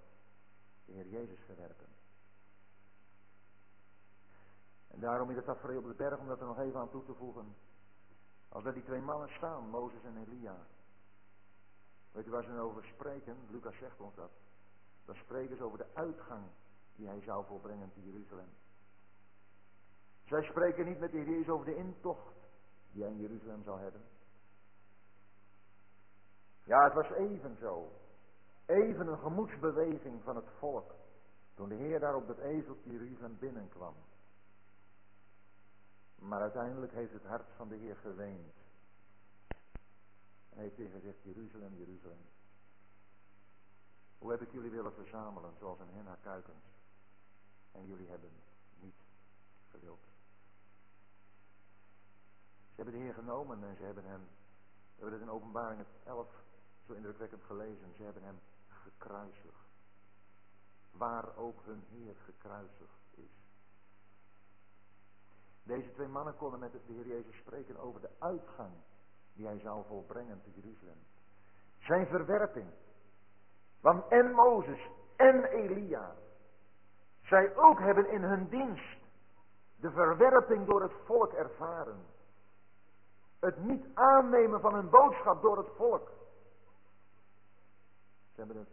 de 0.84 0.92
Heer 0.92 1.08
Jezus 1.08 1.38
verwerpen. 1.46 1.88
En 4.88 5.00
daarom 5.00 5.30
in 5.30 5.36
het 5.36 5.44
tafereel 5.44 5.78
op 5.78 5.86
de 5.86 5.94
berg, 5.94 6.18
om 6.18 6.26
dat 6.26 6.40
er 6.40 6.46
nog 6.46 6.58
even 6.58 6.80
aan 6.80 6.90
toe 6.90 7.04
te 7.04 7.14
voegen. 7.14 7.56
Als 8.48 8.64
daar 8.64 8.74
die 8.74 8.84
twee 8.84 9.00
mannen 9.00 9.28
staan, 9.28 9.68
Mozes 9.68 10.04
en 10.04 10.16
Elia. 10.16 10.66
Weet 12.12 12.26
u 12.26 12.30
waar 12.30 12.42
ze 12.42 12.48
dan 12.48 12.58
over 12.58 12.84
spreken? 12.84 13.36
Lucas 13.50 13.76
zegt 13.76 14.00
ons 14.00 14.14
dat. 14.14 14.30
Dan 15.04 15.14
spreken 15.14 15.56
ze 15.56 15.62
over 15.62 15.78
de 15.78 15.94
uitgang 15.94 16.44
die 16.96 17.06
hij 17.06 17.20
zou 17.20 17.46
volbrengen 17.46 17.92
te 17.92 18.02
Jeruzalem. 18.02 18.48
Zij 20.24 20.42
spreken 20.42 20.84
niet 20.86 20.98
met 20.98 21.10
de 21.10 21.16
Heer 21.16 21.28
Jezus 21.28 21.48
over 21.48 21.66
de 21.66 21.76
intocht 21.76 22.33
die 22.94 23.02
hij 23.02 23.12
in 23.12 23.20
Jeruzalem 23.20 23.62
zou 23.62 23.80
hebben. 23.80 24.00
Ja, 26.64 26.84
het 26.84 26.94
was 26.94 27.10
even 27.10 27.56
zo. 27.60 27.92
Even 28.66 29.06
een 29.06 29.18
gemoedsbeweging 29.18 30.22
van 30.22 30.36
het 30.36 30.48
volk. 30.58 30.94
Toen 31.54 31.68
de 31.68 31.74
Heer 31.74 32.00
daar 32.00 32.14
op 32.14 32.28
het 32.28 32.38
ezeltje 32.38 32.90
Jeruzalem 32.90 33.38
binnenkwam. 33.38 33.94
Maar 36.18 36.40
uiteindelijk 36.40 36.92
heeft 36.92 37.12
het 37.12 37.24
hart 37.24 37.48
van 37.56 37.68
de 37.68 37.76
Heer 37.76 37.96
geweend. 37.96 38.54
En 40.50 40.58
heeft 40.58 40.76
hij 40.76 40.88
gezegd, 40.88 41.22
Jeruzalem, 41.22 41.74
Jeruzalem. 41.74 42.26
Hoe 44.18 44.30
heb 44.30 44.40
ik 44.40 44.52
jullie 44.52 44.70
willen 44.70 44.92
verzamelen, 44.92 45.52
zoals 45.58 45.80
een 45.80 45.94
hen 45.94 46.06
haar 46.06 46.18
kuikens. 46.22 46.64
En 47.72 47.86
jullie 47.86 48.08
hebben 48.08 48.30
niet 48.80 48.96
gewild. 49.68 50.13
Ze 52.74 52.82
hebben 52.82 53.00
de 53.00 53.04
Heer 53.04 53.14
genomen 53.14 53.64
en 53.64 53.76
ze 53.76 53.82
hebben 53.82 54.04
hem, 54.04 54.28
we 54.94 55.02
hebben 55.02 55.12
het 55.12 55.28
in 55.28 55.34
openbaring 55.34 55.84
11 56.04 56.28
zo 56.86 56.92
indrukwekkend 56.92 57.42
gelezen, 57.42 57.94
ze 57.96 58.02
hebben 58.02 58.22
hem 58.22 58.40
gekruisigd. 58.68 59.68
Waar 60.90 61.36
ook 61.36 61.64
hun 61.64 61.84
Heer 61.88 62.14
gekruisigd 62.24 63.00
is. 63.10 63.30
Deze 65.62 65.92
twee 65.92 66.08
mannen 66.08 66.36
konden 66.36 66.58
met 66.58 66.72
de 66.72 66.80
Heer 66.86 67.06
Jezus 67.06 67.36
spreken 67.36 67.76
over 67.76 68.00
de 68.00 68.10
uitgang 68.18 68.72
die 69.32 69.46
hij 69.46 69.58
zou 69.58 69.84
volbrengen 69.86 70.42
te 70.42 70.60
Jeruzalem. 70.60 70.98
Zijn 71.78 72.06
verwerping. 72.06 72.66
Want 73.80 74.08
en 74.08 74.32
Mozes 74.32 74.88
en 75.16 75.44
Elia, 75.44 76.14
zij 77.22 77.56
ook 77.56 77.78
hebben 77.78 78.10
in 78.10 78.22
hun 78.22 78.48
dienst 78.48 78.98
de 79.76 79.90
verwerping 79.90 80.66
door 80.66 80.82
het 80.82 80.92
volk 81.04 81.32
ervaren. 81.32 82.12
Het 83.44 83.64
niet 83.64 83.86
aannemen 83.94 84.60
van 84.60 84.74
hun 84.74 84.90
boodschap 84.90 85.42
door 85.42 85.58
het 85.58 85.76
volk. 85.76 86.12
Ze 88.32 88.40
hebben 88.40 88.56
het 88.56 88.68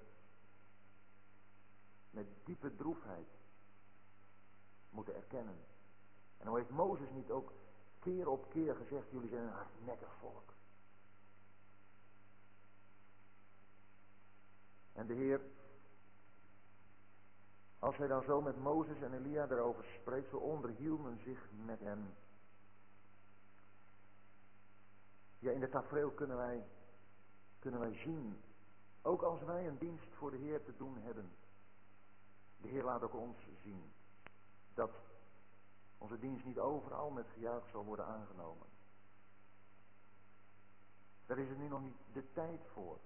met 2.09 2.25
diepe 2.43 2.75
droefheid 2.75 3.27
moeten 4.89 5.15
erkennen. 5.15 5.55
En 6.37 6.47
hoe 6.47 6.57
heeft 6.57 6.69
Mozes 6.69 7.09
niet 7.09 7.31
ook 7.31 7.51
keer 7.99 8.27
op 8.29 8.49
keer 8.49 8.75
gezegd, 8.75 9.09
jullie 9.09 9.29
zijn 9.29 9.43
een 9.43 9.53
hardnekkig 9.53 10.13
volk. 10.19 10.53
En 14.93 15.07
de 15.07 15.13
Heer, 15.13 15.41
als 17.79 17.97
hij 17.97 18.07
dan 18.07 18.23
zo 18.23 18.41
met 18.41 18.57
Mozes 18.57 19.01
en 19.01 19.13
Elia 19.13 19.47
daarover 19.47 19.83
spreekt, 19.99 20.29
zo 20.29 20.37
onderhielden 20.37 21.19
zich 21.23 21.49
met 21.65 21.79
hem. 21.79 22.13
Ja, 25.41 25.51
in 25.51 25.59
de 25.59 25.69
tafereel 25.69 26.11
kunnen 26.11 26.37
wij, 26.37 26.67
kunnen 27.59 27.79
wij 27.79 27.93
zien, 27.93 28.41
ook 29.01 29.21
als 29.21 29.41
wij 29.41 29.67
een 29.67 29.77
dienst 29.77 30.13
voor 30.13 30.31
de 30.31 30.37
Heer 30.37 30.63
te 30.63 30.75
doen 30.77 30.97
hebben. 30.97 31.31
De 32.57 32.67
Heer 32.67 32.83
laat 32.83 33.01
ook 33.01 33.13
ons 33.13 33.37
zien 33.63 33.91
dat 34.73 34.91
onze 35.97 36.19
dienst 36.19 36.45
niet 36.45 36.59
overal 36.59 37.09
met 37.09 37.25
gejuich 37.33 37.69
zal 37.69 37.85
worden 37.85 38.05
aangenomen. 38.05 38.67
Daar 41.25 41.37
is 41.37 41.49
het 41.49 41.57
nu 41.57 41.67
nog 41.67 41.81
niet 41.81 41.97
de 42.13 42.31
tijd 42.33 42.61
voor. 42.73 42.99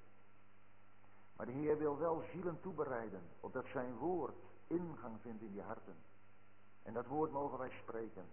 Maar 1.35 1.45
de 1.45 1.51
Heer 1.51 1.77
wil 1.77 1.97
wel 1.97 2.23
zielen 2.31 2.59
toebereiden, 2.61 3.21
opdat 3.39 3.65
zijn 3.65 3.97
woord 3.97 4.35
ingang 4.67 5.21
vindt 5.21 5.41
in 5.41 5.51
die 5.51 5.61
harten. 5.61 5.95
En 6.83 6.93
dat 6.93 7.05
woord 7.05 7.31
mogen 7.31 7.57
wij 7.57 7.71
spreken. 7.81 8.25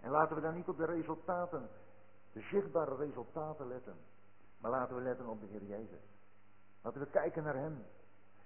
En 0.00 0.10
laten 0.10 0.36
we 0.36 0.42
dan 0.42 0.54
niet 0.54 0.68
op 0.68 0.76
de 0.76 0.86
resultaten, 0.86 1.68
de 2.34 2.40
zichtbare 2.40 2.96
resultaten 2.96 3.66
letten. 3.66 3.96
Maar 4.58 4.70
laten 4.70 4.96
we 4.96 5.02
letten 5.02 5.26
op 5.26 5.40
de 5.40 5.46
Heer 5.46 5.62
Jezus. 5.62 6.02
Laten 6.82 7.00
we 7.00 7.06
kijken 7.06 7.42
naar 7.42 7.54
Hem. 7.54 7.84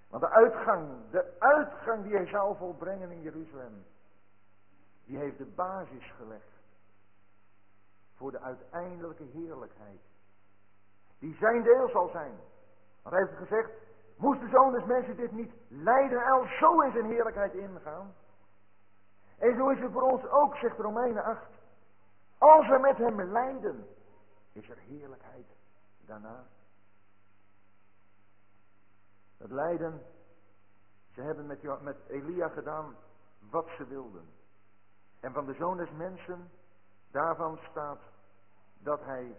Want 0.09 0.23
de 0.23 0.29
uitgang, 0.29 0.89
de 1.11 1.35
uitgang 1.39 2.03
die 2.03 2.15
Hij 2.15 2.27
zou 2.27 2.57
volbrengen 2.57 3.11
in 3.11 3.21
Jeruzalem, 3.21 3.85
die 5.05 5.17
heeft 5.17 5.37
de 5.37 5.45
basis 5.45 6.11
gelegd 6.17 6.59
voor 8.15 8.31
de 8.31 8.39
uiteindelijke 8.39 9.23
heerlijkheid. 9.23 10.01
Die 11.19 11.35
zijn 11.35 11.63
deel 11.63 11.89
zal 11.89 12.09
zijn. 12.09 12.39
Want 13.01 13.15
hij 13.15 13.25
heeft 13.25 13.37
gezegd, 13.37 13.71
moest 14.17 14.39
de 14.39 14.49
zoon 14.49 14.71
des 14.71 14.85
mensen 14.85 15.15
dit 15.15 15.31
niet 15.31 15.53
lijden 15.67 16.23
al 16.23 16.45
zo 16.59 16.81
in 16.81 16.91
zijn 16.91 17.05
heerlijkheid 17.05 17.53
ingaan? 17.53 18.13
En 19.37 19.55
zo 19.55 19.69
is 19.69 19.79
het 19.79 19.91
voor 19.91 20.01
ons 20.01 20.25
ook, 20.25 20.55
zegt 20.55 20.77
Romeinen 20.77 21.23
8. 21.23 21.48
Als 22.39 22.67
we 22.67 22.77
met 22.77 22.97
hem 22.97 23.21
lijden, 23.21 23.87
is 24.51 24.69
er 24.69 24.77
heerlijkheid 24.77 25.45
daarna. 26.05 26.47
Het 29.37 29.51
lijden, 29.51 30.01
ze 31.11 31.21
hebben 31.21 31.45
met, 31.45 31.81
met 31.81 31.97
Elia 32.07 32.47
gedaan 32.47 32.95
wat 33.39 33.67
ze 33.77 33.85
wilden. 33.85 34.29
En 35.19 35.33
van 35.33 35.45
de 35.45 35.53
zoon 35.53 35.77
des 35.77 35.91
mensen, 35.91 36.51
daarvan 37.11 37.59
staat 37.69 38.01
dat 38.77 39.03
hij 39.03 39.35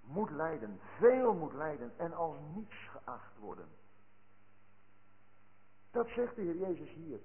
moet 0.00 0.30
lijden, 0.30 0.80
veel 0.98 1.34
moet 1.34 1.52
lijden 1.52 1.92
en 1.96 2.12
als 2.12 2.36
niets 2.54 2.88
geacht 2.90 3.38
worden. 3.38 3.68
Dat 5.90 6.06
zegt 6.08 6.34
de 6.34 6.42
Heer 6.42 6.56
Jezus 6.56 6.90
hier, 6.90 7.20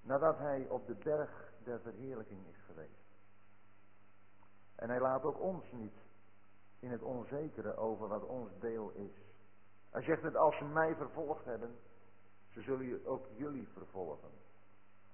nadat 0.00 0.38
hij 0.38 0.68
op 0.68 0.86
de 0.86 0.94
berg 0.94 1.52
der 1.64 1.80
verheerlijking 1.80 2.46
is 2.46 2.60
geweest. 2.66 3.05
En 4.76 4.88
hij 4.88 5.00
laat 5.00 5.22
ook 5.22 5.40
ons 5.40 5.64
niet 5.72 5.94
in 6.78 6.90
het 6.90 7.02
onzekere 7.02 7.76
over 7.76 8.08
wat 8.08 8.22
ons 8.22 8.50
deel 8.60 8.90
is. 8.90 9.12
Hij 9.90 10.02
zegt 10.02 10.22
dat 10.22 10.36
als 10.36 10.56
ze 10.56 10.64
mij 10.64 10.94
vervolgd 10.94 11.44
hebben, 11.44 11.76
ze 12.48 12.62
zullen 12.62 13.06
ook 13.06 13.26
jullie 13.36 13.68
vervolgen. 13.72 14.30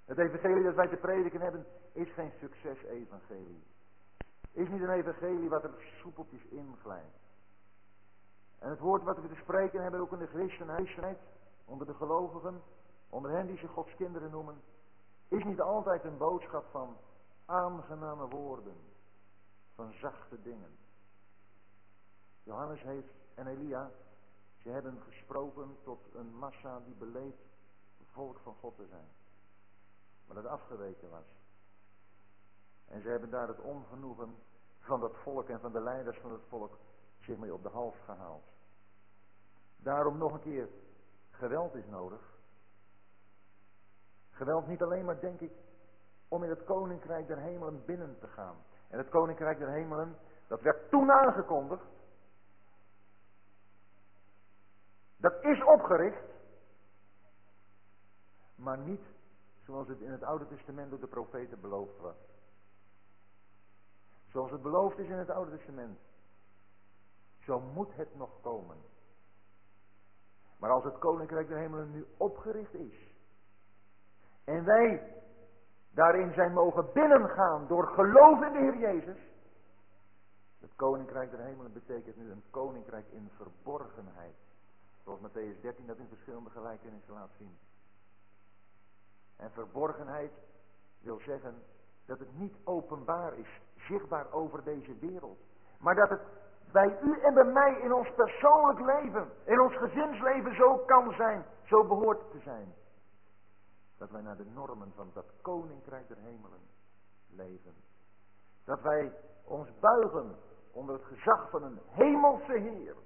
Het 0.04 0.18
evangelie 0.18 0.62
dat 0.62 0.74
wij 0.74 0.88
te 0.88 0.96
prediken 0.96 1.40
hebben, 1.40 1.66
is 1.92 2.12
geen 2.12 2.32
succes-evangelie. 2.40 3.62
Is 4.52 4.68
niet 4.68 4.82
een 4.82 4.90
evangelie 4.90 5.48
wat 5.48 5.64
er 5.64 5.70
soepeltjes 6.00 6.44
inglijdt. 6.44 7.20
En 8.58 8.70
het 8.70 8.78
woord 8.78 9.02
wat 9.02 9.20
we 9.20 9.28
te 9.28 9.40
spreken 9.40 9.82
hebben, 9.82 10.00
ook 10.00 10.12
in 10.12 10.18
de 10.18 10.26
christenheid, 10.26 11.18
onder 11.64 11.86
de 11.86 11.94
gelovigen, 11.94 12.62
onder 13.10 13.30
hen 13.30 13.46
die 13.46 13.58
zich 13.58 13.70
Gods 13.70 13.94
kinderen 13.94 14.30
noemen, 14.30 14.60
is 15.28 15.44
niet 15.44 15.60
altijd 15.60 16.04
een 16.04 16.16
boodschap 16.16 16.64
van 16.70 16.96
aangename 17.46 18.28
woorden, 18.28 18.74
van 19.82 19.92
zachte 19.92 20.42
dingen. 20.42 20.78
Johannes 22.42 22.82
heeft 22.82 23.14
en 23.34 23.46
Elia, 23.46 23.90
ze 24.56 24.68
hebben 24.68 25.02
gesproken 25.02 25.76
tot 25.82 26.14
een 26.14 26.34
massa 26.34 26.80
die 26.80 26.94
beleed 26.94 27.36
volk 28.12 28.38
van 28.38 28.54
God 28.54 28.76
te 28.76 28.86
zijn. 28.86 29.08
Maar 30.26 30.42
dat 30.42 30.46
afgeweken 30.46 31.10
was. 31.10 31.24
En 32.88 33.02
ze 33.02 33.08
hebben 33.08 33.30
daar 33.30 33.48
het 33.48 33.60
ongenoegen 33.60 34.34
van 34.78 35.00
dat 35.00 35.16
volk 35.16 35.48
en 35.48 35.60
van 35.60 35.72
de 35.72 35.80
leiders 35.80 36.18
van 36.18 36.32
het 36.32 36.42
volk 36.48 36.78
zich 37.20 37.38
mee 37.38 37.54
op 37.54 37.62
de 37.62 37.68
hals 37.68 37.96
gehaald. 38.04 38.44
Daarom 39.76 40.18
nog 40.18 40.32
een 40.32 40.40
keer, 40.40 40.68
geweld 41.30 41.74
is 41.74 41.86
nodig. 41.86 42.38
Geweld 44.30 44.66
niet 44.66 44.82
alleen 44.82 45.04
maar, 45.04 45.20
denk 45.20 45.40
ik, 45.40 45.52
om 46.28 46.42
in 46.42 46.50
het 46.50 46.64
koninkrijk 46.64 47.26
der 47.26 47.38
hemelen 47.38 47.84
binnen 47.84 48.18
te 48.18 48.28
gaan. 48.28 48.56
En 48.92 48.98
het 48.98 49.08
koninkrijk 49.08 49.58
der 49.58 49.70
hemelen, 49.70 50.16
dat 50.46 50.60
werd 50.60 50.90
toen 50.90 51.10
aangekondigd. 51.10 51.84
Dat 55.16 55.44
is 55.44 55.64
opgericht. 55.64 56.24
Maar 58.54 58.78
niet 58.78 59.04
zoals 59.64 59.88
het 59.88 60.00
in 60.00 60.10
het 60.10 60.22
Oude 60.22 60.46
Testament 60.46 60.90
door 60.90 61.00
de 61.00 61.06
profeten 61.06 61.60
beloofd 61.60 61.98
was. 61.98 62.16
Zoals 64.28 64.50
het 64.50 64.62
beloofd 64.62 64.98
is 64.98 65.08
in 65.08 65.18
het 65.18 65.30
Oude 65.30 65.56
Testament. 65.56 65.98
Zo 67.38 67.60
moet 67.60 67.94
het 67.94 68.14
nog 68.14 68.40
komen. 68.40 68.76
Maar 70.58 70.70
als 70.70 70.84
het 70.84 70.98
Koninkrijk 70.98 71.48
der 71.48 71.58
Hemelen 71.58 71.90
nu 71.90 72.06
opgericht 72.16 72.74
is. 72.74 73.14
En 74.44 74.64
wij 74.64 75.21
daarin 75.94 76.32
zijn 76.32 76.52
mogen 76.52 76.92
binnengaan 76.92 77.66
door 77.66 77.86
geloof 77.86 78.42
in 78.42 78.52
de 78.52 78.58
Heer 78.58 78.76
Jezus. 78.76 79.18
Het 80.60 80.70
Koninkrijk 80.76 81.30
der 81.30 81.40
Hemelen 81.40 81.72
betekent 81.72 82.16
nu 82.16 82.30
een 82.30 82.44
Koninkrijk 82.50 83.06
in 83.10 83.30
verborgenheid. 83.36 84.34
Zoals 85.04 85.20
Matthäus 85.20 85.60
13 85.60 85.86
dat 85.86 85.96
in 85.96 86.08
verschillende 86.08 86.50
gelijkenissen 86.50 87.14
laat 87.14 87.30
zien. 87.38 87.58
En 89.36 89.50
verborgenheid 89.50 90.32
wil 91.00 91.20
zeggen 91.24 91.62
dat 92.06 92.18
het 92.18 92.38
niet 92.38 92.54
openbaar 92.64 93.38
is, 93.38 93.60
zichtbaar 93.74 94.32
over 94.32 94.64
deze 94.64 94.98
wereld. 94.98 95.38
Maar 95.78 95.94
dat 95.94 96.08
het 96.08 96.20
bij 96.72 96.98
u 97.02 97.20
en 97.20 97.34
bij 97.34 97.44
mij 97.44 97.80
in 97.80 97.92
ons 97.92 98.08
persoonlijk 98.16 98.80
leven, 98.80 99.28
in 99.44 99.60
ons 99.60 99.76
gezinsleven 99.76 100.54
zo 100.56 100.76
kan 100.76 101.12
zijn, 101.12 101.44
zo 101.64 101.84
behoort 101.84 102.30
te 102.30 102.38
zijn. 102.38 102.74
Dat 104.02 104.10
wij 104.10 104.22
naar 104.22 104.36
de 104.36 104.44
normen 104.44 104.92
van 104.94 105.10
dat 105.14 105.32
koninkrijk 105.40 106.08
der 106.08 106.16
hemelen 106.16 106.60
leven. 107.26 107.74
Dat 108.64 108.80
wij 108.80 109.12
ons 109.44 109.78
buigen 109.80 110.36
onder 110.70 110.94
het 110.94 111.04
gezag 111.04 111.50
van 111.50 111.62
een 111.62 111.78
hemelse 111.86 112.52
Heer. 112.52 112.96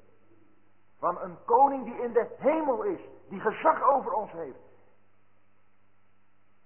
Van 0.99 1.21
een 1.21 1.45
koning 1.45 1.85
die 1.85 2.03
in 2.03 2.13
de 2.13 2.35
hemel 2.39 2.83
is, 2.83 3.01
die 3.29 3.41
gezag 3.41 3.83
over 3.83 4.13
ons 4.13 4.31
heeft. 4.31 4.59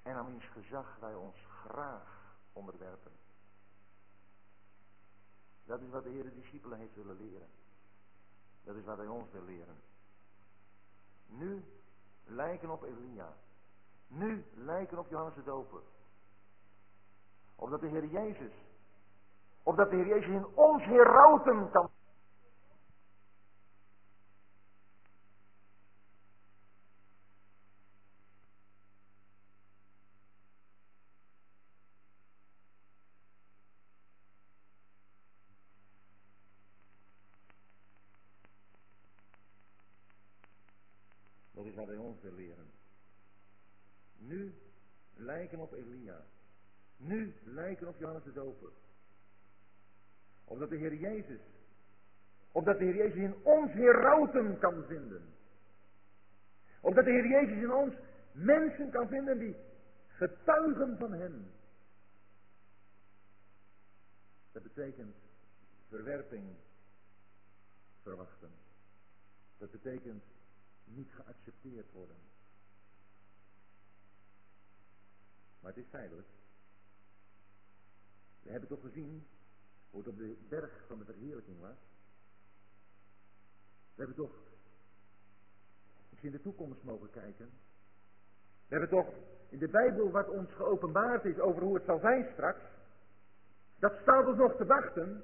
En 0.03 0.17
aan 0.17 0.27
wiens 0.27 0.45
gezag 0.45 0.97
wij 1.01 1.15
ons 1.15 1.37
graag 1.67 2.37
onderwerpen. 2.53 3.13
Dat 5.65 5.81
is 5.81 5.91
wat 5.91 6.03
de 6.03 6.11
Heer 6.11 6.25
de 6.25 6.35
discipelen 6.35 6.79
heeft 6.79 6.95
willen 6.95 7.17
leren. 7.17 7.49
Dat 8.65 8.77
is 8.77 8.85
wat 8.85 8.97
hij 8.97 9.07
ons 9.07 9.31
wil 9.31 9.45
leren. 9.45 9.81
Nu 11.27 11.65
lijken 12.25 12.71
op 12.71 12.83
Elia. 12.83 13.37
Nu 14.11 14.45
lijken 14.55 14.99
op 14.99 15.09
Johannes 15.09 15.35
de 15.35 15.43
Doper. 15.43 15.81
Opdat 17.57 17.81
de 17.81 17.87
Heer 17.87 18.07
Jezus, 18.07 18.53
opdat 19.63 19.91
de 19.91 19.97
Heer 19.97 20.07
Jezus 20.07 20.29
in 20.29 20.47
ons 20.55 20.85
herauten 20.85 21.71
kan 21.71 21.91
wat 41.81 41.89
hij 41.89 41.97
ons 41.97 42.21
wil 42.21 42.33
leren. 42.33 42.71
Nu 44.17 44.55
lijken 45.31 45.59
op 45.59 45.73
Elia. 45.73 46.25
Nu 46.97 47.35
lijken 47.45 47.89
op 47.89 47.99
Johannes 47.99 48.25
de 48.25 48.33
Doper. 48.33 48.71
Opdat 50.45 50.71
de 50.71 50.77
Heer 50.77 50.95
Jezus, 50.95 51.41
opdat 52.53 52.79
de 52.79 52.85
Heer 52.85 52.97
Jezus 52.97 53.17
in 53.17 53.35
ons 53.45 53.73
herauten 53.73 54.59
kan 54.59 54.85
vinden. 54.87 55.23
Opdat 56.81 57.05
de 57.05 57.11
Heer 57.11 57.29
Jezus 57.29 57.63
in 57.63 57.73
ons 57.73 57.95
mensen 58.33 58.91
kan 58.91 59.09
vinden 59.09 59.39
die 59.39 59.57
getuigen 60.09 60.99
van 60.99 61.13
Hem. 61.13 61.51
Dat 64.53 64.63
betekent 64.63 65.17
verwerping 65.89 66.57
verwachten. 68.03 68.51
Dat 69.59 69.71
betekent 69.71 70.25
niet 70.85 71.11
geaccepteerd 71.13 71.93
worden. 71.93 72.17
Maar 75.61 75.73
het 75.73 75.85
is 75.85 75.91
feitelijk. 75.91 76.29
We 78.43 78.51
hebben 78.51 78.69
toch 78.69 78.81
gezien 78.81 79.27
hoe 79.91 80.01
het 80.01 80.09
op 80.09 80.19
de 80.19 80.37
berg 80.49 80.85
van 80.87 80.99
de 80.99 81.05
verheerlijking 81.05 81.61
was. 81.61 81.77
We 83.95 84.07
hebben 84.07 84.17
toch 84.17 84.35
eens 86.11 86.23
in 86.23 86.31
de 86.31 86.41
toekomst 86.41 86.83
mogen 86.83 87.11
kijken. 87.11 87.51
We 88.69 88.77
hebben 88.77 88.89
toch 88.89 89.15
in 89.49 89.59
de 89.59 89.69
Bijbel 89.69 90.11
wat 90.11 90.29
ons 90.29 90.53
geopenbaard 90.53 91.25
is 91.25 91.39
over 91.39 91.63
hoe 91.63 91.75
het 91.75 91.85
zal 91.85 91.99
zijn 91.99 92.29
straks. 92.33 92.61
Dat 93.79 93.99
staat 94.03 94.27
ons 94.27 94.37
nog 94.37 94.57
te 94.57 94.67
wachten. 94.67 95.23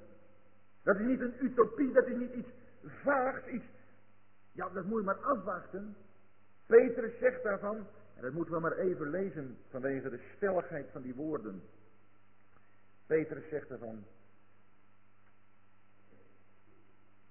Dat 0.83 0.95
is 0.99 1.05
niet 1.05 1.21
een 1.21 1.45
utopie, 1.45 1.91
dat 1.91 2.07
is 2.07 2.17
niet 2.17 2.33
iets 2.33 2.49
vaags, 2.81 3.47
iets 3.47 3.65
ja, 4.57 4.69
dat 4.69 4.85
moet 4.85 4.99
je 4.99 5.05
maar 5.05 5.23
afwachten. 5.23 5.95
Petrus 6.65 7.17
zegt 7.19 7.43
daarvan, 7.43 7.87
en 8.17 8.23
dat 8.23 8.33
moeten 8.33 8.53
we 8.53 8.59
maar 8.59 8.77
even 8.77 9.09
lezen 9.09 9.57
vanwege 9.69 10.09
de 10.09 10.31
stelligheid 10.35 10.89
van 10.91 11.01
die 11.01 11.15
woorden. 11.15 11.61
Petrus 13.05 13.49
zegt 13.49 13.69
daarvan 13.69 14.05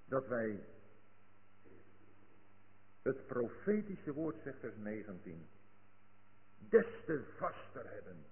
dat 0.05 0.27
wij 0.27 0.59
het 3.01 3.27
profetische 3.27 4.13
woord, 4.13 4.35
zegt 4.43 4.59
vers 4.59 4.75
19, 4.77 5.47
des 6.57 6.85
te 7.05 7.23
vaster 7.37 7.89
hebben. 7.89 8.25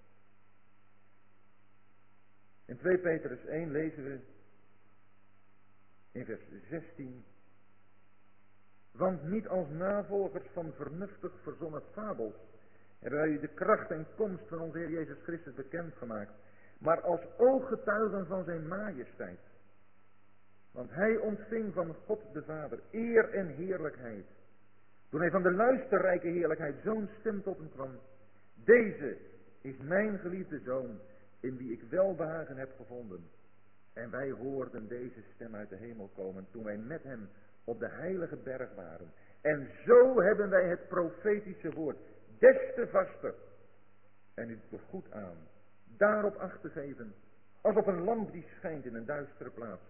In 2.64 2.76
2 2.76 2.98
Petrus 2.98 3.44
1 3.44 3.70
lezen 3.70 4.04
we 4.04 4.20
in 6.12 6.24
vers 6.24 6.42
16 6.68 7.24
want 8.96 9.22
niet 9.22 9.48
als 9.48 9.68
navolgers 9.68 10.46
van 10.52 10.72
vernuftig 10.76 11.32
verzonnen 11.42 11.82
fabels 11.92 12.34
hebben 12.98 13.18
wij 13.18 13.28
u 13.28 13.40
de 13.40 13.54
kracht 13.54 13.90
en 13.90 14.06
komst 14.16 14.48
van 14.48 14.60
onze 14.60 14.78
Heer 14.78 14.90
Jezus 14.90 15.18
Christus 15.22 15.54
bekendgemaakt, 15.54 16.32
maar 16.78 17.00
als 17.00 17.20
ooggetuigen 17.36 18.26
van 18.26 18.44
zijn 18.44 18.68
majesteit. 18.68 19.40
Want 20.72 20.90
hij 20.90 21.16
ontving 21.16 21.74
van 21.74 21.94
God 22.06 22.20
de 22.32 22.42
Vader 22.42 22.78
eer 22.90 23.28
en 23.28 23.46
heerlijkheid. 23.46 24.26
Toen 25.10 25.20
hij 25.20 25.30
van 25.30 25.42
de 25.42 25.52
luisterrijke 25.52 26.28
heerlijkheid 26.28 26.74
zo'n 26.84 27.08
stem 27.20 27.42
tot 27.42 27.58
hem 27.58 27.70
kwam. 27.70 27.98
Deze 28.54 29.16
is 29.60 29.76
mijn 29.78 30.18
geliefde 30.18 30.58
zoon, 30.58 30.98
in 31.40 31.56
wie 31.56 31.72
ik 31.72 31.82
welbehagen 31.90 32.56
heb 32.56 32.72
gevonden. 32.76 33.28
En 33.92 34.10
wij 34.10 34.30
hoorden 34.30 34.88
deze 34.88 35.22
stem 35.34 35.54
uit 35.54 35.68
de 35.68 35.76
hemel 35.76 36.10
komen 36.14 36.46
toen 36.50 36.64
wij 36.64 36.78
met 36.78 37.02
hem 37.02 37.28
op 37.66 37.78
de 37.78 37.88
heilige 37.88 38.36
berg 38.36 38.74
waren. 38.74 39.12
En 39.40 39.70
zo 39.84 40.20
hebben 40.20 40.50
wij 40.50 40.68
het 40.68 40.88
profetische 40.88 41.72
woord 41.72 41.96
des 42.38 42.74
te 42.74 42.88
vaster. 42.90 43.34
En 44.34 44.50
u 44.50 44.60
doet 44.70 44.80
goed 44.88 45.12
aan 45.12 45.36
daarop 45.96 46.36
acht 46.36 46.60
te 46.60 46.70
geven, 46.70 47.14
als 47.60 47.76
op 47.76 47.86
een 47.86 48.04
lamp 48.04 48.32
die 48.32 48.46
schijnt 48.56 48.84
in 48.84 48.94
een 48.94 49.04
duistere 49.04 49.50
plaats, 49.50 49.82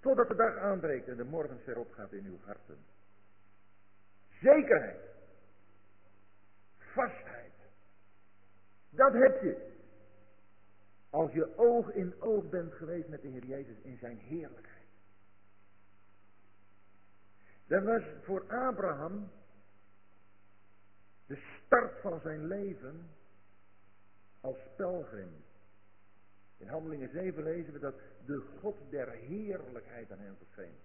totdat 0.00 0.28
de 0.28 0.34
dag 0.34 0.56
aanbreekt 0.56 1.08
en 1.08 1.16
de 1.16 1.24
morgen 1.24 1.60
erop 1.66 1.92
gaat 1.92 2.12
in 2.12 2.24
uw 2.24 2.38
harten. 2.44 2.78
Zekerheid. 4.42 5.00
Vastheid. 6.78 7.52
Dat 8.90 9.12
heb 9.12 9.42
je. 9.42 9.72
Als 11.10 11.32
je 11.32 11.58
oog 11.58 11.90
in 11.90 12.14
oog 12.20 12.48
bent 12.48 12.72
geweest 12.72 13.08
met 13.08 13.22
de 13.22 13.28
Heer 13.28 13.44
Jezus 13.44 13.76
in 13.82 13.96
zijn 13.96 14.18
heerlijkheid. 14.18 14.73
Dat 17.66 17.82
was 17.82 18.02
voor 18.22 18.52
Abraham 18.52 19.30
de 21.26 21.42
start 21.64 22.00
van 22.00 22.20
zijn 22.20 22.46
leven 22.46 23.10
als 24.40 24.56
pelgrim. 24.76 25.44
In 26.56 26.68
Handelingen 26.68 27.10
7 27.12 27.42
lezen 27.42 27.72
we 27.72 27.78
dat 27.78 27.94
de 28.26 28.42
God 28.60 28.76
der 28.90 29.10
heerlijkheid 29.10 30.10
aan 30.12 30.18
hen 30.18 30.36
verscheen. 30.36 30.76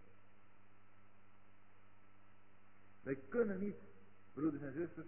Wij 3.02 3.16
kunnen 3.30 3.60
niet, 3.60 3.78
broeders 4.34 4.64
en 4.64 4.74
zusters, 4.74 5.08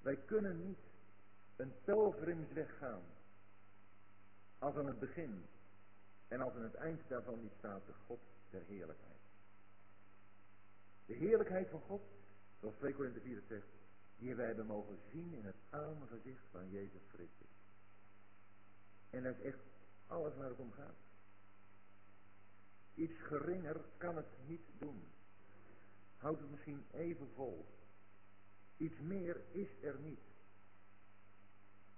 wij 0.00 0.16
kunnen 0.16 0.66
niet 0.66 0.78
een 1.56 1.72
pelgrimsweg 1.84 2.78
gaan 2.78 3.02
als 4.58 4.76
aan 4.76 4.86
het 4.86 4.98
begin 4.98 5.46
en 6.28 6.40
als 6.40 6.54
aan 6.54 6.62
het 6.62 6.74
eind 6.74 7.00
daarvan 7.08 7.40
niet 7.40 7.52
staat 7.58 7.86
de 7.86 7.92
God 8.06 8.20
der 8.50 8.62
heerlijkheid. 8.66 9.11
De 11.06 11.14
heerlijkheid 11.14 11.68
van 11.68 11.80
God, 11.80 12.02
zoals 12.60 12.76
2 12.76 12.94
Korinthe 12.94 13.20
4 13.20 13.36
het 13.36 13.46
zegt, 13.48 13.66
die 14.16 14.34
wij 14.34 14.46
hebben 14.46 14.66
mogen 14.66 14.98
zien 15.10 15.32
in 15.32 15.44
het 15.44 15.56
aangezicht 15.70 16.44
van 16.50 16.70
Jezus 16.70 17.02
Christus. 17.08 17.48
En 19.10 19.22
dat 19.22 19.38
is 19.38 19.44
echt 19.44 19.58
alles 20.06 20.36
waar 20.36 20.48
het 20.48 20.58
om 20.58 20.72
gaat. 20.72 20.96
Iets 22.94 23.18
geringer 23.18 23.80
kan 23.96 24.16
het 24.16 24.46
niet 24.46 24.66
doen. 24.78 25.02
Houdt 26.16 26.40
het 26.40 26.50
misschien 26.50 26.84
even 26.90 27.28
vol. 27.34 27.66
Iets 28.76 29.00
meer 29.00 29.40
is 29.50 29.68
er 29.82 29.98
niet. 30.00 30.20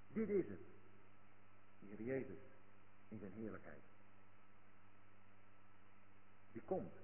Dit 0.09 0.28
is 0.28 0.48
het. 0.48 0.61
De 1.78 1.86
Heer 1.86 2.02
Jezus 2.02 2.38
in 3.09 3.18
zijn 3.18 3.32
heerlijkheid. 3.32 3.82
Die 6.52 6.62
komt. 6.62 7.03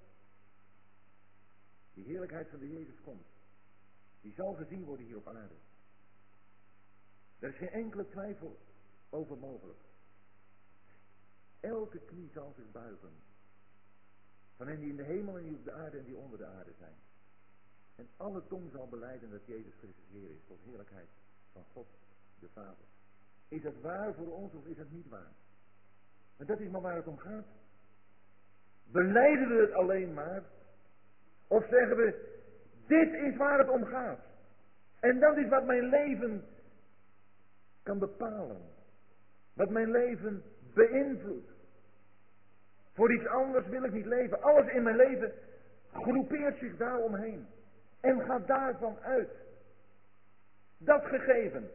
Die 2.01 2.09
heerlijkheid 2.09 2.49
van 2.49 2.59
de 2.59 2.71
Jezus 2.71 3.01
komt. 3.01 3.27
Die 4.21 4.33
zal 4.33 4.55
gezien 4.55 4.85
worden 4.85 5.07
hier 5.07 5.17
op 5.17 5.29
aarde. 5.29 5.55
Er 7.39 7.49
is 7.49 7.57
geen 7.57 7.69
enkele 7.69 8.09
twijfel 8.09 8.59
over 9.11 9.39
mogelijk. 9.39 9.79
Elke 11.61 11.99
knie 11.99 12.31
zal 12.31 12.53
zich 12.57 12.71
buigen. 12.71 13.13
Van 14.57 14.67
hen 14.67 14.81
die 14.81 14.89
in 14.89 14.97
de 14.97 15.03
hemel 15.03 15.39
en 15.39 15.45
die 15.45 15.55
op 15.55 15.65
de 15.65 15.73
aarde 15.73 15.99
en 15.99 16.05
die 16.05 16.17
onder 16.17 16.39
de 16.39 16.47
aarde 16.47 16.73
zijn. 16.79 16.97
En 17.97 18.09
alle 18.17 18.47
tong 18.47 18.71
zal 18.71 18.89
beleiden 18.89 19.31
dat 19.31 19.47
Jezus 19.47 19.75
Christus 19.79 20.09
Heer 20.11 20.31
is. 20.31 20.45
Tot 20.47 20.61
heerlijkheid 20.65 21.09
van 21.53 21.65
God 21.73 21.89
de 22.39 22.49
Vader. 22.49 22.87
Is 23.49 23.63
dat 23.63 23.81
waar 23.81 24.15
voor 24.15 24.33
ons 24.33 24.55
of 24.55 24.67
is 24.67 24.77
dat 24.77 24.91
niet 24.91 25.09
waar? 25.09 25.33
En 26.37 26.47
dat 26.47 26.61
is 26.61 26.71
maar 26.71 26.81
waar 26.81 26.97
het 26.97 27.07
om 27.07 27.19
gaat. 27.19 27.47
Beleiden 28.85 29.49
we 29.49 29.61
het 29.61 29.73
alleen 29.73 30.15
maar? 30.15 30.59
Of 31.51 31.67
zeggen 31.69 31.97
we, 31.97 32.39
dit 32.87 33.13
is 33.13 33.37
waar 33.37 33.59
het 33.59 33.69
om 33.69 33.85
gaat. 33.85 34.21
En 35.01 35.19
dat 35.19 35.37
is 35.37 35.49
wat 35.49 35.65
mijn 35.65 35.89
leven 35.89 36.45
kan 37.83 37.99
bepalen. 37.99 38.63
Wat 39.53 39.71
mijn 39.71 39.91
leven 39.91 40.43
beïnvloedt. 40.75 41.51
Voor 42.93 43.13
iets 43.13 43.27
anders 43.27 43.67
wil 43.67 43.85
ik 43.85 43.93
niet 43.93 44.07
leven. 44.07 44.43
Alles 44.43 44.73
in 44.73 44.83
mijn 44.83 44.97
leven 44.97 45.33
groepeert 45.93 46.59
zich 46.59 46.77
daaromheen. 46.77 47.47
En 48.01 48.21
gaat 48.21 48.47
daarvan 48.47 48.99
uit. 49.01 49.31
Dat 50.79 51.05
gegeven. 51.05 51.71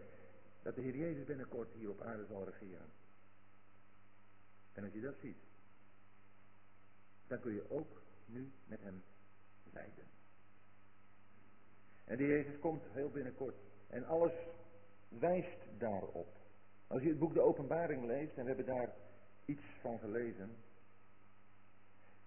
Dat 0.63 0.75
de 0.75 0.81
Heer 0.81 0.95
Jezus 0.95 1.25
binnenkort 1.25 1.69
hier 1.73 1.89
op 1.89 2.01
aarde 2.01 2.25
zal 2.25 2.45
regeren. 2.45 2.89
En 4.73 4.83
als 4.83 4.93
je 4.93 5.01
dat 5.01 5.15
ziet. 5.21 5.37
Dan 7.27 7.39
kun 7.39 7.53
je 7.53 7.69
ook 7.69 8.01
nu 8.25 8.51
met 8.67 8.81
hem 8.81 9.03
En 12.05 12.17
de 12.17 12.27
Jezus 12.27 12.59
komt 12.59 12.83
heel 12.91 13.09
binnenkort. 13.09 13.55
En 13.87 14.05
alles 14.05 14.33
wijst 15.07 15.59
daarop. 15.77 16.27
Als 16.87 17.01
je 17.01 17.09
het 17.09 17.19
boek 17.19 17.33
De 17.33 17.41
Openbaring 17.41 18.05
leest, 18.05 18.37
en 18.37 18.41
we 18.41 18.47
hebben 18.47 18.75
daar 18.75 18.93
iets 19.45 19.63
van 19.81 19.99
gelezen, 19.99 20.55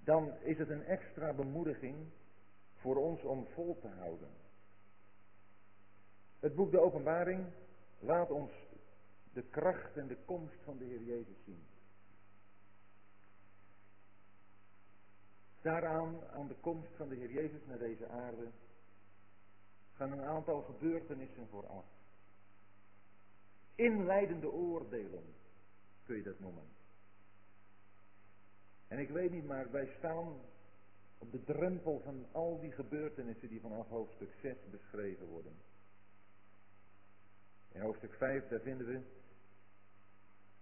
dan 0.05 0.33
is 0.43 0.59
het 0.59 0.69
een 0.69 0.85
extra 0.85 1.33
bemoediging 1.33 1.97
voor 2.75 2.97
ons 2.97 3.23
om 3.23 3.47
vol 3.47 3.79
te 3.81 3.89
houden. 3.89 4.29
Het 6.41 6.55
boek 6.55 6.71
De 6.71 6.81
Openbaring 6.81 7.47
laat 7.99 8.31
ons 8.31 8.53
de 9.33 9.43
kracht 9.43 9.97
en 9.97 10.07
de 10.07 10.17
komst 10.25 10.57
van 10.65 10.79
de 10.79 10.85
Heer 10.85 11.03
Jezus 11.03 11.45
zien. 11.45 11.67
Daaraan, 15.63 16.21
aan 16.31 16.49
de 16.49 16.57
komst 16.61 16.97
van 16.97 17.09
de 17.09 17.15
Heer 17.15 17.31
Jezus 17.31 17.65
naar 17.67 17.79
deze 17.79 18.09
aarde, 18.09 18.51
gaan 19.93 20.13
een 20.13 20.25
aantal 20.25 20.63
gebeurtenissen 20.63 21.49
vooraf. 21.49 21.85
Inleidende 23.75 24.51
oordelen 24.51 25.35
kun 26.05 26.17
je 26.17 26.23
dat 26.23 26.39
noemen. 26.39 26.67
En 28.89 28.99
ik 28.99 29.09
weet 29.09 29.31
niet, 29.31 29.47
maar 29.47 29.71
wij 29.71 29.95
staan 29.99 30.41
op 31.19 31.33
de 31.33 31.45
drempel 31.45 32.01
van 32.05 32.27
al 32.33 32.61
die 32.61 32.73
gebeurtenissen 32.73 33.49
die 33.49 33.61
vanaf 33.61 33.89
hoofdstuk 33.89 34.31
6 34.43 34.57
beschreven 34.71 35.27
worden. 35.27 35.53
In 37.73 37.81
hoofdstuk 37.81 38.13
5, 38.13 38.49
daar 38.49 38.61
vinden 38.61 38.87
we 38.87 39.01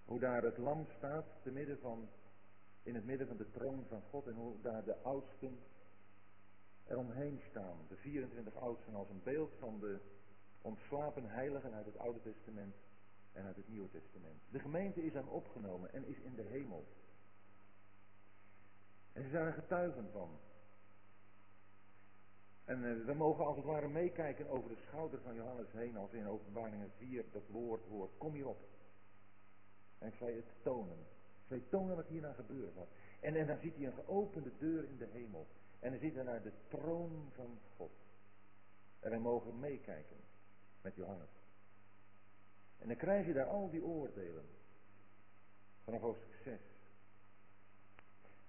hoe 0.04 0.20
daar 0.20 0.42
het 0.42 0.58
lam 0.58 0.86
staat 0.96 1.26
te 1.42 1.50
midden 1.50 1.78
van, 1.78 2.08
in 2.86 2.94
het 2.94 3.04
midden 3.04 3.26
van 3.26 3.36
de 3.36 3.50
troon 3.50 3.84
van 3.88 4.02
God 4.02 4.26
en 4.26 4.34
hoe 4.34 4.60
daar 4.60 4.84
de 4.84 5.02
oudsten 5.02 5.58
eromheen 6.84 7.40
staan. 7.50 7.78
De 7.88 7.96
24 7.96 8.54
oudsten 8.56 8.94
als 8.94 9.08
een 9.08 9.22
beeld 9.22 9.52
van 9.58 9.80
de 9.80 10.00
ontslapen 10.62 11.24
heiligen 11.28 11.72
uit 11.72 11.86
het 11.86 11.98
Oude 11.98 12.20
Testament 12.20 12.74
en 13.32 13.44
uit 13.44 13.56
het 13.56 13.68
Nieuwe 13.68 13.90
Testament. 13.90 14.40
De 14.50 14.58
gemeente 14.58 15.04
is 15.04 15.14
aan 15.14 15.28
opgenomen 15.28 15.92
en 15.92 16.06
is 16.06 16.18
in 16.18 16.34
de 16.34 16.42
hemel. 16.42 16.86
En 19.12 19.22
ze 19.22 19.28
zijn 19.28 19.46
er 19.46 19.52
getuigen 19.52 20.10
van. 20.12 20.38
En 22.64 22.82
uh, 22.82 23.04
we 23.06 23.14
mogen 23.14 23.44
als 23.44 23.56
het 23.56 23.64
ware 23.64 23.88
meekijken 23.88 24.48
over 24.48 24.68
de 24.68 24.82
schouder 24.86 25.20
van 25.20 25.34
Johannes 25.34 25.72
heen 25.72 25.96
als 25.96 26.12
in 26.12 26.28
openbaringen 26.28 26.90
4 26.96 27.24
dat 27.32 27.48
woord 27.48 27.84
hoort. 27.84 28.16
Kom 28.18 28.34
hierop. 28.34 28.68
En 29.98 30.08
ik 30.08 30.14
zei 30.14 30.36
het 30.36 30.62
tonen. 30.62 31.15
Zei 31.48 31.68
tonen 31.68 31.96
wat 31.96 32.06
hierna 32.06 32.32
gebeurd 32.32 32.74
was. 32.74 32.88
En, 33.20 33.34
en 33.34 33.46
dan 33.46 33.58
ziet 33.58 33.76
hij 33.76 33.86
een 33.86 33.92
geopende 33.92 34.50
deur 34.58 34.84
in 34.84 34.96
de 34.96 35.08
hemel. 35.12 35.46
En 35.78 35.90
dan 35.90 36.00
ziet 36.00 36.14
hij 36.14 36.24
naar 36.24 36.42
de 36.42 36.52
troon 36.68 37.30
van 37.34 37.58
God. 37.76 37.92
En 39.00 39.10
wij 39.10 39.18
mogen 39.18 39.58
meekijken 39.58 40.16
met 40.80 40.94
Johannes. 40.94 41.30
En 42.78 42.88
dan 42.88 42.96
krijg 42.96 43.26
je 43.26 43.32
daar 43.32 43.48
al 43.48 43.70
die 43.70 43.84
oordelen. 43.84 44.44
Vanaf 45.84 46.00
hoofdstuk 46.00 46.34
6. 46.44 46.60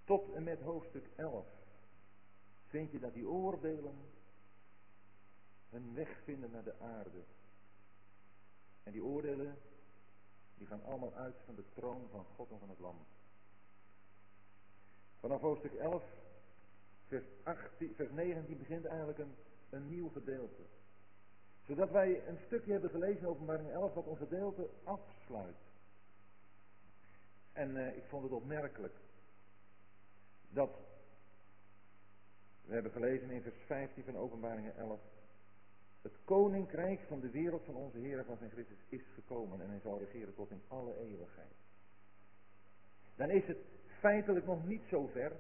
Tot 0.03 0.33
en 0.33 0.43
met 0.43 0.61
hoofdstuk 0.61 1.07
11 1.15 1.47
vind 2.67 2.91
je 2.91 2.99
dat 2.99 3.13
die 3.13 3.27
oordelen 3.27 3.95
hun 5.69 5.93
weg 5.93 6.21
vinden 6.23 6.51
naar 6.51 6.63
de 6.63 6.79
aarde. 6.79 7.23
En 8.83 8.91
die 8.91 9.03
oordelen, 9.03 9.57
die 10.58 10.68
gaan 10.68 10.84
allemaal 10.84 11.14
uit 11.14 11.36
van 11.45 11.55
de 11.55 11.64
troon 11.74 12.08
van 12.12 12.26
God 12.36 12.51
en 12.51 12.60
van 12.60 12.70
het 12.70 12.80
Lam. 12.80 12.97
Vanaf 15.20 15.41
hoofdstuk 15.41 15.74
11, 15.74 16.03
vers, 17.08 17.26
18, 17.43 17.93
vers 17.95 18.12
19 18.12 18.58
begint 18.58 18.86
eigenlijk 18.86 19.20
een, 19.20 19.36
een 19.70 19.89
nieuw 19.89 20.10
gedeelte. 20.10 20.62
Zodat 21.66 21.91
wij 21.91 22.28
een 22.28 22.39
stukje 22.45 22.72
hebben 22.72 22.89
gelezen 22.89 23.20
in 23.20 23.28
openbaring 23.28 23.70
11 23.70 23.93
wat 23.93 24.05
ons 24.05 24.18
gedeelte 24.18 24.70
afsluit. 24.84 25.55
En 27.53 27.76
uh, 27.76 27.97
ik 27.97 28.03
vond 28.10 28.24
het 28.24 28.32
opmerkelijk 28.32 28.95
dat 30.49 30.70
we 32.66 32.74
hebben 32.74 32.91
gelezen 32.91 33.30
in 33.30 33.41
vers 33.41 33.55
15 33.66 34.03
van 34.03 34.18
openbaringen 34.18 34.78
11. 34.78 34.99
Het 36.01 36.13
koninkrijk 36.25 36.99
van 37.07 37.19
de 37.19 37.29
wereld 37.29 37.63
van 37.65 37.75
onze 37.75 37.97
Heer 37.97 38.17
en 38.17 38.25
van 38.25 38.37
zijn 38.37 38.51
Christus 38.51 38.77
is 38.89 39.03
gekomen 39.13 39.61
en 39.61 39.69
hij 39.69 39.79
zal 39.79 39.99
regeren 39.99 40.35
tot 40.35 40.51
in 40.51 40.61
alle 40.67 40.99
eeuwigheid. 40.99 41.55
Dan 43.15 43.29
is 43.29 43.47
het 43.47 43.57
feitelijk 43.99 44.45
nog 44.45 44.65
niet 44.65 44.83
zo 44.89 45.07
ver. 45.07 45.31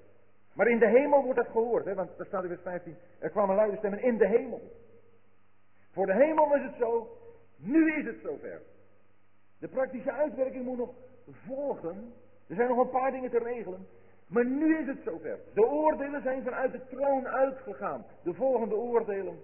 Maar 0.53 0.67
in 0.67 0.79
de 0.79 0.87
hemel 0.87 1.23
wordt 1.23 1.39
dat 1.39 1.51
gehoord, 1.51 1.85
hè, 1.85 1.93
want 1.93 2.17
daar 2.17 2.25
staat 2.25 2.43
in 2.43 2.49
vers 2.49 2.61
15. 2.61 2.95
Er 3.19 3.29
kwamen 3.29 3.55
luide 3.55 3.77
stemmen 3.77 4.01
in 4.01 4.17
de 4.17 4.27
hemel. 4.27 4.61
Voor 5.91 6.05
de 6.05 6.13
hemel 6.13 6.55
is 6.55 6.63
het 6.63 6.75
zo, 6.79 7.17
nu 7.55 7.95
is 7.95 8.05
het 8.05 8.19
zover. 8.23 8.61
De 9.59 9.67
praktische 9.67 10.11
uitwerking 10.11 10.65
moet 10.65 10.77
nog 10.77 10.93
volgen. 11.25 12.13
Er 12.47 12.55
zijn 12.55 12.67
nog 12.67 12.77
een 12.77 12.89
paar 12.89 13.11
dingen 13.11 13.29
te 13.29 13.39
regelen. 13.39 13.87
Maar 14.27 14.45
nu 14.45 14.77
is 14.77 14.87
het 14.87 15.03
zover. 15.03 15.39
De 15.53 15.65
oordelen 15.65 16.21
zijn 16.21 16.43
vanuit 16.43 16.71
de 16.71 16.81
troon 16.89 17.27
uitgegaan. 17.27 18.05
De 18.23 18.33
volgende 18.33 18.75
oordelen. 18.75 19.39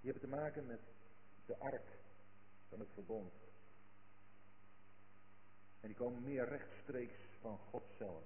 Die 0.00 0.10
hebben 0.10 0.30
te 0.30 0.36
maken 0.36 0.66
met 0.66 0.80
de 1.46 1.56
ark 1.58 1.98
van 2.68 2.80
het 2.80 2.88
verbond. 2.94 3.32
En 5.80 5.88
die 5.88 5.96
komen 5.96 6.22
meer 6.22 6.48
rechtstreeks 6.48 7.18
van 7.40 7.58
God 7.58 7.84
zelf. 7.98 8.24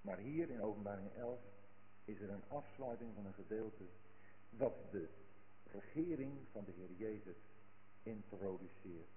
Maar 0.00 0.18
hier 0.18 0.50
in 0.50 0.62
openbaring 0.62 1.12
11 1.12 1.40
is 2.04 2.20
er 2.20 2.30
een 2.30 2.48
afsluiting 2.48 3.14
van 3.14 3.26
een 3.26 3.34
gedeelte 3.34 3.84
wat 4.50 4.90
de 4.90 5.08
regering 5.64 6.46
van 6.52 6.64
de 6.64 6.72
Heer 6.72 6.92
Jezus 6.92 7.36
introduceert. 8.02 9.08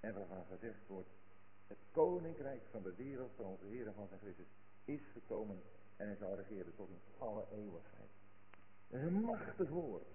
En 0.00 0.14
waarvan 0.14 0.44
gezegd 0.44 0.86
wordt, 0.86 1.08
het 1.66 1.78
koninkrijk 1.90 2.62
van 2.70 2.82
de 2.82 2.94
wereld 2.94 3.32
van 3.36 3.44
onze 3.44 3.64
Heer 3.64 3.86
en 3.86 3.94
van 3.94 4.08
zijn 4.08 4.20
Christus 4.20 4.46
is 4.84 5.00
gekomen 5.12 5.62
en 5.96 6.06
hij 6.06 6.16
zal 6.16 6.34
regeren 6.36 6.74
tot 6.74 6.88
in 6.88 7.00
alle 7.18 7.46
eeuwigheid. 7.52 8.13
Dat 8.88 9.00
is 9.00 9.06
een 9.06 9.20
machtig 9.20 9.68
woord. 9.68 10.06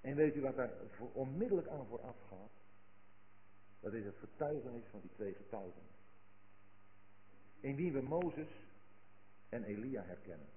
En 0.00 0.16
weet 0.16 0.36
u 0.36 0.40
wat 0.40 0.56
daar 0.56 0.70
onmiddellijk 1.12 1.68
aan 1.68 1.86
vooraf 1.86 2.16
gaat? 2.28 2.50
Dat 3.80 3.92
is 3.92 4.04
het 4.04 4.16
getuigenis 4.16 4.84
van 4.90 5.00
die 5.00 5.10
twee 5.14 5.34
getuigen. 5.34 5.82
In 7.60 7.76
wie 7.76 7.92
we 7.92 8.02
Mozes 8.02 8.48
en 9.48 9.64
Elia 9.64 10.02
herkennen. 10.02 10.48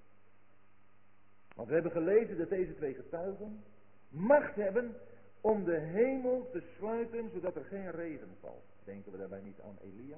Want 1.55 1.67
we 1.67 1.73
hebben 1.73 1.91
gelezen 1.91 2.37
dat 2.37 2.49
deze 2.49 2.75
twee 2.75 2.93
getuigen 2.93 3.63
macht 4.09 4.55
hebben 4.55 4.95
om 5.41 5.63
de 5.63 5.77
hemel 5.77 6.49
te 6.51 6.63
sluiten 6.77 7.29
zodat 7.33 7.55
er 7.55 7.65
geen 7.65 7.91
regen 7.91 8.37
valt. 8.39 8.65
Denken 8.83 9.11
we 9.11 9.17
daarbij 9.17 9.41
niet 9.41 9.59
aan 9.59 9.77
Elia? 9.81 10.17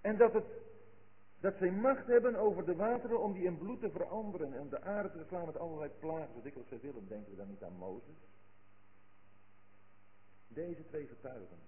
En 0.00 0.16
dat, 0.16 0.32
het, 0.32 0.44
dat 1.46 1.58
zij 1.58 1.70
macht 1.70 2.06
hebben 2.06 2.36
over 2.36 2.64
de 2.64 2.74
wateren 2.74 3.22
om 3.22 3.32
die 3.32 3.44
in 3.44 3.58
bloed 3.58 3.80
te 3.80 3.90
veranderen 3.90 4.54
en 4.54 4.68
de 4.68 4.80
aarde 4.80 5.10
te 5.10 5.24
slaan 5.28 5.46
met 5.46 5.58
allerlei 5.58 5.90
plagen, 5.98 6.34
zo 6.34 6.42
dikwijls 6.42 6.68
zij 6.68 6.80
willen. 6.80 7.08
Denken 7.08 7.30
we 7.30 7.36
dan 7.36 7.48
niet 7.48 7.62
aan 7.62 7.76
Mozes? 7.76 8.16
Deze 10.48 10.86
twee 10.86 11.06
getuigen. 11.06 11.58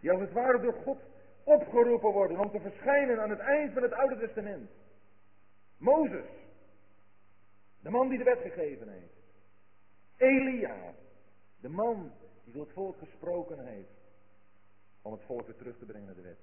Die 0.00 0.10
als 0.10 0.20
het 0.20 0.32
ware 0.32 0.60
door 0.60 0.72
God 0.72 0.98
opgeroepen 1.44 2.12
worden 2.12 2.38
om 2.38 2.50
te 2.50 2.60
verschijnen 2.60 3.22
aan 3.22 3.30
het 3.30 3.38
eind 3.38 3.72
van 3.72 3.82
het 3.82 3.92
Oude 3.92 4.18
Testament. 4.18 4.70
Mozes, 5.76 6.30
de 7.80 7.90
man 7.90 8.08
die 8.08 8.18
de 8.18 8.24
wet 8.24 8.40
gegeven 8.40 8.88
heeft. 8.88 9.16
Elia, 10.16 10.94
de 11.60 11.68
man 11.68 12.12
die 12.44 12.52
door 12.52 12.64
het 12.64 12.72
volk 12.72 12.98
gesproken 12.98 13.66
heeft 13.66 13.98
om 15.02 15.12
het 15.12 15.22
volk 15.22 15.46
weer 15.46 15.56
terug 15.56 15.78
te 15.78 15.84
brengen 15.84 16.06
naar 16.06 16.14
de 16.14 16.22
wet. 16.22 16.38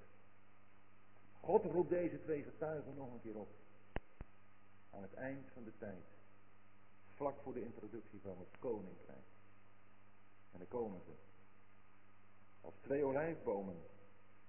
God 1.46 1.66
roept 1.66 1.90
deze 1.90 2.22
twee 2.22 2.44
getuigen 2.44 2.96
nog 2.96 3.14
een 3.14 3.22
keer 3.22 3.38
op. 3.38 3.50
Aan 4.92 5.02
het 5.02 5.14
eind 5.14 5.50
van 5.54 5.64
de 5.64 5.78
tijd. 5.78 6.06
Vlak 7.14 7.42
voor 7.44 7.54
de 7.54 7.64
introductie 7.64 8.20
van 8.22 8.38
het 8.38 8.60
koninkrijk. 8.60 9.28
En 10.52 10.60
dan 10.60 10.68
komen 10.68 11.02
ze. 11.06 11.12
Als 12.62 12.74
twee 12.82 13.04
olijfbomen 13.04 13.76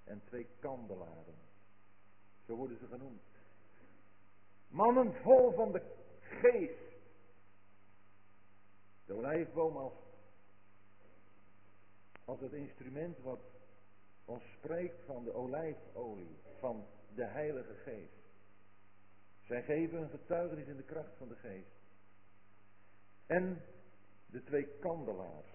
en 0.04 0.22
twee 0.24 0.46
kandelaren. 0.58 1.34
Zo 2.46 2.54
worden 2.54 2.78
ze 2.78 2.86
genoemd. 2.86 3.22
Mannen 4.68 5.14
vol 5.14 5.52
van 5.52 5.72
de 5.72 5.82
geest. 6.20 6.96
De 9.06 9.14
olijfboom 9.14 9.76
als, 9.76 9.94
als 12.24 12.40
het 12.40 12.52
instrument 12.52 13.18
wat 13.18 13.40
ons 14.26 14.42
spreekt 14.58 15.04
van 15.04 15.24
de 15.24 15.32
olijfolie, 15.32 16.36
van 16.58 16.86
de 17.14 17.24
Heilige 17.24 17.74
Geest. 17.74 18.24
Zij 19.42 19.62
geven 19.62 20.02
een 20.02 20.10
getuigenis 20.10 20.66
in 20.66 20.76
de 20.76 20.82
kracht 20.82 21.16
van 21.16 21.28
de 21.28 21.36
Geest. 21.36 21.76
En 23.26 23.62
de 24.26 24.42
twee 24.42 24.66
kandelaars. 24.78 25.50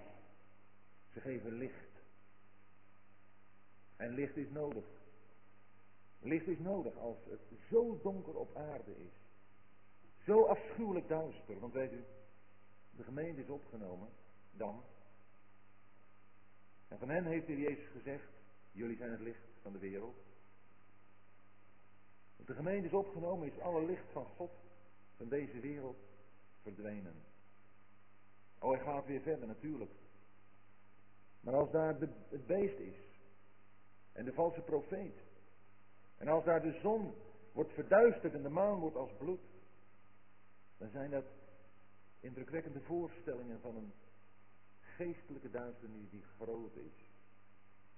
Ze 1.14 1.20
geven 1.20 1.52
licht. 1.52 1.92
En 3.96 4.14
licht 4.14 4.38
is 4.38 4.50
nodig. 4.50 4.86
Licht 6.20 6.48
is 6.48 6.60
nodig 6.60 6.98
als 6.98 7.18
het 7.30 7.42
zo 7.70 8.00
donker 8.02 8.36
op 8.36 8.56
aarde 8.56 8.96
is. 8.98 9.14
Zo 10.26 10.46
afschuwelijk 10.46 11.08
duister. 11.08 11.60
Want 11.60 11.74
weet 11.74 11.92
u, 11.92 12.04
de 12.92 13.04
gemeente 13.04 13.42
is 13.42 13.50
opgenomen. 13.50 14.10
Dan. 14.52 14.84
En 16.88 16.98
van 16.98 17.10
hen 17.10 17.26
heeft 17.26 17.48
de 17.48 17.58
Jezus 17.58 17.88
gezegd, 17.92 18.28
jullie 18.72 18.98
zijn 18.98 19.12
het 19.12 19.20
licht 19.20 19.48
van 19.62 19.72
de 19.72 19.80
wereld. 19.80 20.18
Want 22.36 22.48
de 22.48 22.56
gemeente 22.56 22.88
is 22.88 22.94
opgenomen, 22.94 23.48
is 23.48 23.60
alle 23.60 23.86
licht 23.86 24.12
van 24.12 24.26
God, 24.26 24.52
van 25.16 25.30
deze 25.30 25.60
wereld, 25.60 25.98
verdwenen. 26.62 27.16
Oh, 28.60 28.72
hij 28.72 28.80
gaat 28.80 29.06
weer 29.06 29.22
verder 29.22 29.48
natuurlijk. 29.48 29.92
Maar 31.40 31.54
als 31.54 31.72
daar 31.72 32.00
de, 32.00 32.10
het 32.30 32.46
beest 32.46 32.80
is, 32.80 32.96
en 34.12 34.26
de 34.26 34.34
valse 34.34 34.62
profeet, 34.62 35.20
en 36.18 36.28
als 36.28 36.44
daar 36.44 36.62
de 36.62 36.80
zon 36.82 37.14
wordt 37.52 37.74
verduisterd 37.74 38.34
en 38.34 38.42
de 38.42 38.50
maan 38.50 38.80
wordt 38.80 38.96
als 38.96 39.12
bloed, 39.18 39.42
dan 40.78 40.90
zijn 40.90 41.12
dat 41.12 41.26
indrukwekkende 42.20 42.82
voorstellingen 42.82 43.62
van 43.62 43.76
een 43.76 43.94
geestelijke 44.80 45.50
duisternis 45.50 46.10
die 46.10 46.24
groot 46.38 46.76
is. 46.76 47.11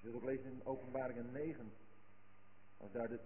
Zult 0.04 0.16
ook 0.16 0.24
lezen 0.24 0.52
in 0.52 0.66
openbaringen 0.66 1.32
9, 1.32 1.74
als 2.78 2.92
daar 2.92 3.08
de 3.08 3.20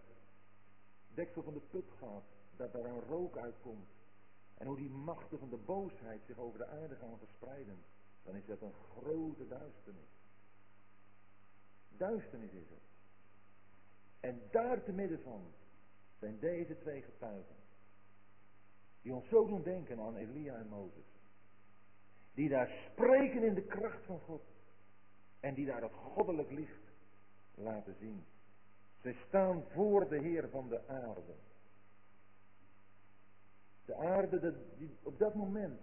deksel 1.13 1.43
van 1.43 1.53
de 1.53 1.59
put 1.59 1.91
gaat, 1.99 2.23
dat 2.55 2.73
daar 2.73 2.85
een 2.85 3.01
rook 3.01 3.37
uitkomt. 3.37 3.89
En 4.57 4.67
hoe 4.67 4.75
die 4.75 4.89
machten 4.89 5.39
van 5.39 5.49
de 5.49 5.57
boosheid 5.57 6.21
zich 6.25 6.37
over 6.37 6.59
de 6.59 6.67
aarde 6.67 6.95
gaan 6.95 7.17
verspreiden. 7.17 7.83
Dan 8.23 8.35
is 8.35 8.45
dat 8.45 8.61
een 8.61 8.73
grote 8.73 9.47
duisternis. 9.47 10.09
Duisternis 11.89 12.51
is 12.51 12.69
het. 12.69 12.87
En 14.19 14.41
daar 14.51 14.83
te 14.83 14.91
midden 14.91 15.21
van 15.21 15.53
zijn 16.19 16.39
deze 16.39 16.77
twee 16.77 17.01
getuigen. 17.01 17.55
Die 19.01 19.13
ons 19.13 19.27
zo 19.27 19.45
doen 19.45 19.63
denken 19.63 19.99
aan 19.99 20.15
Elia 20.15 20.55
en 20.55 20.67
Mozes. 20.67 21.05
Die 22.33 22.49
daar 22.49 22.89
spreken 22.91 23.43
in 23.43 23.53
de 23.53 23.65
kracht 23.65 24.05
van 24.05 24.19
God. 24.19 24.56
En 25.39 25.53
die 25.53 25.65
daar 25.65 25.81
dat 25.81 25.93
goddelijk 25.93 26.51
licht 26.51 26.83
laten 27.55 27.95
zien. 27.99 28.25
Zij 29.01 29.15
staan 29.27 29.63
voor 29.73 30.09
de 30.09 30.17
Heer 30.19 30.49
van 30.49 30.69
de 30.69 30.87
aarde. 30.87 31.35
De 33.85 33.95
aarde 33.95 34.55
die 34.77 34.97
op 35.03 35.19
dat 35.19 35.33
moment 35.35 35.81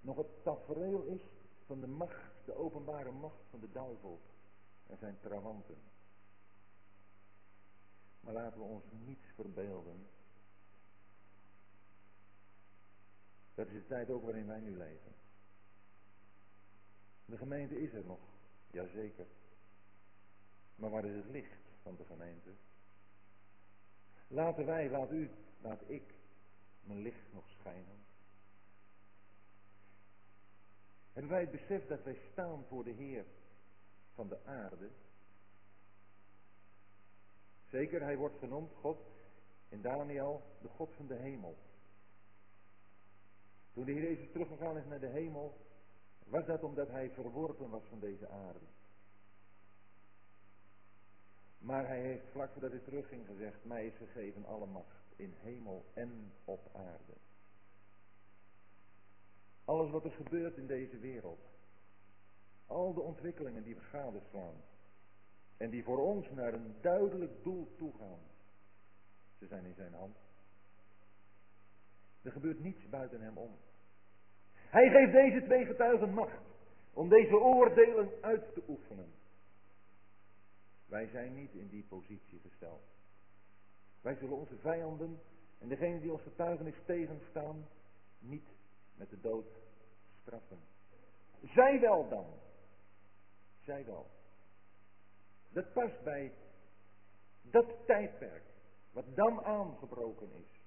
nog 0.00 0.16
het 0.16 0.42
tafereel 0.42 1.02
is 1.02 1.20
van 1.66 1.80
de 1.80 1.86
macht, 1.86 2.44
de 2.44 2.54
openbare 2.54 3.10
macht 3.10 3.42
van 3.50 3.60
de 3.60 3.72
duivel 3.72 4.20
en 4.86 4.96
zijn 4.98 5.18
trawanten. 5.20 5.76
Maar 8.20 8.32
laten 8.32 8.58
we 8.58 8.64
ons 8.64 8.84
niets 8.90 9.26
verbeelden. 9.34 10.06
Dat 13.54 13.66
is 13.66 13.72
de 13.72 13.86
tijd 13.86 14.10
ook 14.10 14.22
waarin 14.22 14.46
wij 14.46 14.60
nu 14.60 14.76
leven. 14.76 15.12
De 17.24 17.36
gemeente 17.36 17.80
is 17.80 17.92
er 17.92 18.04
nog, 18.04 18.18
jazeker. 18.74 19.26
Maar 20.76 20.90
waar 20.90 21.04
is 21.04 21.16
het 21.16 21.30
licht 21.30 21.60
van 21.82 21.96
de 21.96 22.04
gemeente? 22.04 22.50
Laten 24.26 24.66
wij, 24.66 24.90
laat 24.90 25.10
u, 25.10 25.30
laat 25.60 25.80
ik 25.86 26.14
mijn 26.82 27.02
licht 27.02 27.32
nog 27.32 27.48
schijnen. 27.48 28.04
Hebben 31.12 31.32
wij 31.32 31.40
het 31.40 31.50
besef 31.50 31.86
dat 31.86 32.02
wij 32.02 32.18
staan 32.32 32.64
voor 32.68 32.84
de 32.84 32.90
Heer 32.90 33.24
van 34.14 34.28
de 34.28 34.44
aarde? 34.44 34.90
Zeker, 37.70 38.02
hij 38.02 38.16
wordt 38.16 38.38
genoemd 38.38 38.72
God 38.74 38.98
in 39.68 39.82
Daniel 39.82 40.42
de 40.60 40.68
God 40.68 40.90
van 40.96 41.06
de 41.06 41.14
hemel. 41.14 41.56
Toen 43.72 43.84
de 43.84 43.92
Heer 43.92 44.02
Jezus 44.02 44.30
teruggegaan 44.32 44.78
is 44.78 44.84
naar 44.84 45.00
de 45.00 45.08
hemel, 45.08 45.56
was 46.24 46.46
dat 46.46 46.62
omdat 46.62 46.88
hij 46.88 47.10
verworpen 47.10 47.70
was 47.70 47.82
van 47.88 48.00
deze 48.00 48.28
aarde. 48.28 48.66
Maar 51.58 51.86
hij 51.86 52.00
heeft 52.00 52.28
vlak 52.30 52.52
voordat 52.52 52.70
hij 52.70 52.80
terugging 52.80 53.26
gezegd, 53.26 53.64
mij 53.64 53.86
is 53.86 53.96
gegeven 53.96 54.44
alle 54.44 54.66
macht 54.66 55.04
in 55.16 55.34
hemel 55.40 55.84
en 55.94 56.32
op 56.44 56.70
aarde. 56.72 57.12
Alles 59.64 59.90
wat 59.90 60.04
er 60.04 60.10
gebeurt 60.10 60.56
in 60.56 60.66
deze 60.66 60.98
wereld. 60.98 61.40
Al 62.66 62.94
de 62.94 63.00
ontwikkelingen 63.00 63.62
die 63.62 63.74
we 63.74 63.80
gadeslaan. 63.80 64.54
En 65.56 65.70
die 65.70 65.84
voor 65.84 65.98
ons 65.98 66.30
naar 66.30 66.54
een 66.54 66.74
duidelijk 66.80 67.42
doel 67.42 67.74
toe 67.76 67.92
gaan. 67.98 68.20
Ze 69.38 69.46
zijn 69.46 69.64
in 69.64 69.74
zijn 69.74 69.94
hand. 69.94 70.16
Er 72.22 72.32
gebeurt 72.32 72.60
niets 72.60 72.88
buiten 72.88 73.20
hem 73.20 73.36
om. 73.36 73.56
Hij 74.74 74.90
geeft 74.90 75.12
deze 75.12 75.42
twee 75.42 75.64
getuigen 75.64 76.14
macht 76.14 76.42
om 76.92 77.08
deze 77.08 77.38
oordelen 77.38 78.10
uit 78.20 78.54
te 78.54 78.62
oefenen. 78.68 79.12
Wij 80.86 81.06
zijn 81.06 81.34
niet 81.34 81.52
in 81.54 81.68
die 81.68 81.84
positie 81.88 82.40
gesteld. 82.40 82.82
Wij 84.00 84.14
zullen 84.14 84.36
onze 84.36 84.56
vijanden 84.56 85.20
en 85.58 85.68
degene 85.68 86.00
die 86.00 86.12
ons 86.12 86.22
getuigenis 86.22 86.74
tegenstaan 86.86 87.68
niet 88.18 88.46
met 88.94 89.10
de 89.10 89.20
dood 89.20 89.46
straffen. 90.20 90.58
Zij 91.42 91.80
wel 91.80 92.08
dan. 92.08 92.26
Zij 93.64 93.84
wel. 93.84 94.06
Dat 95.52 95.72
past 95.72 96.02
bij 96.02 96.32
dat 97.42 97.86
tijdperk 97.86 98.44
wat 98.92 99.16
dan 99.16 99.44
aangebroken 99.44 100.32
is. 100.32 100.63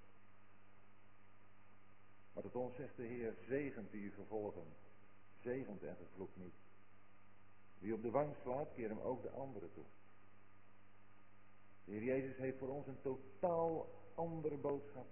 Maar 2.38 2.46
tot 2.46 2.62
ons 2.62 2.76
zegt 2.76 2.96
de 2.96 3.04
Heer, 3.04 3.36
zegent 3.48 3.94
u 3.94 4.12
vervolgen, 4.12 4.66
zegent 5.42 5.84
en 5.84 5.96
vervloekt 5.98 6.38
niet. 6.38 6.54
Wie 7.78 7.94
op 7.94 8.02
de 8.02 8.10
wang 8.10 8.36
slaat, 8.42 8.74
keer 8.74 8.90
hem 8.90 9.00
ook 9.00 9.22
de 9.22 9.30
andere 9.30 9.72
toe. 9.74 9.84
De 11.86 11.92
Heer 11.92 12.04
Jezus 12.04 12.38
heeft 12.38 12.58
voor 12.58 12.70
ons 12.70 12.88
een 12.88 13.02
totaal 13.02 13.90
andere 14.16 14.58
boodschap. 14.58 15.08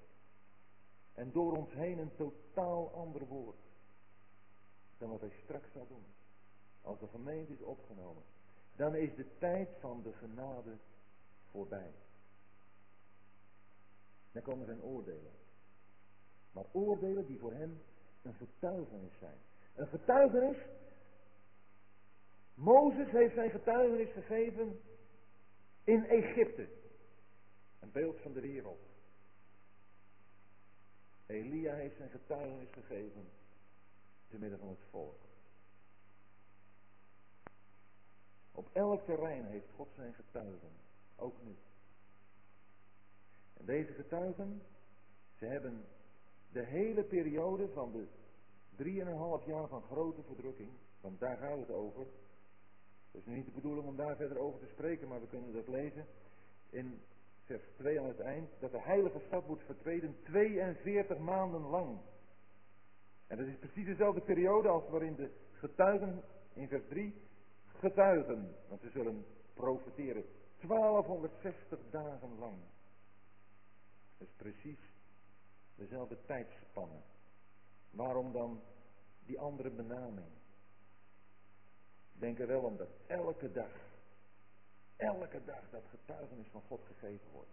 En 1.14 1.32
door 1.32 1.58
ons 1.58 1.74
heen 1.74 1.98
een 1.98 2.16
totaal 2.16 2.92
ander 2.92 3.26
woord. 3.26 3.62
Dan 4.98 5.10
wat 5.10 5.22
hij 5.22 5.34
straks 5.44 5.72
zal 5.72 5.88
doen. 5.88 6.06
Als 6.82 7.00
de 7.00 7.08
gemeente 7.08 7.54
is 7.54 7.62
opgenomen. 7.62 8.24
Dan 8.76 8.96
is 8.96 9.16
de 9.16 9.38
tijd 9.38 9.70
van 9.80 10.02
de 10.04 10.14
genade 10.14 10.78
voorbij. 11.52 11.94
Dan 14.32 14.42
komen 14.42 14.66
zijn 14.66 14.82
oordelen. 14.82 15.45
Maar 16.56 16.66
oordelen 16.72 17.26
die 17.26 17.40
voor 17.40 17.54
hem 17.54 17.82
een 18.22 18.34
getuigenis 18.34 19.18
zijn. 19.20 19.38
Een 19.76 19.88
getuigenis. 19.88 20.58
Mozes 22.54 23.12
heeft 23.12 23.34
zijn 23.34 23.50
getuigenis 23.50 24.14
gegeven 24.14 24.80
in 25.84 26.06
Egypte. 26.06 26.68
Een 27.80 27.92
beeld 27.92 28.22
van 28.22 28.34
de 28.34 28.40
wereld. 28.40 28.80
Elia 31.26 31.74
heeft 31.74 31.98
zijn 31.98 32.10
getuigenis 32.10 32.70
gegeven 32.72 33.30
te 34.30 34.38
midden 34.38 34.60
van 34.60 34.70
het 34.70 34.84
volk. 34.90 35.20
Op 38.52 38.70
elk 38.74 39.06
terrein 39.06 39.46
heeft 39.46 39.70
God 39.76 39.90
zijn 39.96 40.14
getuigen, 40.14 40.72
ook 41.16 41.44
nu. 41.44 41.56
En 43.54 43.66
deze 43.66 43.94
getuigen, 43.94 44.62
ze 45.38 45.46
hebben 45.46 45.86
de 46.56 46.66
hele 46.66 47.04
periode 47.04 47.68
van 47.74 47.92
de 47.92 48.08
drieënhalf 48.76 49.46
jaar 49.46 49.68
van 49.68 49.82
grote 49.82 50.24
verdrukking, 50.24 50.70
want 51.02 51.20
daar 51.20 51.38
gaat 51.38 51.60
het 51.60 51.70
over. 51.72 52.06
Het 53.12 53.22
is 53.22 53.26
niet 53.26 53.46
de 53.46 53.52
bedoeling 53.52 53.88
om 53.88 53.96
daar 53.96 54.16
verder 54.16 54.38
over 54.38 54.60
te 54.60 54.72
spreken, 54.72 55.08
maar 55.08 55.22
we 55.22 55.28
kunnen 55.28 55.54
dat 55.54 55.68
lezen 55.68 56.06
in 56.70 57.02
vers 57.46 57.64
2 57.78 58.00
aan 58.00 58.08
het 58.08 58.20
eind, 58.20 58.50
dat 58.60 58.72
de 58.72 58.82
heilige 58.82 59.20
stad 59.28 59.46
wordt 59.46 59.64
vertreden 59.64 60.16
42 60.24 61.18
maanden 61.18 61.62
lang. 61.62 61.98
En 63.28 63.38
dat 63.38 63.48
is 63.48 63.58
precies 63.60 63.86
dezelfde 63.86 64.22
periode 64.22 64.68
als 64.68 64.90
waarin 64.90 65.16
de 65.16 65.30
getuigen 65.52 66.24
in 66.54 66.68
vers 66.68 66.88
3 66.88 67.14
getuigen, 67.68 68.56
want 68.68 68.82
ze 68.82 68.90
zullen 68.90 69.26
profiteren 69.54 70.26
1260 70.68 71.80
dagen 71.90 72.38
lang. 72.40 72.58
Dat 74.18 74.28
is 74.28 74.34
precies 74.38 74.95
dezelfde 75.76 76.18
tijdspanne. 76.26 77.02
Waarom 77.92 78.32
dan 78.32 78.62
die 79.26 79.40
andere 79.40 79.70
benaming? 79.70 80.28
Denk 82.14 82.40
er 82.40 82.48
wel 82.48 82.62
om 82.62 82.78
dat 82.78 82.90
elke 83.08 83.52
dag, 83.52 83.72
elke 84.96 85.44
dag 85.46 85.70
dat 85.70 85.84
getuigenis 85.90 86.48
van 86.48 86.62
God 86.62 86.82
gegeven 86.88 87.32
wordt. 87.32 87.50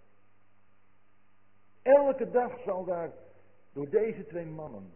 Elke 1.83 2.31
dag 2.31 2.63
zal 2.63 2.85
daar 2.85 3.13
door 3.73 3.91
deze 3.91 4.27
twee 4.27 4.47
mannen 4.47 4.95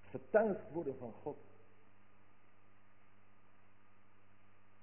getuigd 0.00 0.70
worden 0.70 0.96
van 0.98 1.12
God. 1.12 1.38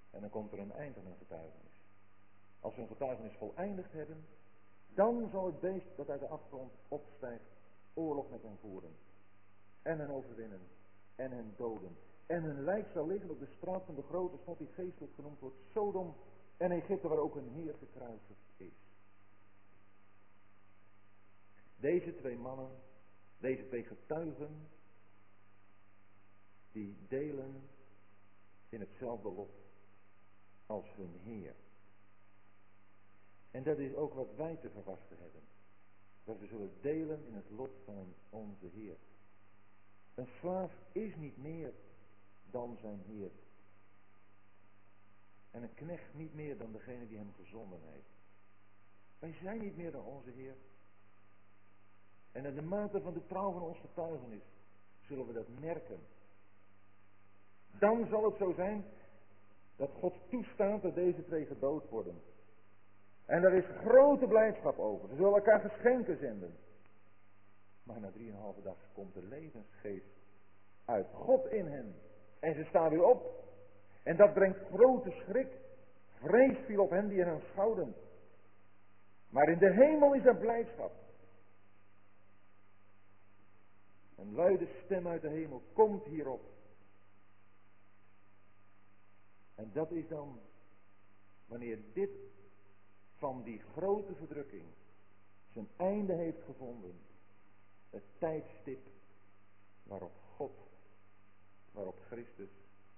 En 0.09 0.21
dan 0.21 0.29
komt 0.29 0.51
er 0.51 0.59
een 0.59 0.71
eind 0.71 0.97
aan 0.97 1.05
hun 1.05 1.17
getuigenis. 1.17 1.83
Als 2.59 2.73
ze 2.73 2.79
hun 2.79 2.89
getuigenis 2.89 3.35
voleindigd 3.37 3.91
hebben, 3.91 4.25
dan 4.99 5.29
zal 5.31 5.45
het 5.45 5.59
beest 5.59 5.95
dat 5.95 6.09
uit 6.09 6.19
de 6.19 6.27
afgrond 6.27 6.71
opstijgt 6.87 7.49
oorlog 7.93 8.29
met 8.29 8.41
hen 8.41 8.57
voeren. 8.61 8.95
En 9.81 9.99
hen 9.99 10.09
overwinnen. 10.09 10.61
En 11.15 11.31
hen 11.31 11.53
doden. 11.57 11.97
En 12.25 12.43
hun 12.43 12.63
lijk 12.63 12.87
zal 12.93 13.07
liggen 13.07 13.29
op 13.29 13.39
de 13.39 13.53
straat 13.57 13.85
van 13.85 13.95
de 13.95 14.01
grote 14.01 14.37
stad 14.41 14.57
die 14.57 14.67
geestelijk 14.67 15.13
genoemd 15.15 15.39
wordt 15.39 15.55
Sodom 15.73 16.15
en 16.57 16.71
Egypte 16.71 17.07
waar 17.07 17.17
ook 17.17 17.35
een 17.35 17.49
heer 17.49 17.73
gekruisigd 17.73 18.49
is. 18.57 18.73
Deze 21.75 22.15
twee 22.15 22.37
mannen, 22.37 22.69
deze 23.37 23.67
twee 23.67 23.83
getuigen, 23.83 24.67
die 26.71 26.97
delen 27.07 27.69
in 28.69 28.79
hetzelfde 28.79 29.31
lot 29.31 29.51
als 30.65 30.85
hun 30.95 31.19
Heer. 31.23 31.55
En 33.51 33.63
dat 33.63 33.77
is 33.77 33.93
ook 33.93 34.13
wat 34.13 34.35
wij 34.35 34.55
te 34.55 34.69
verwachten 34.69 35.17
hebben. 35.19 35.41
Dat 36.23 36.39
we 36.39 36.47
zullen 36.47 36.71
delen 36.81 37.25
in 37.25 37.33
het 37.33 37.49
lot 37.49 37.71
van 37.85 38.13
onze 38.29 38.67
Heer. 38.67 38.97
Een 40.15 40.27
slaaf 40.39 40.71
is 40.91 41.15
niet 41.15 41.37
meer 41.37 41.73
dan 42.51 42.77
zijn 42.81 43.01
Heer. 43.07 43.31
En 45.51 45.63
een 45.63 45.73
knecht 45.73 46.13
niet 46.13 46.33
meer 46.33 46.57
dan 46.57 46.71
degene 46.71 47.07
die 47.07 47.17
hem 47.17 47.33
gezonden 47.33 47.79
heeft. 47.83 48.09
Wij 49.19 49.33
zijn 49.41 49.61
niet 49.61 49.77
meer 49.77 49.91
dan 49.91 50.05
onze 50.05 50.29
Heer. 50.29 50.55
En 52.31 52.45
in 52.45 52.55
de 52.55 52.61
mate 52.61 53.01
van 53.01 53.13
de 53.13 53.25
trouw 53.25 53.51
van 53.51 53.61
ons 53.61 53.79
getuigenis 53.79 54.43
zullen 55.01 55.27
we 55.27 55.33
dat 55.33 55.47
merken. 55.47 55.99
Dan 57.79 58.07
zal 58.07 58.23
het 58.23 58.37
zo 58.37 58.53
zijn 58.53 58.85
dat 59.75 59.91
God 59.99 60.13
toestaat 60.29 60.81
dat 60.81 60.95
deze 60.95 61.25
twee 61.25 61.45
gedood 61.45 61.89
worden. 61.89 62.21
En 63.29 63.43
er 63.43 63.53
is 63.53 63.65
grote 63.85 64.27
blijdschap 64.27 64.79
over. 64.79 65.09
Ze 65.09 65.15
zullen 65.15 65.33
elkaar 65.33 65.59
geschenken 65.59 66.17
zenden. 66.17 66.57
Maar 67.83 67.99
na 67.99 68.11
drieënhalve 68.11 68.61
dag 68.61 68.77
komt 68.93 69.13
de 69.13 69.23
levensgeest 69.23 70.05
uit 70.85 71.07
God 71.13 71.51
in 71.51 71.67
hen. 71.67 71.95
En 72.39 72.53
ze 72.53 72.63
staan 72.63 72.89
weer 72.89 73.03
op. 73.03 73.43
En 74.03 74.15
dat 74.15 74.33
brengt 74.33 74.59
grote 74.73 75.11
schrik. 75.11 75.47
Vrees 76.21 76.57
viel 76.65 76.81
op 76.81 76.89
hen 76.89 77.07
die 77.07 77.23
hen 77.23 77.41
schouwden. 77.51 77.95
Maar 79.29 79.49
in 79.49 79.57
de 79.57 79.73
hemel 79.73 80.13
is 80.13 80.25
er 80.25 80.37
blijdschap. 80.37 80.91
Een 84.15 84.33
luide 84.33 84.67
stem 84.85 85.07
uit 85.07 85.21
de 85.21 85.29
hemel 85.29 85.61
komt 85.73 86.03
hierop. 86.03 86.41
En 89.55 89.71
dat 89.73 89.91
is 89.91 90.07
dan 90.07 90.39
wanneer 91.45 91.79
dit 91.93 92.09
van 93.19 93.43
die 93.43 93.59
grote 93.59 94.15
verdrukking 94.15 94.65
zijn 95.53 95.67
einde 95.75 96.13
heeft 96.13 96.43
gevonden. 96.43 96.99
Het 97.89 98.03
tijdstip 98.17 98.87
waarop 99.83 100.15
God, 100.35 100.57
waarop 101.71 101.99
Christus 102.07 102.49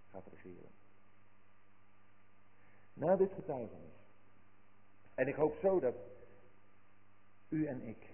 gaat 0.10 0.28
regeren. 0.28 0.72
Na 2.94 3.16
dit 3.16 3.32
getuigenis. 3.34 3.94
En 5.14 5.28
ik 5.28 5.36
hoop 5.36 5.58
zo 5.62 5.80
dat 5.80 5.96
u 7.50 7.66
en 7.66 7.82
ik 7.82 8.10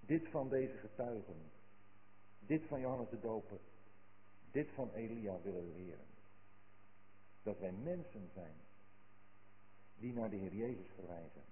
dit 0.00 0.28
van 0.28 0.48
deze 0.48 0.76
getuigen, 0.76 1.50
dit 2.38 2.62
van 2.68 2.80
Johannes 2.80 3.10
de 3.10 3.20
Doper, 3.20 3.58
dit 4.50 4.68
van 4.74 4.92
Elia 4.92 5.40
willen 5.40 5.72
leren. 5.72 6.06
Dat 7.42 7.58
wij 7.58 7.72
mensen 7.72 8.30
zijn 8.34 8.54
die 10.00 10.12
naar 10.12 10.30
de 10.30 10.36
Heer 10.36 10.54
Jezus 10.54 10.90
verwijzen. 10.94 11.42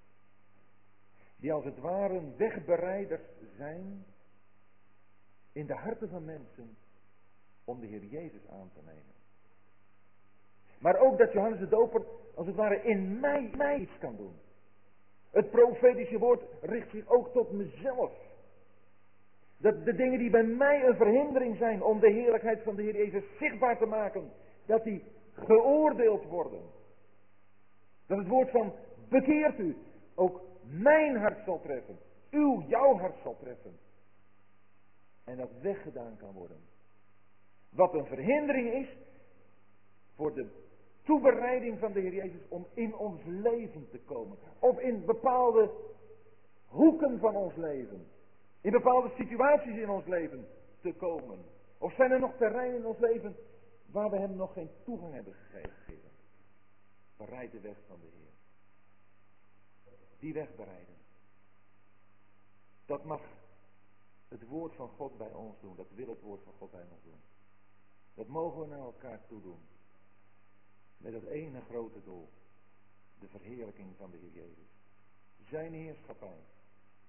Die 1.36 1.52
als 1.52 1.64
het 1.64 1.78
ware 1.78 2.20
wegbereiders 2.36 3.22
zijn 3.56 4.04
in 5.52 5.66
de 5.66 5.74
harten 5.74 6.08
van 6.08 6.24
mensen 6.24 6.76
om 7.64 7.80
de 7.80 7.86
Heer 7.86 8.04
Jezus 8.04 8.48
aan 8.48 8.70
te 8.74 8.80
nemen. 8.84 9.16
Maar 10.78 10.98
ook 10.98 11.18
dat 11.18 11.32
Johannes 11.32 11.58
de 11.58 11.68
Doper 11.68 12.02
als 12.34 12.46
het 12.46 12.56
ware 12.56 12.82
in 12.82 13.20
mij, 13.20 13.50
mij 13.56 13.78
iets 13.78 13.98
kan 13.98 14.16
doen. 14.16 14.34
Het 15.30 15.50
profetische 15.50 16.18
woord 16.18 16.42
richt 16.60 16.90
zich 16.90 17.08
ook 17.08 17.32
tot 17.32 17.52
mezelf. 17.52 18.12
Dat 19.56 19.84
de 19.84 19.94
dingen 19.94 20.18
die 20.18 20.30
bij 20.30 20.44
mij 20.44 20.86
een 20.86 20.96
verhindering 20.96 21.56
zijn 21.56 21.82
om 21.82 22.00
de 22.00 22.10
heerlijkheid 22.10 22.62
van 22.62 22.76
de 22.76 22.82
Heer 22.82 22.96
Jezus 22.96 23.24
zichtbaar 23.38 23.78
te 23.78 23.86
maken, 23.86 24.30
dat 24.66 24.84
die 24.84 25.02
geoordeeld 25.32 26.24
worden. 26.24 26.60
Dat 28.08 28.18
het 28.18 28.28
woord 28.28 28.50
van 28.50 28.72
bekeert 29.08 29.58
u 29.58 29.76
ook 30.14 30.40
mijn 30.62 31.16
hart 31.16 31.44
zal 31.44 31.60
treffen. 31.60 31.98
Uw, 32.30 32.62
jouw 32.66 32.96
hart 32.96 33.16
zal 33.22 33.36
treffen. 33.40 33.78
En 35.24 35.36
dat 35.36 35.50
weggedaan 35.60 36.16
kan 36.16 36.32
worden. 36.32 36.56
Wat 37.70 37.94
een 37.94 38.06
verhindering 38.06 38.72
is 38.72 38.88
voor 40.14 40.34
de 40.34 40.48
toebereiding 41.02 41.78
van 41.78 41.92
de 41.92 42.00
Heer 42.00 42.14
Jezus 42.14 42.48
om 42.48 42.66
in 42.74 42.96
ons 42.96 43.20
leven 43.24 43.88
te 43.90 43.98
komen. 43.98 44.38
Of 44.58 44.78
in 44.78 45.04
bepaalde 45.04 45.70
hoeken 46.66 47.18
van 47.18 47.36
ons 47.36 47.56
leven. 47.56 48.06
In 48.60 48.70
bepaalde 48.70 49.10
situaties 49.16 49.76
in 49.76 49.90
ons 49.90 50.06
leven 50.06 50.46
te 50.80 50.92
komen. 50.92 51.38
Of 51.78 51.94
zijn 51.94 52.10
er 52.10 52.20
nog 52.20 52.36
terreinen 52.36 52.78
in 52.78 52.86
ons 52.86 52.98
leven 52.98 53.36
waar 53.90 54.10
we 54.10 54.18
hem 54.18 54.36
nog 54.36 54.52
geen 54.52 54.70
toegang 54.84 55.12
hebben 55.12 55.34
gegeven. 55.34 55.87
Bereid 57.18 57.52
de 57.52 57.60
weg 57.60 57.76
van 57.86 58.00
de 58.00 58.06
Heer. 58.06 58.32
Die 60.18 60.32
weg 60.32 60.56
bereiden. 60.56 60.96
Dat 62.86 63.04
mag 63.04 63.22
het 64.28 64.46
woord 64.46 64.74
van 64.74 64.88
God 64.88 65.18
bij 65.18 65.32
ons 65.32 65.60
doen. 65.60 65.76
Dat 65.76 65.90
wil 65.94 66.08
het 66.08 66.20
woord 66.20 66.42
van 66.42 66.52
God 66.58 66.70
bij 66.70 66.84
ons 66.90 67.02
doen. 67.02 67.20
Dat 68.14 68.26
mogen 68.26 68.60
we 68.60 68.66
naar 68.66 68.78
elkaar 68.78 69.26
toe 69.26 69.42
doen. 69.42 69.60
Met 70.96 71.12
dat 71.12 71.24
ene 71.24 71.60
grote 71.60 72.02
doel. 72.02 72.28
De 73.18 73.28
verheerlijking 73.28 73.96
van 73.96 74.10
de 74.10 74.16
Heer 74.16 74.32
Jezus. 74.32 74.68
Zijn 75.48 75.72
heerschappij. 75.72 76.40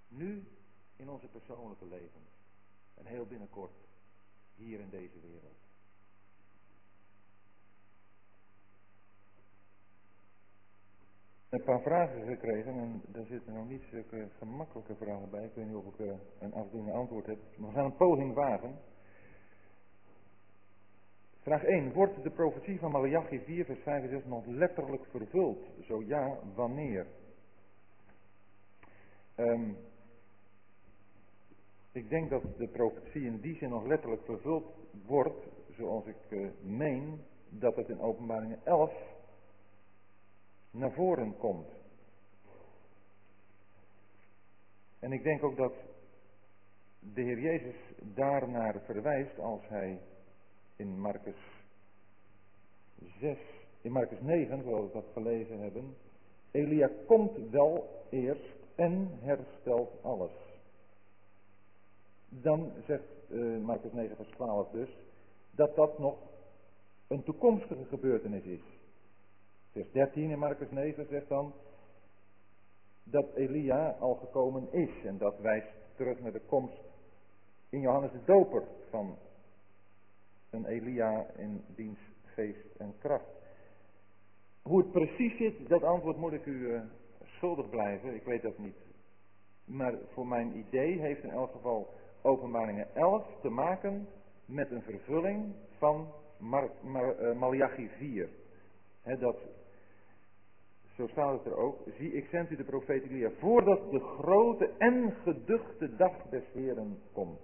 Nu 0.08 0.48
in 0.96 1.10
onze 1.10 1.28
persoonlijke 1.28 1.86
leven. 1.86 2.22
En 2.94 3.06
heel 3.06 3.26
binnenkort 3.26 3.76
hier 4.56 4.80
in 4.80 4.90
deze 4.90 5.20
wereld. 5.20 5.69
Een 11.50 11.64
paar 11.64 11.82
vragen 11.82 12.26
gekregen 12.28 12.74
en 12.74 13.02
daar 13.08 13.26
zitten 13.26 13.54
nog 13.54 13.68
niet 13.68 13.84
zulke 13.92 14.28
gemakkelijke 14.38 14.96
vragen 14.96 15.30
bij. 15.30 15.44
Ik 15.44 15.54
weet 15.54 15.66
niet 15.66 15.76
of 15.76 15.86
ik 15.86 16.00
eh, 16.00 16.14
een 16.40 16.54
afdoende 16.54 16.92
antwoord 16.92 17.26
heb. 17.26 17.38
We 17.58 17.72
gaan 17.74 17.86
een 17.86 17.96
poging 17.96 18.34
wagen. 18.34 18.76
Vraag 21.42 21.64
1. 21.64 21.94
Wordt 21.94 22.24
de 22.24 22.30
profetie 22.30 22.80
van 22.80 22.92
Malachi 22.92 23.40
4 23.40 23.66
vers 23.66 23.80
5 23.80 24.04
en 24.04 24.10
6 24.10 24.26
nog 24.26 24.46
letterlijk 24.46 25.06
vervuld? 25.06 25.68
Zo 25.88 26.04
ja, 26.04 26.40
wanneer? 26.56 27.08
Um, 29.36 29.78
ik 31.92 32.10
denk 32.10 32.30
dat 32.30 32.44
de 32.58 32.68
profetie 32.68 33.26
in 33.26 33.40
die 33.40 33.56
zin 33.56 33.70
nog 33.70 33.86
letterlijk 33.86 34.26
vervuld 34.26 34.66
wordt, 35.06 35.48
zoals 35.78 36.06
ik 36.06 36.16
uh, 36.30 36.50
meen 36.62 37.22
dat 37.50 37.76
het 37.76 37.90
in 37.90 38.02
openbaringen 38.02 38.60
11 38.64 38.94
naar 40.72 40.92
voren 40.92 41.38
komt. 41.38 41.68
En 45.00 45.12
ik 45.12 45.24
denk 45.24 45.44
ook 45.44 45.58
dat 45.58 45.74
de 47.00 47.22
Heer 47.22 47.40
Jezus 47.40 47.76
daarnaar 47.98 48.82
verwijst 48.86 49.40
als 49.40 49.62
hij 49.68 50.00
in 50.76 51.00
Marcus 51.00 51.36
6, 53.20 53.38
in 53.82 53.92
Marcus 53.92 54.20
9, 54.22 54.64
zoals 54.64 54.86
we 54.86 54.94
dat 54.94 55.06
gelezen 55.14 55.60
hebben, 55.60 55.96
Elia 56.52 56.90
komt 57.06 57.50
wel 57.50 58.06
eerst 58.10 58.56
en 58.76 59.10
herstelt 59.20 60.04
alles. 60.04 60.32
Dan 62.30 62.72
zegt 62.86 63.04
uh, 63.30 63.64
Marcus 63.64 63.92
9 63.92 64.16
vers 64.16 64.30
12 64.30 64.70
dus, 64.70 64.90
dat 65.52 65.76
dat 65.76 66.00
nog 66.00 66.18
een 67.08 67.24
toekomstige 67.24 67.86
gebeurtenis 67.86 68.44
is. 68.44 68.79
Vers 69.72 69.92
13 69.92 70.30
in 70.30 70.40
Marcus 70.40 70.70
9 70.70 71.08
zegt 71.10 71.28
dan 71.28 71.54
dat 73.04 73.36
Elia 73.36 73.96
al 74.00 74.16
gekomen 74.16 74.72
is. 74.72 75.06
En 75.06 75.18
dat 75.18 75.40
wijst 75.40 75.68
terug 75.96 76.20
naar 76.20 76.32
de 76.32 76.42
komst 76.46 76.82
in 77.70 77.80
Johannes 77.80 78.12
de 78.12 78.24
Doper 78.26 78.64
van 78.90 79.18
een 80.50 80.66
Elia 80.66 81.26
in 81.36 81.64
diens 81.76 82.00
geest 82.24 82.76
en 82.78 82.94
kracht. 83.00 83.38
Hoe 84.62 84.78
het 84.78 84.92
precies 84.92 85.38
zit, 85.38 85.70
dat 85.70 85.84
antwoord 85.84 86.18
moet 86.18 86.34
ik 86.34 86.46
u 86.46 86.52
uh, 86.52 86.82
schuldig 87.24 87.70
blijven. 87.70 88.16
Ik 88.16 88.24
weet 88.24 88.42
dat 88.42 88.58
niet. 88.58 88.78
Maar 89.66 89.94
voor 90.14 90.28
mijn 90.28 90.58
idee 90.58 91.00
heeft 91.00 91.24
in 91.24 91.30
elk 91.30 91.52
geval 91.52 91.94
openbaringen 92.22 92.96
11 92.96 93.24
te 93.42 93.50
maken 93.50 94.08
met 94.46 94.72
een 94.72 94.82
vervulling 94.82 95.54
van 95.78 96.08
Mar 96.38 96.70
uh, 96.86 97.40
Malachi 97.40 97.90
4. 97.98 98.30
dat, 99.20 99.38
zo 101.00 101.08
staat 101.08 101.44
het 101.44 101.54
er 101.54 101.58
ook. 101.58 101.82
Zie, 101.98 102.14
ik 102.14 102.28
zend 102.32 102.50
u 102.50 102.56
de 102.56 102.64
profeet 102.64 103.04
Elia 103.04 103.32
voordat 103.32 103.92
de 103.92 104.00
grote 104.00 104.74
en 104.78 105.12
geduchte 105.12 105.96
dag 105.96 106.30
des 106.30 106.44
Heren 106.54 107.02
komt. 107.12 107.42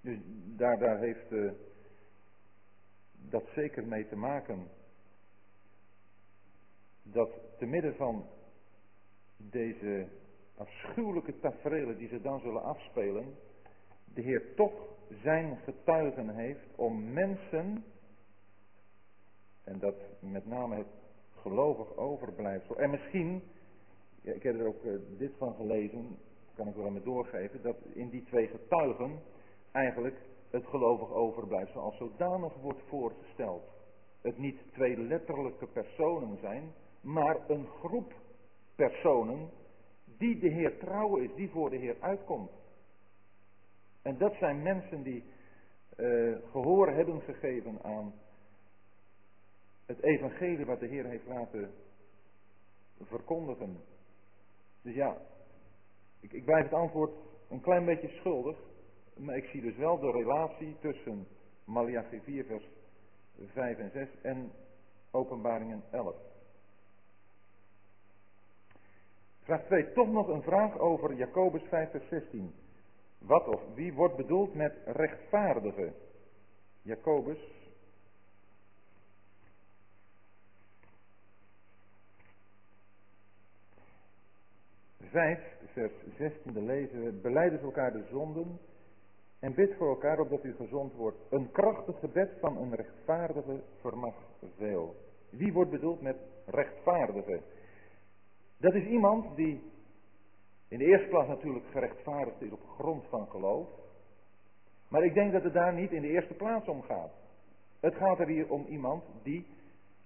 Dus 0.00 0.18
daar, 0.56 0.78
daar 0.78 0.98
heeft 0.98 1.30
uh, 1.30 1.52
dat 3.12 3.44
zeker 3.54 3.86
mee 3.86 4.08
te 4.08 4.16
maken. 4.16 4.68
Dat 7.02 7.30
te 7.58 7.66
midden 7.66 7.96
van 7.96 8.26
deze 9.36 10.08
afschuwelijke 10.56 11.38
tafereelen 11.38 11.98
die 11.98 12.08
ze 12.08 12.20
dan 12.20 12.40
zullen 12.40 12.62
afspelen, 12.62 13.34
de 14.14 14.22
Heer 14.22 14.54
toch 14.54 14.96
zijn 15.22 15.56
getuigen 15.56 16.28
heeft 16.28 16.74
om 16.76 17.12
mensen, 17.12 17.84
en 19.64 19.78
dat 19.78 19.96
met 20.20 20.46
name 20.46 20.76
het 20.76 21.04
gelovig 21.46 21.96
overblijfsel, 21.96 22.78
en 22.78 22.90
misschien, 22.90 23.42
ik 24.22 24.42
heb 24.42 24.58
er 24.58 24.66
ook 24.66 24.84
uh, 24.84 24.98
dit 25.18 25.32
van 25.38 25.54
gelezen, 25.54 26.18
kan 26.54 26.68
ik 26.68 26.74
wel 26.74 26.86
aan 26.86 27.00
doorgeven, 27.04 27.62
dat 27.62 27.76
in 27.92 28.08
die 28.08 28.24
twee 28.24 28.46
getuigen 28.46 29.18
eigenlijk 29.72 30.16
het 30.50 30.66
gelovig 30.66 31.12
overblijfsel 31.12 31.80
als 31.80 31.96
zodanig 31.96 32.54
wordt 32.54 32.82
voorgesteld. 32.88 33.62
Het 34.20 34.38
niet 34.38 34.58
twee 34.72 34.96
letterlijke 34.96 35.66
personen 35.66 36.38
zijn, 36.40 36.72
maar 37.00 37.36
een 37.48 37.66
groep 37.66 38.12
personen 38.74 39.50
die 40.04 40.38
de 40.38 40.48
Heer 40.48 40.78
trouw 40.78 41.16
is, 41.16 41.30
die 41.34 41.50
voor 41.50 41.70
de 41.70 41.76
Heer 41.76 41.96
uitkomt. 42.00 42.50
En 44.02 44.18
dat 44.18 44.34
zijn 44.34 44.62
mensen 44.62 45.02
die 45.02 45.24
uh, 45.96 46.36
gehoor 46.50 46.88
hebben 46.88 47.20
gegeven 47.20 47.78
aan 47.82 48.12
het 49.86 50.02
evangelie 50.02 50.66
wat 50.66 50.80
de 50.80 50.86
Heer 50.86 51.04
heeft 51.04 51.26
laten 51.26 51.70
verkondigen. 53.00 53.76
Dus 54.82 54.94
ja, 54.94 55.16
ik, 56.20 56.32
ik 56.32 56.44
blijf 56.44 56.64
het 56.64 56.72
antwoord 56.72 57.12
een 57.48 57.60
klein 57.60 57.84
beetje 57.84 58.08
schuldig. 58.08 58.56
Maar 59.16 59.36
ik 59.36 59.44
zie 59.44 59.60
dus 59.60 59.76
wel 59.76 59.98
de 59.98 60.10
relatie 60.10 60.76
tussen 60.80 61.26
Malachi 61.64 62.20
4 62.20 62.44
vers 62.44 62.64
5 63.52 63.78
en 63.78 63.90
6 63.90 64.08
en 64.22 64.52
openbaringen 65.10 65.82
11. 65.90 66.14
Vraag 69.42 69.64
2. 69.64 69.92
Toch 69.92 70.08
nog 70.08 70.28
een 70.28 70.42
vraag 70.42 70.78
over 70.78 71.14
Jacobus 71.14 71.62
5 71.68 71.90
vers 71.90 72.08
16. 72.08 72.54
Wat 73.18 73.48
of 73.48 73.60
wie 73.74 73.92
wordt 73.92 74.16
bedoeld 74.16 74.54
met 74.54 74.74
rechtvaardige? 74.84 75.92
Jacobus 76.82 77.38
Vijf, 85.16 85.40
vers 85.72 85.92
16 86.16 86.64
lezen 86.64 87.04
we, 87.04 87.12
beleiden 87.12 87.60
elkaar 87.60 87.92
de 87.92 88.04
zonden 88.10 88.58
en 89.38 89.54
bid 89.54 89.74
voor 89.76 89.88
elkaar 89.88 90.18
opdat 90.18 90.44
u 90.44 90.54
gezond 90.54 90.94
wordt. 90.94 91.16
Een 91.30 91.50
krachtig 91.52 91.98
gebed 91.98 92.30
van 92.40 92.56
een 92.56 92.74
rechtvaardige 92.74 93.62
vermag 93.80 94.14
veel. 94.56 94.94
Wie 95.30 95.52
wordt 95.52 95.70
bedoeld 95.70 96.00
met 96.00 96.16
rechtvaardige? 96.46 97.40
Dat 98.58 98.74
is 98.74 98.84
iemand 98.84 99.36
die 99.36 99.62
in 100.68 100.78
de 100.78 100.84
eerste 100.84 101.08
plaats 101.08 101.28
natuurlijk 101.28 101.66
gerechtvaardigd 101.66 102.42
is 102.42 102.52
op 102.52 102.68
grond 102.78 103.04
van 103.08 103.26
geloof. 103.28 103.68
Maar 104.88 105.04
ik 105.04 105.14
denk 105.14 105.32
dat 105.32 105.42
het 105.42 105.52
daar 105.52 105.74
niet 105.74 105.92
in 105.92 106.02
de 106.02 106.08
eerste 106.08 106.34
plaats 106.34 106.68
om 106.68 106.82
gaat. 106.82 107.12
Het 107.80 107.94
gaat 107.94 108.18
er 108.18 108.28
hier 108.28 108.50
om 108.50 108.66
iemand 108.68 109.04
die 109.22 109.46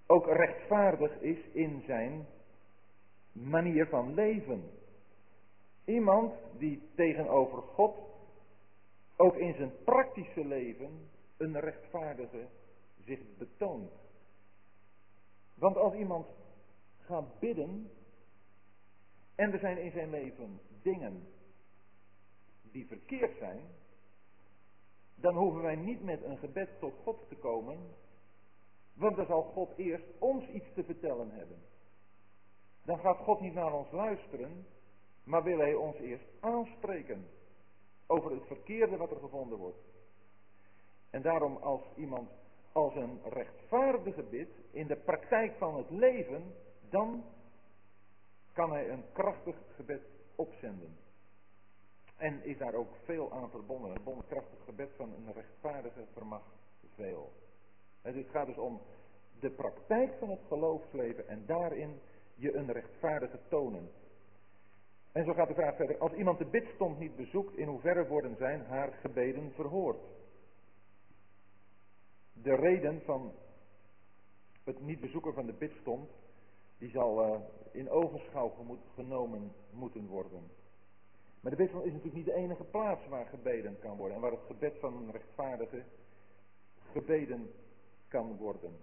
ook 0.06 0.26
rechtvaardig 0.26 1.20
is 1.20 1.38
in 1.52 1.82
zijn 1.86 2.26
manier 3.32 3.86
van 3.86 4.14
leven. 4.14 4.78
Iemand 5.90 6.34
die 6.58 6.82
tegenover 6.94 7.62
God 7.62 7.96
ook 9.16 9.34
in 9.36 9.54
zijn 9.54 9.72
praktische 9.84 10.44
leven 10.44 11.08
een 11.36 11.60
rechtvaardige 11.60 12.48
zich 13.04 13.20
betoont. 13.38 13.92
Want 15.54 15.76
als 15.76 15.94
iemand 15.94 16.26
gaat 16.98 17.38
bidden 17.38 17.90
en 19.34 19.52
er 19.52 19.58
zijn 19.58 19.78
in 19.78 19.90
zijn 19.90 20.10
leven 20.10 20.60
dingen 20.82 21.28
die 22.62 22.86
verkeerd 22.86 23.36
zijn, 23.38 23.60
dan 25.14 25.34
hoeven 25.34 25.62
wij 25.62 25.76
niet 25.76 26.02
met 26.02 26.22
een 26.22 26.38
gebed 26.38 26.68
tot 26.78 26.94
God 27.02 27.28
te 27.28 27.36
komen, 27.36 27.78
want 28.92 29.16
dan 29.16 29.26
zal 29.26 29.42
God 29.42 29.76
eerst 29.76 30.06
ons 30.18 30.48
iets 30.48 30.72
te 30.74 30.84
vertellen 30.84 31.30
hebben. 31.30 31.58
Dan 32.84 32.98
gaat 32.98 33.18
God 33.18 33.40
niet 33.40 33.54
naar 33.54 33.72
ons 33.72 33.90
luisteren, 33.90 34.66
maar 35.30 35.42
wil 35.42 35.58
Hij 35.58 35.74
ons 35.74 35.96
eerst 35.96 36.24
aanspreken 36.40 37.26
over 38.06 38.30
het 38.30 38.46
verkeerde 38.46 38.96
wat 38.96 39.10
er 39.10 39.20
gevonden 39.20 39.58
wordt. 39.58 39.78
En 41.10 41.22
daarom 41.22 41.56
als 41.56 41.82
iemand 41.96 42.30
als 42.72 42.94
een 42.94 43.20
rechtvaardige 43.24 44.22
bidt 44.22 44.54
in 44.70 44.86
de 44.86 44.96
praktijk 44.96 45.56
van 45.58 45.76
het 45.76 45.90
leven, 45.90 46.54
dan 46.88 47.24
kan 48.52 48.72
hij 48.72 48.90
een 48.90 49.04
krachtig 49.12 49.56
gebed 49.74 50.02
opzenden. 50.34 50.96
En 52.16 52.44
is 52.44 52.58
daar 52.58 52.74
ook 52.74 52.94
veel 53.04 53.32
aan 53.32 53.50
verbonden. 53.50 53.90
Een 53.90 54.26
krachtig 54.28 54.64
gebed 54.64 54.90
van 54.96 55.12
een 55.12 55.32
rechtvaardige 55.32 56.06
vermag 56.12 56.42
veel. 56.94 57.32
Het 58.02 58.26
gaat 58.30 58.46
dus 58.46 58.58
om 58.58 58.80
de 59.40 59.50
praktijk 59.50 60.12
van 60.18 60.30
het 60.30 60.40
geloofsleven 60.48 61.28
en 61.28 61.46
daarin 61.46 62.00
je 62.34 62.54
een 62.54 62.72
rechtvaardige 62.72 63.38
tonen. 63.48 63.90
En 65.12 65.24
zo 65.24 65.32
gaat 65.32 65.48
de 65.48 65.54
vraag 65.54 65.76
verder. 65.76 65.98
Als 65.98 66.12
iemand 66.12 66.38
de 66.38 66.44
bidstond 66.44 66.98
niet 66.98 67.16
bezoekt, 67.16 67.56
in 67.56 67.68
hoeverre 67.68 68.06
worden 68.06 68.36
zijn 68.36 68.64
haar 68.64 68.92
gebeden 68.92 69.52
verhoord? 69.52 70.00
De 72.32 72.54
reden 72.54 73.02
van 73.04 73.32
Het 74.64 74.80
niet 74.80 75.00
bezoeken 75.00 75.34
van 75.34 75.46
de 75.46 75.52
bidstond, 75.52 76.10
die 76.78 76.90
zal 76.90 77.24
uh, 77.24 77.40
in 77.72 77.90
ogenschouw 77.90 78.54
genomen 78.94 79.52
moeten 79.70 80.06
worden. 80.06 80.50
Maar 81.40 81.50
de 81.50 81.56
bidstond 81.56 81.84
is 81.84 81.92
natuurlijk 81.92 82.16
niet 82.16 82.34
de 82.34 82.40
enige 82.40 82.64
plaats 82.64 83.08
waar 83.08 83.26
gebeden 83.26 83.78
kan 83.78 83.96
worden 83.96 84.16
en 84.16 84.22
waar 84.22 84.30
het 84.30 84.46
gebed 84.46 84.78
van 84.80 84.96
een 84.96 85.10
rechtvaardige 85.10 85.84
gebeden 86.92 87.50
kan 88.08 88.36
worden. 88.36 88.76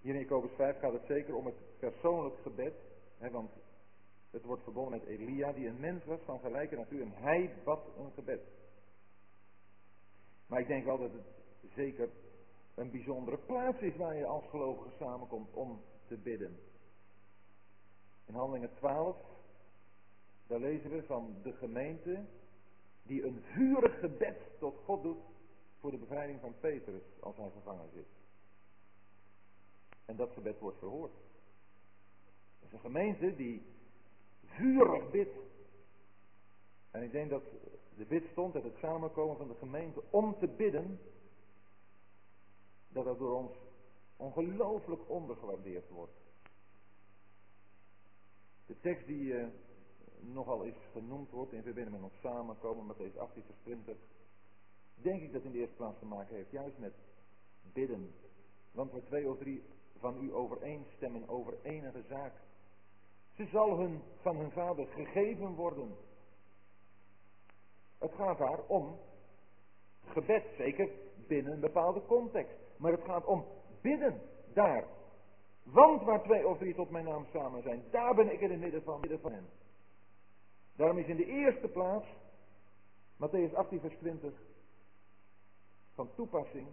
Hier 0.00 0.14
in 0.14 0.20
Jacobus 0.20 0.52
5 0.56 0.78
gaat 0.78 0.92
het 0.92 1.06
zeker 1.06 1.34
om 1.34 1.46
het 1.46 1.78
persoonlijk 1.78 2.36
gebed, 2.42 2.74
hè, 3.18 3.30
want 3.30 3.50
het 4.30 4.44
wordt 4.44 4.62
verbonden 4.62 4.98
met 4.98 5.08
Elia, 5.08 5.52
die 5.52 5.66
een 5.66 5.80
mens 5.80 6.04
was 6.04 6.20
van 6.24 6.40
gelijke 6.40 6.76
natuur 6.76 7.02
en 7.02 7.12
hij 7.12 7.54
bad 7.64 7.86
een 7.96 8.12
gebed. 8.12 8.42
Maar 10.46 10.60
ik 10.60 10.66
denk 10.66 10.84
wel 10.84 10.98
dat 10.98 11.12
het 11.12 11.26
zeker 11.74 12.10
een 12.74 12.90
bijzondere 12.90 13.38
plaats 13.38 13.80
is 13.80 13.96
waar 13.96 14.16
je 14.16 14.26
als 14.26 14.44
gelovige 14.48 14.96
samenkomt 14.98 15.54
om 15.54 15.80
te 16.06 16.16
bidden. 16.16 16.58
In 18.26 18.34
Handelingen 18.34 18.74
12, 18.74 19.16
daar 20.46 20.60
lezen 20.60 20.90
we 20.90 21.02
van 21.02 21.36
de 21.42 21.52
gemeente 21.52 22.24
die 23.02 23.24
een 23.24 23.42
vurig 23.42 23.98
gebed 23.98 24.36
tot 24.58 24.76
God 24.84 25.02
doet 25.02 25.22
voor 25.78 25.90
de 25.90 25.98
bevrijding 25.98 26.40
van 26.40 26.54
Petrus 26.60 27.02
als 27.20 27.36
hij 27.36 27.50
gevangen 27.50 27.88
zit. 27.92 28.08
En 30.04 30.16
dat 30.16 30.32
gebed 30.32 30.58
wordt 30.58 30.78
verhoord. 30.78 31.12
Het 32.58 32.68
is 32.68 32.72
een 32.72 32.80
gemeente 32.80 33.34
die 33.34 33.62
vurig 34.48 35.10
bidt. 35.10 35.34
En 36.90 37.02
ik 37.02 37.12
denk 37.12 37.30
dat 37.30 37.42
de 37.96 38.04
bid 38.04 38.24
stond 38.30 38.54
uit 38.54 38.64
het 38.64 38.76
samenkomen 38.76 39.36
van 39.36 39.48
de 39.48 39.54
gemeente 39.54 40.02
om 40.10 40.38
te 40.38 40.46
bidden, 40.46 41.00
dat 42.88 43.04
dat 43.04 43.18
door 43.18 43.34
ons 43.34 43.52
ongelooflijk 44.16 45.08
ondergewaardeerd 45.08 45.90
wordt. 45.90 46.12
De 48.66 48.80
tekst 48.80 49.06
die 49.06 49.24
uh, 49.24 49.46
nogal 50.20 50.64
eens 50.64 50.84
genoemd 50.92 51.30
wordt 51.30 51.52
in 51.52 51.62
verbinding 51.62 51.96
met 51.96 52.10
ons 52.10 52.20
samenkomen, 52.20 52.86
met 52.86 52.96
deze 52.96 53.18
18 53.18 53.42
vers 53.42 53.58
20, 53.62 53.96
denk 54.94 55.22
ik 55.22 55.32
dat 55.32 55.42
in 55.42 55.52
de 55.52 55.58
eerste 55.58 55.76
plaats 55.76 55.98
te 55.98 56.06
maken 56.06 56.36
heeft 56.36 56.50
juist 56.50 56.78
met 56.78 56.94
bidden. 57.72 58.14
Want 58.72 58.92
waar 58.92 59.04
twee 59.04 59.28
of 59.28 59.38
drie 59.38 59.62
van 59.98 60.22
u 60.22 60.34
overeenstemmen 60.34 61.28
over 61.28 61.54
enige 61.62 62.02
zaak, 62.08 62.32
ze 63.38 63.46
zal 63.46 63.78
hun 63.78 64.02
van 64.20 64.36
hun 64.36 64.50
vader 64.50 64.86
gegeven 64.86 65.54
worden. 65.54 65.96
Het 67.98 68.12
gaat 68.12 68.38
daar 68.38 68.60
om 68.66 68.98
gebed, 70.04 70.44
zeker 70.56 70.90
binnen 71.26 71.52
een 71.52 71.60
bepaalde 71.60 72.02
context. 72.06 72.56
Maar 72.76 72.92
het 72.92 73.04
gaat 73.04 73.24
om 73.24 73.44
bidden 73.80 74.20
daar. 74.52 74.84
Want 75.62 76.02
waar 76.02 76.22
twee 76.22 76.48
of 76.48 76.58
drie 76.58 76.74
tot 76.74 76.90
mijn 76.90 77.04
naam 77.04 77.26
samen 77.32 77.62
zijn, 77.62 77.84
daar 77.90 78.14
ben 78.14 78.32
ik 78.32 78.40
in 78.40 78.50
het 78.50 78.60
midden 78.60 78.82
van, 78.82 79.00
midden 79.00 79.20
van 79.20 79.32
hen. 79.32 79.48
Daarom 80.76 80.98
is 80.98 81.06
in 81.06 81.16
de 81.16 81.26
eerste 81.26 81.68
plaats, 81.68 82.06
Matthäus 83.16 83.54
18 83.54 83.80
vers 83.80 83.96
20, 83.96 84.32
van 85.94 86.14
toepassing 86.14 86.68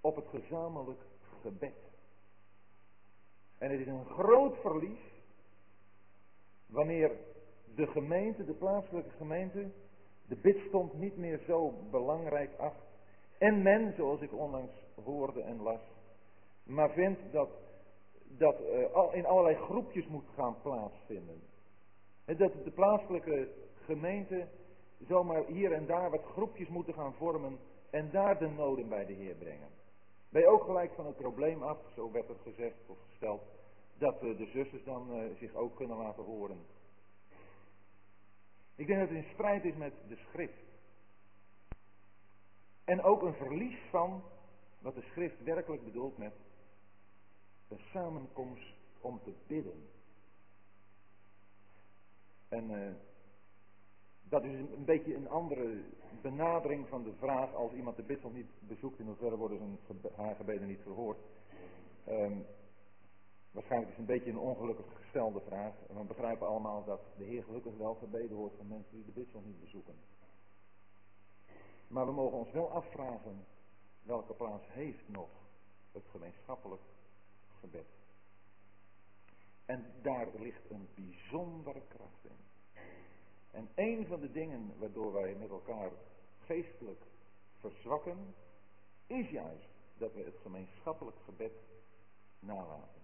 op 0.00 0.16
het 0.16 0.26
gezamenlijk 0.28 1.00
gebed. 1.42 1.95
En 3.58 3.70
het 3.70 3.80
is 3.80 3.86
een 3.86 4.04
groot 4.04 4.56
verlies 4.60 5.00
wanneer 6.66 7.10
de 7.74 7.86
gemeente, 7.86 8.44
de 8.44 8.54
plaatselijke 8.54 9.10
gemeente, 9.16 9.70
de 10.28 10.36
bidstond 10.36 10.94
niet 10.94 11.16
meer 11.16 11.40
zo 11.46 11.74
belangrijk 11.90 12.58
acht. 12.58 12.84
En 13.38 13.62
men, 13.62 13.94
zoals 13.96 14.20
ik 14.20 14.32
onlangs 14.32 14.72
hoorde 15.04 15.42
en 15.42 15.62
las, 15.62 15.80
maar 16.62 16.90
vindt 16.90 17.32
dat 17.32 17.48
dat 18.28 18.60
uh, 18.60 19.14
in 19.14 19.26
allerlei 19.26 19.56
groepjes 19.56 20.06
moet 20.06 20.28
gaan 20.34 20.56
plaatsvinden. 20.62 21.40
En 22.24 22.36
dat 22.36 22.52
de 22.64 22.70
plaatselijke 22.70 23.48
gemeente 23.84 24.46
zomaar 24.98 25.44
hier 25.44 25.72
en 25.72 25.86
daar 25.86 26.10
wat 26.10 26.24
groepjes 26.24 26.68
moeten 26.68 26.94
gaan 26.94 27.14
vormen 27.14 27.58
en 27.90 28.10
daar 28.10 28.38
de 28.38 28.48
noden 28.48 28.88
bij 28.88 29.06
de 29.06 29.12
Heer 29.12 29.34
brengen. 29.34 29.68
Je 30.28 30.46
ook 30.46 30.64
gelijk 30.64 30.92
van 30.94 31.06
het 31.06 31.16
probleem 31.16 31.62
af, 31.62 31.78
zo 31.94 32.10
werd 32.10 32.28
het 32.28 32.40
gezegd 32.42 32.76
of 32.86 32.98
gesteld, 33.08 33.42
dat 33.98 34.22
uh, 34.22 34.36
de 34.38 34.46
zusters 34.46 34.84
dan 34.84 35.20
uh, 35.20 35.36
zich 35.38 35.54
ook 35.54 35.76
kunnen 35.76 35.96
laten 35.96 36.24
horen. 36.24 36.58
Ik 38.74 38.86
denk 38.86 38.98
dat 38.98 39.08
het 39.08 39.18
in 39.18 39.32
strijd 39.32 39.64
is 39.64 39.76
met 39.76 39.92
de 40.08 40.16
schrift. 40.16 40.64
En 42.84 43.02
ook 43.02 43.22
een 43.22 43.34
verlies 43.34 43.78
van 43.90 44.22
wat 44.78 44.94
de 44.94 45.02
schrift 45.10 45.42
werkelijk 45.42 45.84
bedoelt 45.84 46.18
met 46.18 46.34
een 47.68 47.80
samenkomst 47.92 48.74
om 49.00 49.20
te 49.24 49.32
bidden. 49.46 49.88
En 52.48 52.70
uh, 52.70 52.92
dat 54.28 54.44
is 54.44 54.52
een, 54.52 54.84
beetje 54.84 55.14
een 55.14 55.28
andere 55.28 55.82
benadering 56.22 56.88
van 56.88 57.02
de 57.02 57.12
vraag 57.18 57.54
als 57.54 57.72
iemand 57.72 57.96
de 57.96 58.02
bidstond 58.02 58.34
niet 58.34 58.50
bezoekt, 58.60 58.98
in 58.98 59.06
hoeverre 59.06 59.36
worden 59.36 59.78
zijn 59.86 59.98
haar 60.16 60.34
gebeden 60.34 60.68
niet 60.68 60.82
verhoord. 60.82 61.18
Um, 62.08 62.46
waarschijnlijk 63.50 63.92
is 63.92 63.98
het 63.98 64.08
een 64.08 64.14
beetje 64.16 64.30
een 64.30 64.38
ongelukkig 64.38 64.86
gestelde 64.94 65.40
vraag. 65.40 65.74
We 65.86 66.04
begrijpen 66.04 66.46
allemaal 66.46 66.84
dat 66.84 67.00
de 67.18 67.24
Heer 67.24 67.42
gelukkig 67.44 67.76
wel 67.76 67.94
gebeden 67.94 68.36
wordt 68.36 68.56
van 68.56 68.68
mensen 68.68 68.94
die 68.96 69.04
de 69.04 69.20
bidstond 69.20 69.46
niet 69.46 69.60
bezoeken. 69.60 69.94
Maar 71.88 72.06
we 72.06 72.12
mogen 72.12 72.38
ons 72.38 72.50
wel 72.50 72.70
afvragen 72.70 73.44
welke 74.02 74.32
plaats 74.32 74.64
heeft 74.68 75.08
nog 75.08 75.28
het 75.92 76.04
gemeenschappelijk 76.10 76.82
gebed. 77.60 77.86
En 79.64 79.92
daar 80.02 80.28
ligt 80.38 80.70
een 80.70 80.88
bijzondere 80.94 81.82
kracht 81.88 82.24
in. 82.24 82.36
En 83.56 83.68
een 83.74 84.06
van 84.06 84.20
de 84.20 84.32
dingen 84.32 84.72
waardoor 84.78 85.12
wij 85.12 85.34
met 85.34 85.50
elkaar 85.50 85.90
geestelijk 86.44 87.02
verzwakken, 87.60 88.34
is 89.06 89.28
juist 89.28 89.68
dat 89.98 90.12
we 90.14 90.22
het 90.22 90.36
gemeenschappelijk 90.42 91.16
gebed 91.24 91.52
nalaten. 92.38 93.02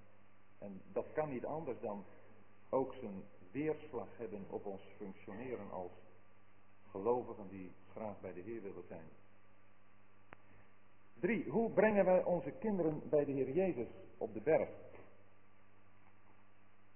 En 0.58 0.80
dat 0.92 1.06
kan 1.12 1.28
niet 1.28 1.44
anders 1.44 1.80
dan 1.80 2.04
ook 2.68 2.94
zijn 2.94 3.22
weerslag 3.50 4.08
hebben 4.16 4.44
op 4.48 4.66
ons 4.66 4.82
functioneren 4.96 5.70
als 5.70 5.92
gelovigen 6.90 7.48
die 7.48 7.72
graag 7.92 8.20
bij 8.20 8.32
de 8.32 8.40
Heer 8.40 8.62
willen 8.62 8.86
zijn. 8.88 9.08
Drie, 11.20 11.48
hoe 11.48 11.70
brengen 11.70 12.04
wij 12.04 12.24
onze 12.24 12.50
kinderen 12.50 13.08
bij 13.08 13.24
de 13.24 13.32
Heer 13.32 13.50
Jezus 13.50 13.88
op 14.18 14.34
de 14.34 14.40
berg? 14.40 14.68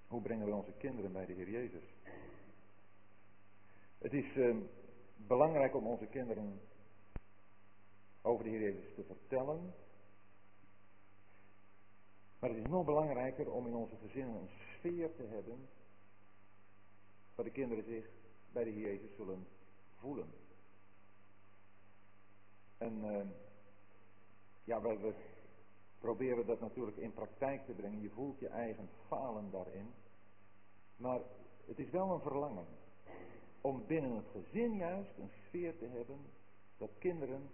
Hoe 0.07 0.21
brengen 0.23 0.47
we 0.47 0.53
onze 0.53 0.73
kinderen 0.79 1.13
bij 1.13 1.27
de 1.27 1.33
Heer 1.33 1.51
Jezus? 1.51 1.95
Het 3.99 4.13
is 4.13 4.37
uh, 4.37 4.57
belangrijk 5.17 5.75
om 5.75 5.87
onze 5.87 6.07
kinderen 6.07 6.61
over 8.23 8.45
de 8.45 8.51
Heer 8.51 8.61
Jezus 8.61 8.95
te 8.95 9.05
vertellen. 9.05 9.75
Maar 12.39 12.51
het 12.51 12.59
is 12.59 12.71
nog 12.71 12.85
belangrijker 12.85 13.51
om 13.51 13.67
in 13.67 13.75
onze 13.75 13.97
gezinnen 13.97 14.35
een 14.35 14.49
sfeer 14.49 15.15
te 15.17 15.23
hebben 15.23 15.69
waar 17.35 17.45
de 17.45 17.51
kinderen 17.51 17.85
zich 17.85 18.09
bij 18.53 18.65
de 18.65 18.71
Heer 18.71 18.87
Jezus 18.87 19.17
zullen 19.17 19.47
voelen. 19.99 20.29
En 22.79 23.05
uh, 23.05 23.27
ja, 24.65 24.81
we 24.81 25.15
proberen 25.99 26.47
dat 26.47 26.61
natuurlijk 26.61 26.97
in 26.97 27.13
praktijk 27.13 27.67
te 27.67 27.73
brengen. 27.73 28.01
Je 28.01 28.11
voelt 28.11 28.39
je 28.39 28.49
eigen 28.49 28.89
falen 29.07 29.51
daarin. 29.51 29.95
Maar 30.97 31.21
het 31.67 31.79
is 31.79 31.91
wel 31.91 32.11
een 32.11 32.21
verlangen 32.21 32.67
om 33.67 33.87
binnen 33.87 34.17
het 34.17 34.27
gezin 34.33 34.77
juist 34.77 35.19
een 35.19 35.31
sfeer 35.47 35.79
te 35.79 35.87
hebben 35.87 36.19
dat 36.77 36.91
kinderen 36.99 37.51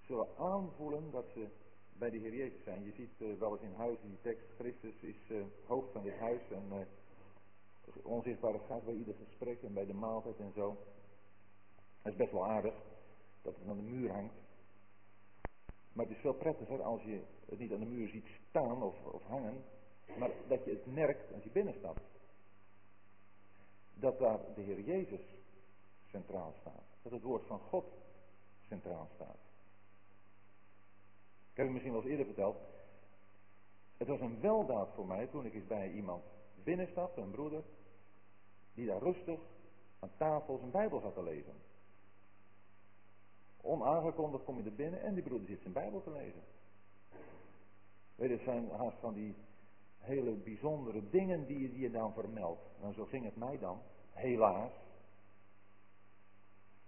zullen 0.00 0.28
aanvoelen 0.38 1.10
dat 1.10 1.24
ze 1.34 1.46
bij 1.98 2.10
de 2.10 2.18
Heer 2.18 2.34
Jezus 2.34 2.62
zijn. 2.62 2.84
Je 2.84 2.92
ziet 2.92 3.20
uh, 3.20 3.38
wel 3.38 3.52
eens 3.52 3.62
in 3.62 3.74
huis 3.74 3.98
in 4.02 4.08
die 4.08 4.20
tekst, 4.22 4.46
Christus 4.58 4.94
is 5.00 5.30
uh, 5.30 5.44
hoofd 5.66 5.92
van 5.92 6.02
dit 6.02 6.18
huis 6.18 6.40
en 6.50 6.64
uh, 6.72 6.78
onzichtbare 8.02 8.58
gaat 8.58 8.84
bij 8.84 8.94
ieder 8.94 9.14
gesprek 9.14 9.62
en 9.62 9.74
bij 9.74 9.86
de 9.86 9.94
maaltijd 9.94 10.38
en 10.38 10.52
zo. 10.54 10.76
Dat 12.02 12.12
is 12.12 12.18
best 12.18 12.32
wel 12.32 12.46
aardig 12.46 12.74
dat 13.42 13.56
het 13.56 13.68
aan 13.68 13.76
de 13.76 13.90
muur 13.90 14.10
hangt. 14.10 14.34
Maar 15.92 16.06
het 16.06 16.14
is 16.14 16.20
veel 16.20 16.34
prettiger 16.34 16.82
als 16.82 17.02
je 17.02 17.20
het 17.48 17.58
niet 17.58 17.72
aan 17.72 17.80
de 17.80 17.86
muur 17.86 18.08
ziet 18.08 18.26
staan 18.48 18.82
of, 18.82 19.04
of 19.04 19.22
hangen, 19.22 19.64
maar 20.18 20.30
dat 20.48 20.64
je 20.64 20.70
het 20.70 20.86
merkt 20.86 21.32
als 21.32 21.42
je 21.42 21.50
binnenstapt. 21.50 22.02
Dat 23.94 24.18
daar 24.18 24.40
de 24.54 24.62
Heer 24.62 24.80
Jezus 24.80 25.42
centraal 26.14 26.54
staat. 26.60 26.86
Dat 27.02 27.12
het 27.12 27.22
woord 27.22 27.46
van 27.46 27.58
God 27.58 27.84
centraal 28.68 29.08
staat. 29.14 29.38
Ik 31.50 31.60
heb 31.60 31.64
het 31.64 31.72
misschien 31.72 31.92
wel 31.92 32.02
eens 32.02 32.10
eerder 32.10 32.26
verteld. 32.26 32.56
Het 33.96 34.08
was 34.08 34.20
een 34.20 34.40
weldaad 34.40 34.88
voor 34.94 35.06
mij 35.06 35.26
toen 35.26 35.46
ik 35.46 35.54
eens 35.54 35.66
bij 35.66 35.90
iemand 35.90 36.24
binnenstapte, 36.64 37.20
een 37.20 37.30
broeder, 37.30 37.62
die 38.74 38.86
daar 38.86 39.02
rustig 39.02 39.40
aan 39.98 40.10
tafel 40.16 40.58
zijn 40.58 40.70
Bijbel 40.70 41.00
zat 41.00 41.14
te 41.14 41.22
lezen. 41.22 41.54
Onaangekondigd 43.60 44.44
kom 44.44 44.58
je 44.58 44.64
er 44.64 44.74
binnen 44.74 45.00
en 45.00 45.14
die 45.14 45.22
broeder 45.22 45.48
zit 45.48 45.60
zijn 45.60 45.72
Bijbel 45.72 46.02
te 46.02 46.10
lezen. 46.10 46.42
Weet 48.14 48.28
je, 48.28 48.34
het 48.34 48.44
zijn 48.44 48.70
haast 48.70 48.98
van 48.98 49.14
die 49.14 49.34
hele 49.98 50.32
bijzondere 50.32 51.10
dingen 51.10 51.46
die, 51.46 51.70
die 51.70 51.80
je 51.80 51.90
dan 51.90 52.12
vermeldt. 52.12 52.62
Nou, 52.80 52.94
zo 52.94 53.04
ging 53.04 53.24
het 53.24 53.36
mij 53.36 53.58
dan, 53.58 53.80
helaas. 54.10 54.72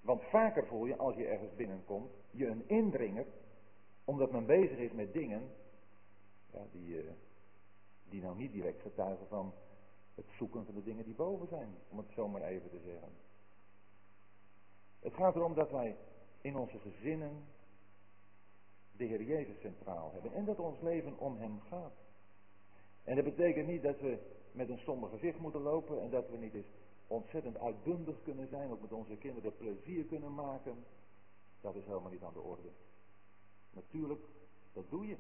Want 0.07 0.23
vaker 0.23 0.67
voel 0.67 0.87
je, 0.87 0.97
als 0.97 1.17
je 1.17 1.27
ergens 1.27 1.55
binnenkomt, 1.55 2.13
je 2.31 2.47
een 2.47 2.69
indringer, 2.69 3.27
omdat 4.05 4.31
men 4.31 4.47
bezig 4.47 4.79
is 4.79 4.93
met 4.93 5.13
dingen, 5.13 5.51
ja, 6.53 6.67
die, 6.73 7.05
uh, 7.05 7.11
die 8.09 8.23
nou 8.23 8.37
niet 8.37 8.53
direct 8.53 8.81
getuigen 8.81 9.27
van 9.27 9.53
het 10.15 10.27
zoeken 10.39 10.65
van 10.65 10.75
de 10.75 10.83
dingen 10.83 11.05
die 11.05 11.15
boven 11.15 11.47
zijn, 11.47 11.75
om 11.89 11.99
het 11.99 12.11
zo 12.15 12.29
maar 12.29 12.43
even 12.43 12.71
te 12.71 12.81
zeggen. 12.85 13.09
Het 15.01 15.15
gaat 15.15 15.37
erom 15.37 15.55
dat 15.55 15.71
wij 15.71 15.97
in 16.41 16.57
onze 16.57 16.79
gezinnen 16.79 17.45
de 18.97 19.05
Heer 19.05 19.23
Jezus 19.23 19.61
centraal 19.61 20.13
hebben 20.13 20.33
en 20.33 20.45
dat 20.45 20.59
ons 20.59 20.81
leven 20.81 21.19
om 21.19 21.37
Hem 21.37 21.61
gaat. 21.61 21.95
En 23.05 23.15
dat 23.15 23.25
betekent 23.25 23.67
niet 23.67 23.83
dat 23.83 24.01
we 24.01 24.19
met 24.53 24.69
een 24.69 24.79
somber 24.79 25.09
gezicht 25.09 25.39
moeten 25.39 25.61
lopen 25.61 26.03
en 26.03 26.11
dat 26.11 26.31
we 26.31 26.37
niet 26.37 26.55
eens 26.55 26.71
ontzettend 27.07 27.59
uitbundig 27.59 28.23
kunnen 28.23 28.49
zijn, 28.49 28.71
ook 28.71 28.81
met 28.81 28.93
onze 28.93 29.17
kinderen 29.17 29.57
plezier 29.57 30.05
kunnen 30.05 30.35
maken. 30.35 30.85
Dat 31.61 31.75
is 31.75 31.85
helemaal 31.85 32.11
niet 32.11 32.23
aan 32.23 32.33
de 32.33 32.41
orde. 32.41 32.71
Natuurlijk, 33.71 34.25
dat 34.73 34.91
doe 34.91 35.07
je. 35.07 35.17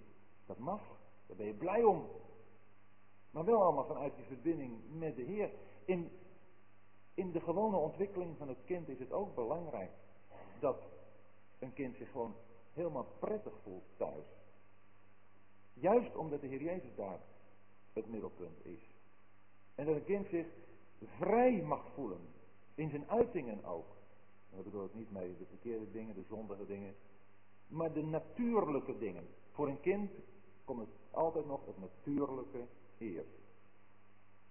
Dat 0.46 0.58
mag. 0.58 0.80
Daar 1.26 1.36
ben 1.36 1.46
je 1.46 1.54
blij 1.54 1.82
om. 1.82 2.06
Maar 3.30 3.44
wel 3.44 3.62
allemaal 3.62 3.86
vanuit 3.86 4.16
die 4.16 4.24
verbinding 4.24 4.80
met 4.98 5.16
de 5.16 5.22
Heer. 5.22 5.50
In, 5.84 6.10
in 7.14 7.32
de 7.32 7.40
gewone 7.40 7.76
ontwikkeling 7.76 8.36
van 8.36 8.48
het 8.48 8.64
kind 8.64 8.88
is 8.88 8.98
het 8.98 9.12
ook 9.12 9.34
belangrijk 9.34 9.90
dat 10.60 10.82
een 11.58 11.72
kind 11.72 11.96
zich 11.96 12.10
gewoon 12.10 12.34
helemaal 12.72 13.06
prettig 13.18 13.52
voelt 13.62 13.84
thuis. 13.96 14.26
Juist 15.72 16.16
omdat 16.16 16.40
de 16.40 16.46
Heer 16.46 16.62
Jezus 16.62 16.94
daar 16.94 17.20
het 17.92 18.06
middelpunt 18.06 18.64
is. 18.64 18.80
En 19.74 19.86
dat 19.86 19.96
een 19.96 20.04
kind 20.04 20.28
zich 20.28 20.46
vrij 21.04 21.62
mag 21.62 21.84
voelen. 21.94 22.20
In 22.74 22.90
zijn 22.90 23.10
uitingen 23.10 23.64
ook. 23.64 23.86
Daar 24.50 24.62
bedoel 24.62 24.84
ik 24.84 24.94
niet 24.94 25.10
mee 25.10 25.36
de 25.38 25.46
verkeerde 25.46 25.90
dingen, 25.90 26.14
de 26.14 26.24
zondige 26.28 26.66
dingen. 26.66 26.94
Maar 27.66 27.92
de 27.92 28.02
natuurlijke 28.02 28.98
dingen. 28.98 29.28
Voor 29.50 29.68
een 29.68 29.80
kind 29.80 30.10
komt 30.64 30.80
het 30.80 30.88
altijd 31.10 31.46
nog 31.46 31.66
het 31.66 31.78
natuurlijke 31.78 32.66
eerst. 32.98 33.38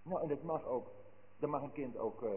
Nou, 0.04 0.22
en 0.22 0.28
dat 0.28 0.44
mag 0.44 0.66
ook, 0.66 0.88
daar 1.40 1.50
mag 1.50 1.62
een 1.62 1.72
kind 1.72 1.98
ook 1.98 2.24
uh, 2.24 2.30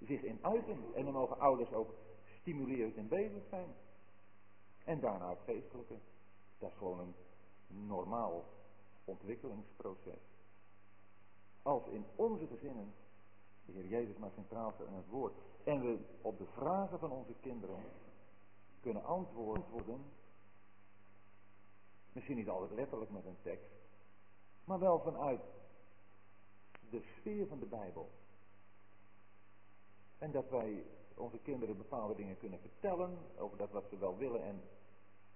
zich 0.00 0.22
in 0.22 0.38
uiten. 0.42 0.78
En 0.94 1.04
dan 1.04 1.12
mogen 1.12 1.38
ouders 1.38 1.72
ook 1.72 1.94
stimulerend 2.40 2.96
in 2.96 3.08
bezig 3.08 3.42
zijn. 3.48 3.68
En 4.84 5.00
daarna 5.00 5.28
het 5.28 5.38
geestelijke. 5.44 5.94
Dat 6.58 6.70
is 6.70 6.76
gewoon 6.76 6.98
een 6.98 7.14
normaal 7.86 8.44
ontwikkelingsproces. 9.04 10.20
Als 11.62 11.86
in 11.86 12.04
onze 12.16 12.46
gezinnen 12.46 12.92
de 13.66 13.72
Heer 13.72 13.86
Jezus 13.86 14.16
maar 14.16 14.30
centraal 14.30 14.72
staat 14.72 14.86
in 14.86 14.94
het 14.94 15.08
woord. 15.08 15.34
En 15.64 15.80
we 15.80 15.98
op 16.22 16.38
de 16.38 16.46
vragen 16.46 16.98
van 16.98 17.10
onze 17.10 17.34
kinderen 17.40 17.82
kunnen 18.80 19.04
antwoorden. 19.04 20.04
Misschien 22.12 22.36
niet 22.36 22.48
altijd 22.48 22.70
letterlijk 22.70 23.10
met 23.10 23.24
een 23.24 23.42
tekst. 23.42 23.70
Maar 24.64 24.78
wel 24.78 25.00
vanuit 25.00 25.40
de 26.90 27.02
sfeer 27.18 27.46
van 27.46 27.58
de 27.58 27.66
Bijbel. 27.66 28.10
En 30.18 30.30
dat 30.30 30.50
wij 30.50 30.84
onze 31.14 31.38
kinderen 31.38 31.76
bepaalde 31.76 32.14
dingen 32.14 32.38
kunnen 32.38 32.60
vertellen 32.60 33.18
over 33.36 33.58
dat 33.58 33.70
wat 33.70 33.84
ze 33.90 33.98
wel 33.98 34.16
willen 34.16 34.42
en 34.42 34.62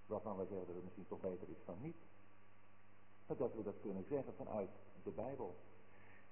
waarvan 0.05 0.37
wij 0.37 0.45
zeggen 0.45 0.65
dat 0.65 0.75
het 0.75 0.83
misschien 0.83 1.07
toch 1.07 1.21
beter 1.21 1.49
is 1.49 1.65
dan 1.65 1.81
niet. 1.81 1.97
Maar 3.27 3.37
dat 3.37 3.53
we 3.53 3.63
dat 3.63 3.79
kunnen 3.79 4.05
zeggen 4.09 4.33
vanuit 4.33 4.69
de 5.03 5.11
Bijbel. 5.11 5.55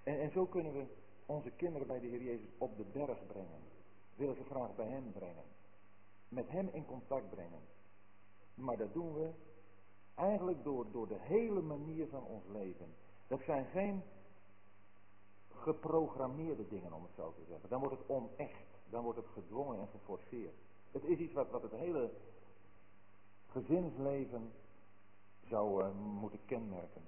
En, 0.04 0.20
en 0.20 0.32
zo 0.32 0.46
kunnen 0.46 0.74
we 0.74 0.88
onze 1.28 1.50
kinderen 1.50 1.88
bij 1.88 2.00
de 2.00 2.08
Heer 2.08 2.24
Jezus 2.24 2.50
op 2.58 2.78
de 2.78 2.84
berg 2.84 3.28
brengen. 3.28 3.60
Willen 4.16 4.36
ze 4.36 4.44
graag 4.44 4.76
bij 4.76 4.88
Hem 4.88 5.12
brengen. 5.12 5.44
Met 6.30 6.50
Hem 6.50 6.70
in 6.74 6.86
contact 6.86 7.30
brengen. 7.30 7.62
Maar 8.54 8.78
dat 8.78 8.94
doen 8.94 9.14
we 9.14 9.30
eigenlijk 10.16 10.64
door, 10.64 10.92
door 10.92 11.08
de 11.08 11.20
hele 11.20 11.62
manier 11.62 12.08
van 12.08 12.24
ons 12.24 12.44
leven. 12.52 12.94
Dat 13.28 13.42
zijn 13.46 13.66
geen 13.66 14.04
geprogrammeerde 15.52 16.68
dingen, 16.68 16.94
om 16.94 17.04
het 17.04 17.14
zo 17.16 17.34
te 17.34 17.46
zeggen. 17.48 17.70
Dan 17.70 17.80
wordt 17.80 17.98
het 17.98 18.10
onecht. 18.10 18.66
Dan 18.90 19.04
wordt 19.04 19.20
het 19.20 19.28
gedwongen 19.34 19.80
en 19.80 19.88
geforceerd. 19.88 20.56
Het 20.92 21.04
is 21.04 21.18
iets 21.18 21.34
wat, 21.34 21.50
wat 21.50 21.62
het 21.62 21.72
hele 21.72 22.12
gezinsleven 23.48 24.52
zou 25.48 25.84
uh, 25.84 25.90
moeten 26.20 26.40
kenmerken. 26.46 27.02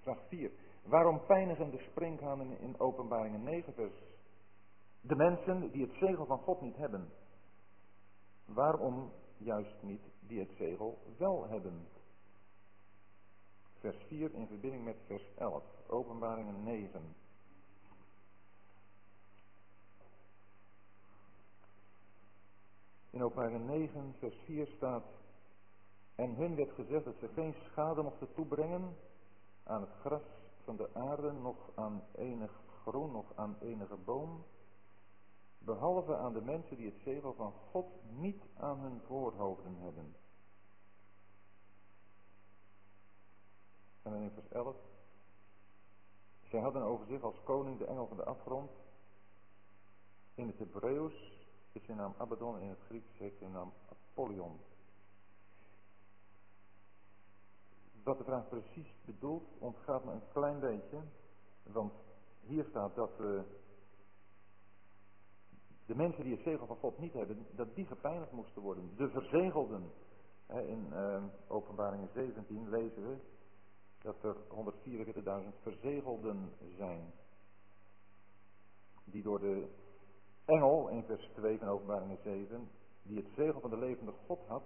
Vraag 0.00 0.18
4. 0.28 0.50
Waarom 0.88 1.20
pijnigen 1.26 1.70
de 1.70 1.86
sprinkhanen 1.90 2.58
in 2.58 2.80
openbaringen 2.80 3.42
9 3.42 3.72
vers 3.74 3.92
de 5.00 5.16
mensen 5.16 5.70
die 5.70 5.82
het 5.82 5.96
zegel 6.00 6.26
van 6.26 6.38
God 6.38 6.60
niet 6.60 6.76
hebben? 6.76 7.12
Waarom 8.44 9.12
juist 9.36 9.82
niet 9.82 10.02
die 10.20 10.38
het 10.38 10.50
zegel 10.56 10.98
wel 11.16 11.48
hebben? 11.48 11.88
Vers 13.78 13.96
4 14.06 14.34
in 14.34 14.46
verbinding 14.46 14.84
met 14.84 14.96
vers 15.06 15.22
11. 15.36 15.62
Openbaringen 15.86 16.62
9. 16.62 17.14
In 23.10 23.22
openbaringen 23.22 23.66
9 23.66 24.14
vers 24.18 24.36
4 24.44 24.66
staat... 24.76 25.04
En 26.14 26.34
hun 26.34 26.54
werd 26.54 26.70
gezegd 26.70 27.04
dat 27.04 27.14
ze 27.20 27.28
geen 27.28 27.54
schade 27.70 28.02
mochten 28.02 28.34
toebrengen 28.34 28.96
aan 29.64 29.80
het 29.80 29.90
gras 30.00 30.37
van 30.68 30.76
de 30.76 30.94
aarde, 30.94 31.32
nog 31.32 31.56
aan 31.74 32.02
enig 32.14 32.60
groen, 32.82 33.12
nog 33.12 33.32
aan 33.34 33.56
enige 33.60 33.96
boom, 33.96 34.44
behalve 35.58 36.16
aan 36.16 36.32
de 36.32 36.40
mensen 36.40 36.76
die 36.76 36.86
het 36.86 37.00
zegel 37.04 37.34
van 37.34 37.52
God 37.70 37.86
niet 38.10 38.42
aan 38.56 38.78
hun 38.78 39.00
voorhoofden 39.06 39.76
hebben. 39.76 40.14
En 44.02 44.12
dan 44.12 44.22
in 44.22 44.30
vers 44.30 44.48
11. 44.48 44.76
Zij 46.42 46.60
hadden 46.60 46.82
over 46.82 47.06
zich 47.06 47.22
als 47.22 47.42
koning 47.44 47.78
de 47.78 47.86
engel 47.86 48.06
van 48.06 48.16
de 48.16 48.24
afgrond. 48.24 48.70
In 50.34 50.46
het 50.46 50.58
Hebreeuws 50.58 51.14
is 51.72 51.84
zijn 51.84 51.96
naam 51.96 52.14
Abaddon, 52.16 52.60
in 52.60 52.68
het 52.68 52.80
Grieks 52.86 53.18
heeft 53.18 53.38
zijn 53.38 53.52
naam 53.52 53.72
Apollyon. 53.88 54.60
Wat 58.08 58.18
de 58.18 58.24
vraag 58.24 58.48
precies 58.48 58.94
bedoelt, 59.04 59.48
ontgaat 59.58 60.04
me 60.04 60.12
een 60.12 60.28
klein 60.32 60.60
beetje. 60.60 60.98
Want 61.62 61.92
hier 62.40 62.64
staat 62.64 62.94
dat 62.94 63.10
uh, 63.20 63.40
de 65.86 65.94
mensen 65.94 66.24
die 66.24 66.32
het 66.32 66.42
zegel 66.42 66.66
van 66.66 66.76
God 66.76 66.98
niet 66.98 67.12
hebben, 67.12 67.46
dat 67.50 67.74
die 67.74 67.86
gepijnigd 67.86 68.32
moesten 68.32 68.62
worden. 68.62 68.90
De 68.96 69.10
verzegelden. 69.10 69.90
in 70.46 70.86
uh, 70.92 71.22
openbaringen 71.48 72.08
17 72.14 72.68
lezen 72.68 73.08
we 73.08 73.16
dat 73.98 74.22
er 74.22 74.36
144.000 75.44 75.62
verzegelden 75.62 76.52
zijn. 76.76 77.12
Die 79.04 79.22
door 79.22 79.40
de 79.40 79.68
engel 80.44 80.88
in 80.88 81.04
vers 81.04 81.28
2 81.34 81.58
van 81.58 81.68
openbaringen 81.68 82.18
7, 82.22 82.68
die 83.02 83.16
het 83.16 83.28
zegel 83.36 83.60
van 83.60 83.70
de 83.70 83.78
levende 83.78 84.12
God 84.26 84.46
had, 84.46 84.64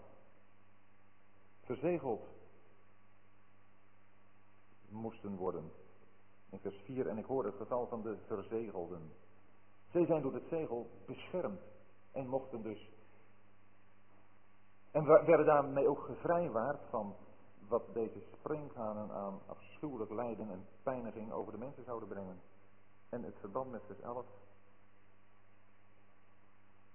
verzegeld 1.60 2.40
moesten 4.92 5.36
worden. 5.36 5.72
In 6.50 6.58
vers 6.58 6.76
4, 6.84 7.06
en 7.06 7.18
ik 7.18 7.24
hoor 7.24 7.44
het 7.44 7.54
getal 7.54 7.86
van 7.86 8.02
de 8.02 8.16
verzegelden. 8.26 9.12
Zij 9.90 10.06
zijn 10.06 10.22
door 10.22 10.34
het 10.34 10.48
zegel 10.48 10.90
beschermd 11.06 11.60
en 12.12 12.26
mochten 12.26 12.62
dus. 12.62 12.90
En 14.90 15.04
werden 15.04 15.46
daarmee 15.46 15.88
ook 15.88 16.04
gevrijwaard 16.04 16.80
van 16.90 17.14
wat 17.68 17.94
deze 17.94 18.20
springhanen 18.38 19.10
aan 19.10 19.40
afschuwelijk 19.46 20.10
lijden 20.10 20.50
en 20.50 20.66
pijniging 20.82 21.32
over 21.32 21.52
de 21.52 21.58
mensen 21.58 21.84
zouden 21.84 22.08
brengen. 22.08 22.40
En 23.08 23.22
het 23.22 23.38
verband 23.40 23.70
met 23.70 23.82
vers 23.86 24.00
11. 24.00 24.26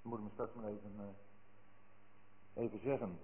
Moet 0.02 0.18
ik 0.18 0.24
me 0.24 0.30
straks 0.32 0.54
maar 0.54 0.66
even, 0.66 0.94
uh, 0.96 2.64
even 2.64 2.80
zeggen. 2.80 3.20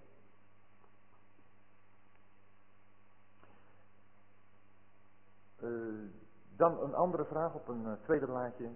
Uh, 5.64 6.10
dan 6.56 6.82
een 6.82 6.94
andere 6.94 7.26
vraag 7.26 7.54
op 7.54 7.68
een 7.68 7.82
uh, 7.82 7.94
tweede 8.04 8.26
blaadje. 8.26 8.70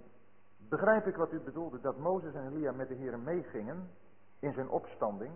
Begrijp 0.58 1.08
ik 1.08 1.16
wat 1.16 1.32
u 1.32 1.40
bedoelde 1.40 1.80
dat 1.80 1.98
Mozes 1.98 2.34
en 2.34 2.48
Elia 2.48 2.72
met 2.72 2.88
de 2.88 2.94
Heer 2.94 3.20
meegingen 3.20 3.90
in 4.40 4.54
zijn 4.54 4.70
opstanding? 4.70 5.34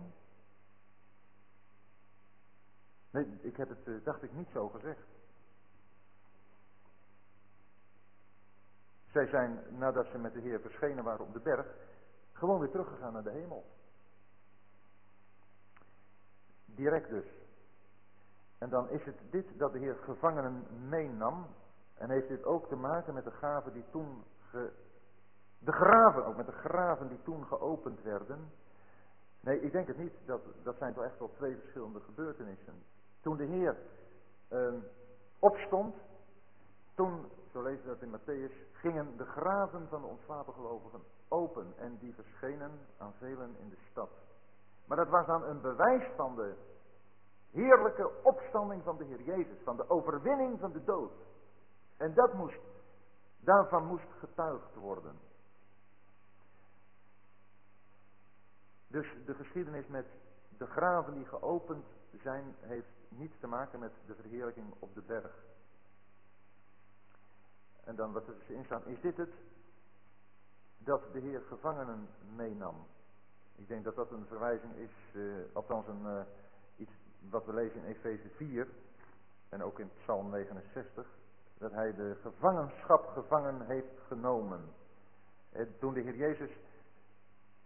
Nee, 3.10 3.38
ik 3.40 3.56
heb 3.56 3.68
het, 3.68 3.86
uh, 3.86 4.04
dacht 4.04 4.22
ik, 4.22 4.32
niet 4.32 4.48
zo 4.52 4.68
gezegd. 4.68 5.06
Zij 9.10 9.26
zijn, 9.26 9.60
nadat 9.78 10.06
ze 10.06 10.18
met 10.18 10.32
de 10.32 10.40
Heer 10.40 10.60
verschenen 10.60 11.04
waren 11.04 11.26
op 11.26 11.32
de 11.32 11.40
berg, 11.40 11.66
gewoon 12.32 12.60
weer 12.60 12.70
teruggegaan 12.70 13.12
naar 13.12 13.22
de 13.22 13.30
hemel. 13.30 13.64
Direct 16.64 17.08
dus. 17.08 17.41
En 18.62 18.68
dan 18.68 18.88
is 18.88 19.04
het 19.04 19.16
dit 19.30 19.46
dat 19.58 19.72
de 19.72 19.78
Heer 19.78 19.96
gevangenen 20.04 20.66
meenam. 20.88 21.46
En 21.94 22.10
heeft 22.10 22.28
dit 22.28 22.44
ook 22.44 22.68
te 22.68 22.76
maken 22.76 23.14
met 23.14 23.24
de 23.24 23.30
gaven 23.30 23.72
die 23.72 23.84
toen 23.90 24.24
ge, 24.50 24.70
de 25.58 25.72
graven, 25.72 26.26
ook 26.26 26.36
met 26.36 26.46
de 26.46 26.52
graven 26.52 27.08
die 27.08 27.22
toen 27.22 27.46
geopend 27.46 28.02
werden. 28.02 28.50
Nee, 29.40 29.60
ik 29.60 29.72
denk 29.72 29.86
het 29.86 29.98
niet. 29.98 30.12
Dat, 30.24 30.40
dat 30.62 30.76
zijn 30.78 30.94
toch 30.94 31.04
echt 31.04 31.18
wel 31.18 31.30
twee 31.36 31.56
verschillende 31.56 32.00
gebeurtenissen. 32.00 32.74
Toen 33.20 33.36
de 33.36 33.44
Heer 33.44 33.76
uh, 34.52 34.72
opstond, 35.38 35.94
toen, 36.94 37.26
zo 37.52 37.62
lezen 37.62 37.82
we 37.82 37.88
dat 37.88 38.02
in 38.02 38.18
Matthäus, 38.18 38.72
gingen 38.72 39.16
de 39.16 39.24
graven 39.24 39.88
van 39.88 40.00
de 40.00 40.06
ontslapen 40.06 40.54
gelovigen 40.54 41.00
open 41.28 41.72
en 41.76 41.98
die 42.00 42.14
verschenen 42.14 42.70
aan 42.98 43.12
velen 43.18 43.56
in 43.58 43.68
de 43.68 43.78
stad. 43.90 44.10
Maar 44.84 44.96
dat 44.96 45.08
was 45.08 45.26
dan 45.26 45.44
een 45.44 45.60
bewijs 45.60 46.04
van 46.16 46.36
de 46.36 46.54
heerlijke 47.52 48.10
opstanding 48.22 48.82
van 48.82 48.96
de 48.96 49.04
Heer 49.04 49.22
Jezus, 49.22 49.62
van 49.64 49.76
de 49.76 49.90
overwinning 49.90 50.60
van 50.60 50.72
de 50.72 50.84
dood. 50.84 51.12
En 51.96 52.14
dat 52.14 52.32
moest, 52.34 52.60
daarvan 53.40 53.86
moest 53.86 54.08
getuigd 54.18 54.74
worden. 54.74 55.18
Dus 58.86 59.16
de 59.26 59.34
geschiedenis 59.34 59.86
met 59.86 60.06
de 60.58 60.66
graven 60.66 61.14
die 61.14 61.26
geopend 61.26 61.84
zijn, 62.22 62.54
heeft 62.60 62.92
niets 63.08 63.38
te 63.40 63.46
maken 63.46 63.78
met 63.78 63.92
de 64.06 64.14
verheerlijking 64.14 64.74
op 64.78 64.94
de 64.94 65.02
berg. 65.02 65.34
En 67.84 67.96
dan 67.96 68.12
wat 68.12 68.26
er 68.26 68.34
dus 68.34 68.48
in 68.48 68.64
staat, 68.64 68.86
is 68.86 69.00
dit 69.00 69.16
het 69.16 69.32
dat 70.78 71.12
de 71.12 71.20
Heer 71.20 71.40
gevangenen 71.40 72.08
meenam? 72.36 72.86
Ik 73.56 73.68
denk 73.68 73.84
dat 73.84 73.94
dat 73.94 74.10
een 74.10 74.26
verwijzing 74.26 74.74
is, 74.74 75.14
uh, 75.14 75.44
althans 75.52 75.86
een, 75.86 76.06
iets 76.06 76.51
wat 77.30 77.44
we 77.44 77.52
lezen 77.52 77.84
in 77.84 77.84
Efeze 77.84 78.28
4 78.28 78.68
en 79.48 79.62
ook 79.62 79.78
in 79.78 79.90
Psalm 80.02 80.30
69, 80.30 81.06
dat 81.58 81.72
hij 81.72 81.94
de 81.94 82.16
gevangenschap 82.22 83.06
gevangen 83.06 83.66
heeft 83.66 84.00
genomen. 84.06 84.60
En 85.52 85.74
toen 85.78 85.94
de 85.94 86.00
Heer 86.00 86.16
Jezus 86.16 86.50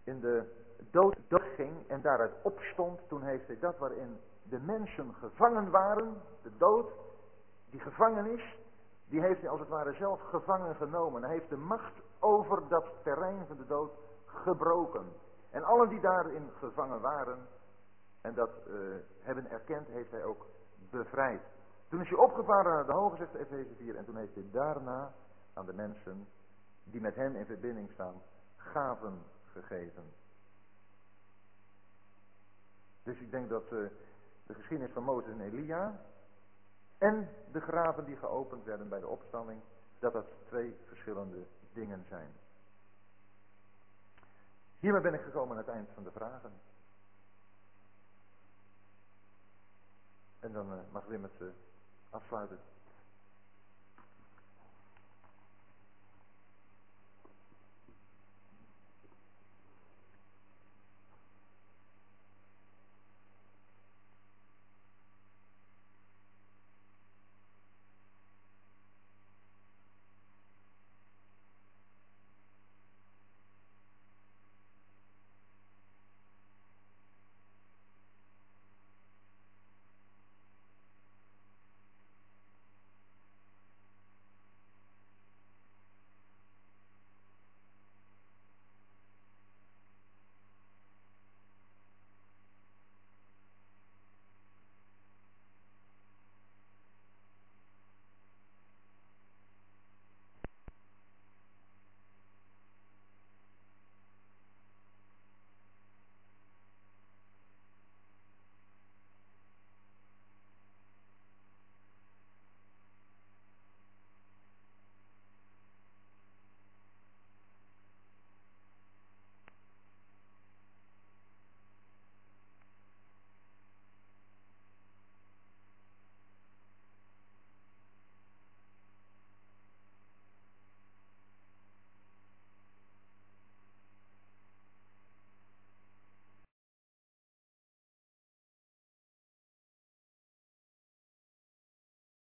in 0.03 0.19
de 0.19 0.65
dood, 0.91 1.17
dood 1.27 1.43
ging 1.55 1.87
en 1.87 2.01
daaruit 2.01 2.33
opstond, 2.41 2.99
toen 3.07 3.21
heeft 3.21 3.47
hij 3.47 3.59
dat 3.59 3.77
waarin 3.77 4.17
de 4.43 4.59
mensen 4.59 5.13
gevangen 5.13 5.69
waren, 5.69 6.21
de 6.41 6.51
dood, 6.57 6.91
die 7.69 7.79
gevangen 7.79 8.25
is, 8.25 8.55
die 9.09 9.21
heeft 9.21 9.41
hij 9.41 9.49
als 9.49 9.59
het 9.59 9.69
ware 9.69 9.93
zelf 9.93 10.21
gevangen 10.21 10.75
genomen. 10.75 11.23
Hij 11.23 11.33
heeft 11.33 11.49
de 11.49 11.57
macht 11.57 11.93
over 12.19 12.67
dat 12.67 12.85
terrein 13.03 13.45
van 13.47 13.57
de 13.57 13.65
dood 13.65 13.91
gebroken. 14.25 15.05
En 15.49 15.63
allen 15.63 15.89
die 15.89 15.99
daarin 15.99 16.49
gevangen 16.59 17.01
waren 17.01 17.47
en 18.27 18.33
dat 18.33 18.51
uh, 18.67 18.95
hebben 19.19 19.49
erkend, 19.49 19.87
heeft 19.87 20.11
hij 20.11 20.23
ook 20.23 20.45
bevrijd. 20.89 21.41
Toen 21.89 22.01
is 22.01 22.09
hij 22.09 22.17
opgevaren 22.17 22.71
naar 22.71 22.85
de 22.85 22.93
hoge, 22.93 23.15
zegt 23.15 23.33
Efeze 23.33 23.75
4, 23.75 23.95
en 23.95 24.05
toen 24.05 24.17
heeft 24.17 24.33
hij 24.33 24.49
daarna 24.51 25.13
aan 25.53 25.65
de 25.65 25.73
mensen 25.73 26.27
die 26.83 27.01
met 27.01 27.15
hem 27.15 27.35
in 27.35 27.45
verbinding 27.45 27.91
staan, 27.91 28.21
gaven 28.55 29.23
gegeven. 29.45 30.03
Dus 33.03 33.19
ik 33.19 33.31
denk 33.31 33.49
dat 33.49 33.63
uh, 33.63 33.89
de 34.45 34.53
geschiedenis 34.53 34.93
van 34.93 35.03
Mozes 35.03 35.31
en 35.31 35.41
Elia 35.41 35.99
en 36.97 37.29
de 37.51 37.59
graven 37.59 38.05
die 38.05 38.17
geopend 38.17 38.63
werden 38.63 38.89
bij 38.89 38.99
de 38.99 39.07
opstanding, 39.07 39.61
dat 39.99 40.13
dat 40.13 40.25
twee 40.45 40.77
verschillende 40.85 41.45
dingen 41.73 42.05
zijn. 42.09 42.31
Hiermee 44.79 45.01
ben 45.01 45.13
ik 45.13 45.21
gekomen 45.21 45.51
aan 45.51 45.63
het 45.63 45.73
eind 45.73 45.89
van 45.93 46.03
de 46.03 46.11
vragen. 46.11 46.51
En 50.39 50.51
dan 50.51 50.73
uh, 50.73 50.79
mag 50.91 51.05
Wim 51.05 51.23
het 51.23 51.41
afsluiten. 52.09 52.59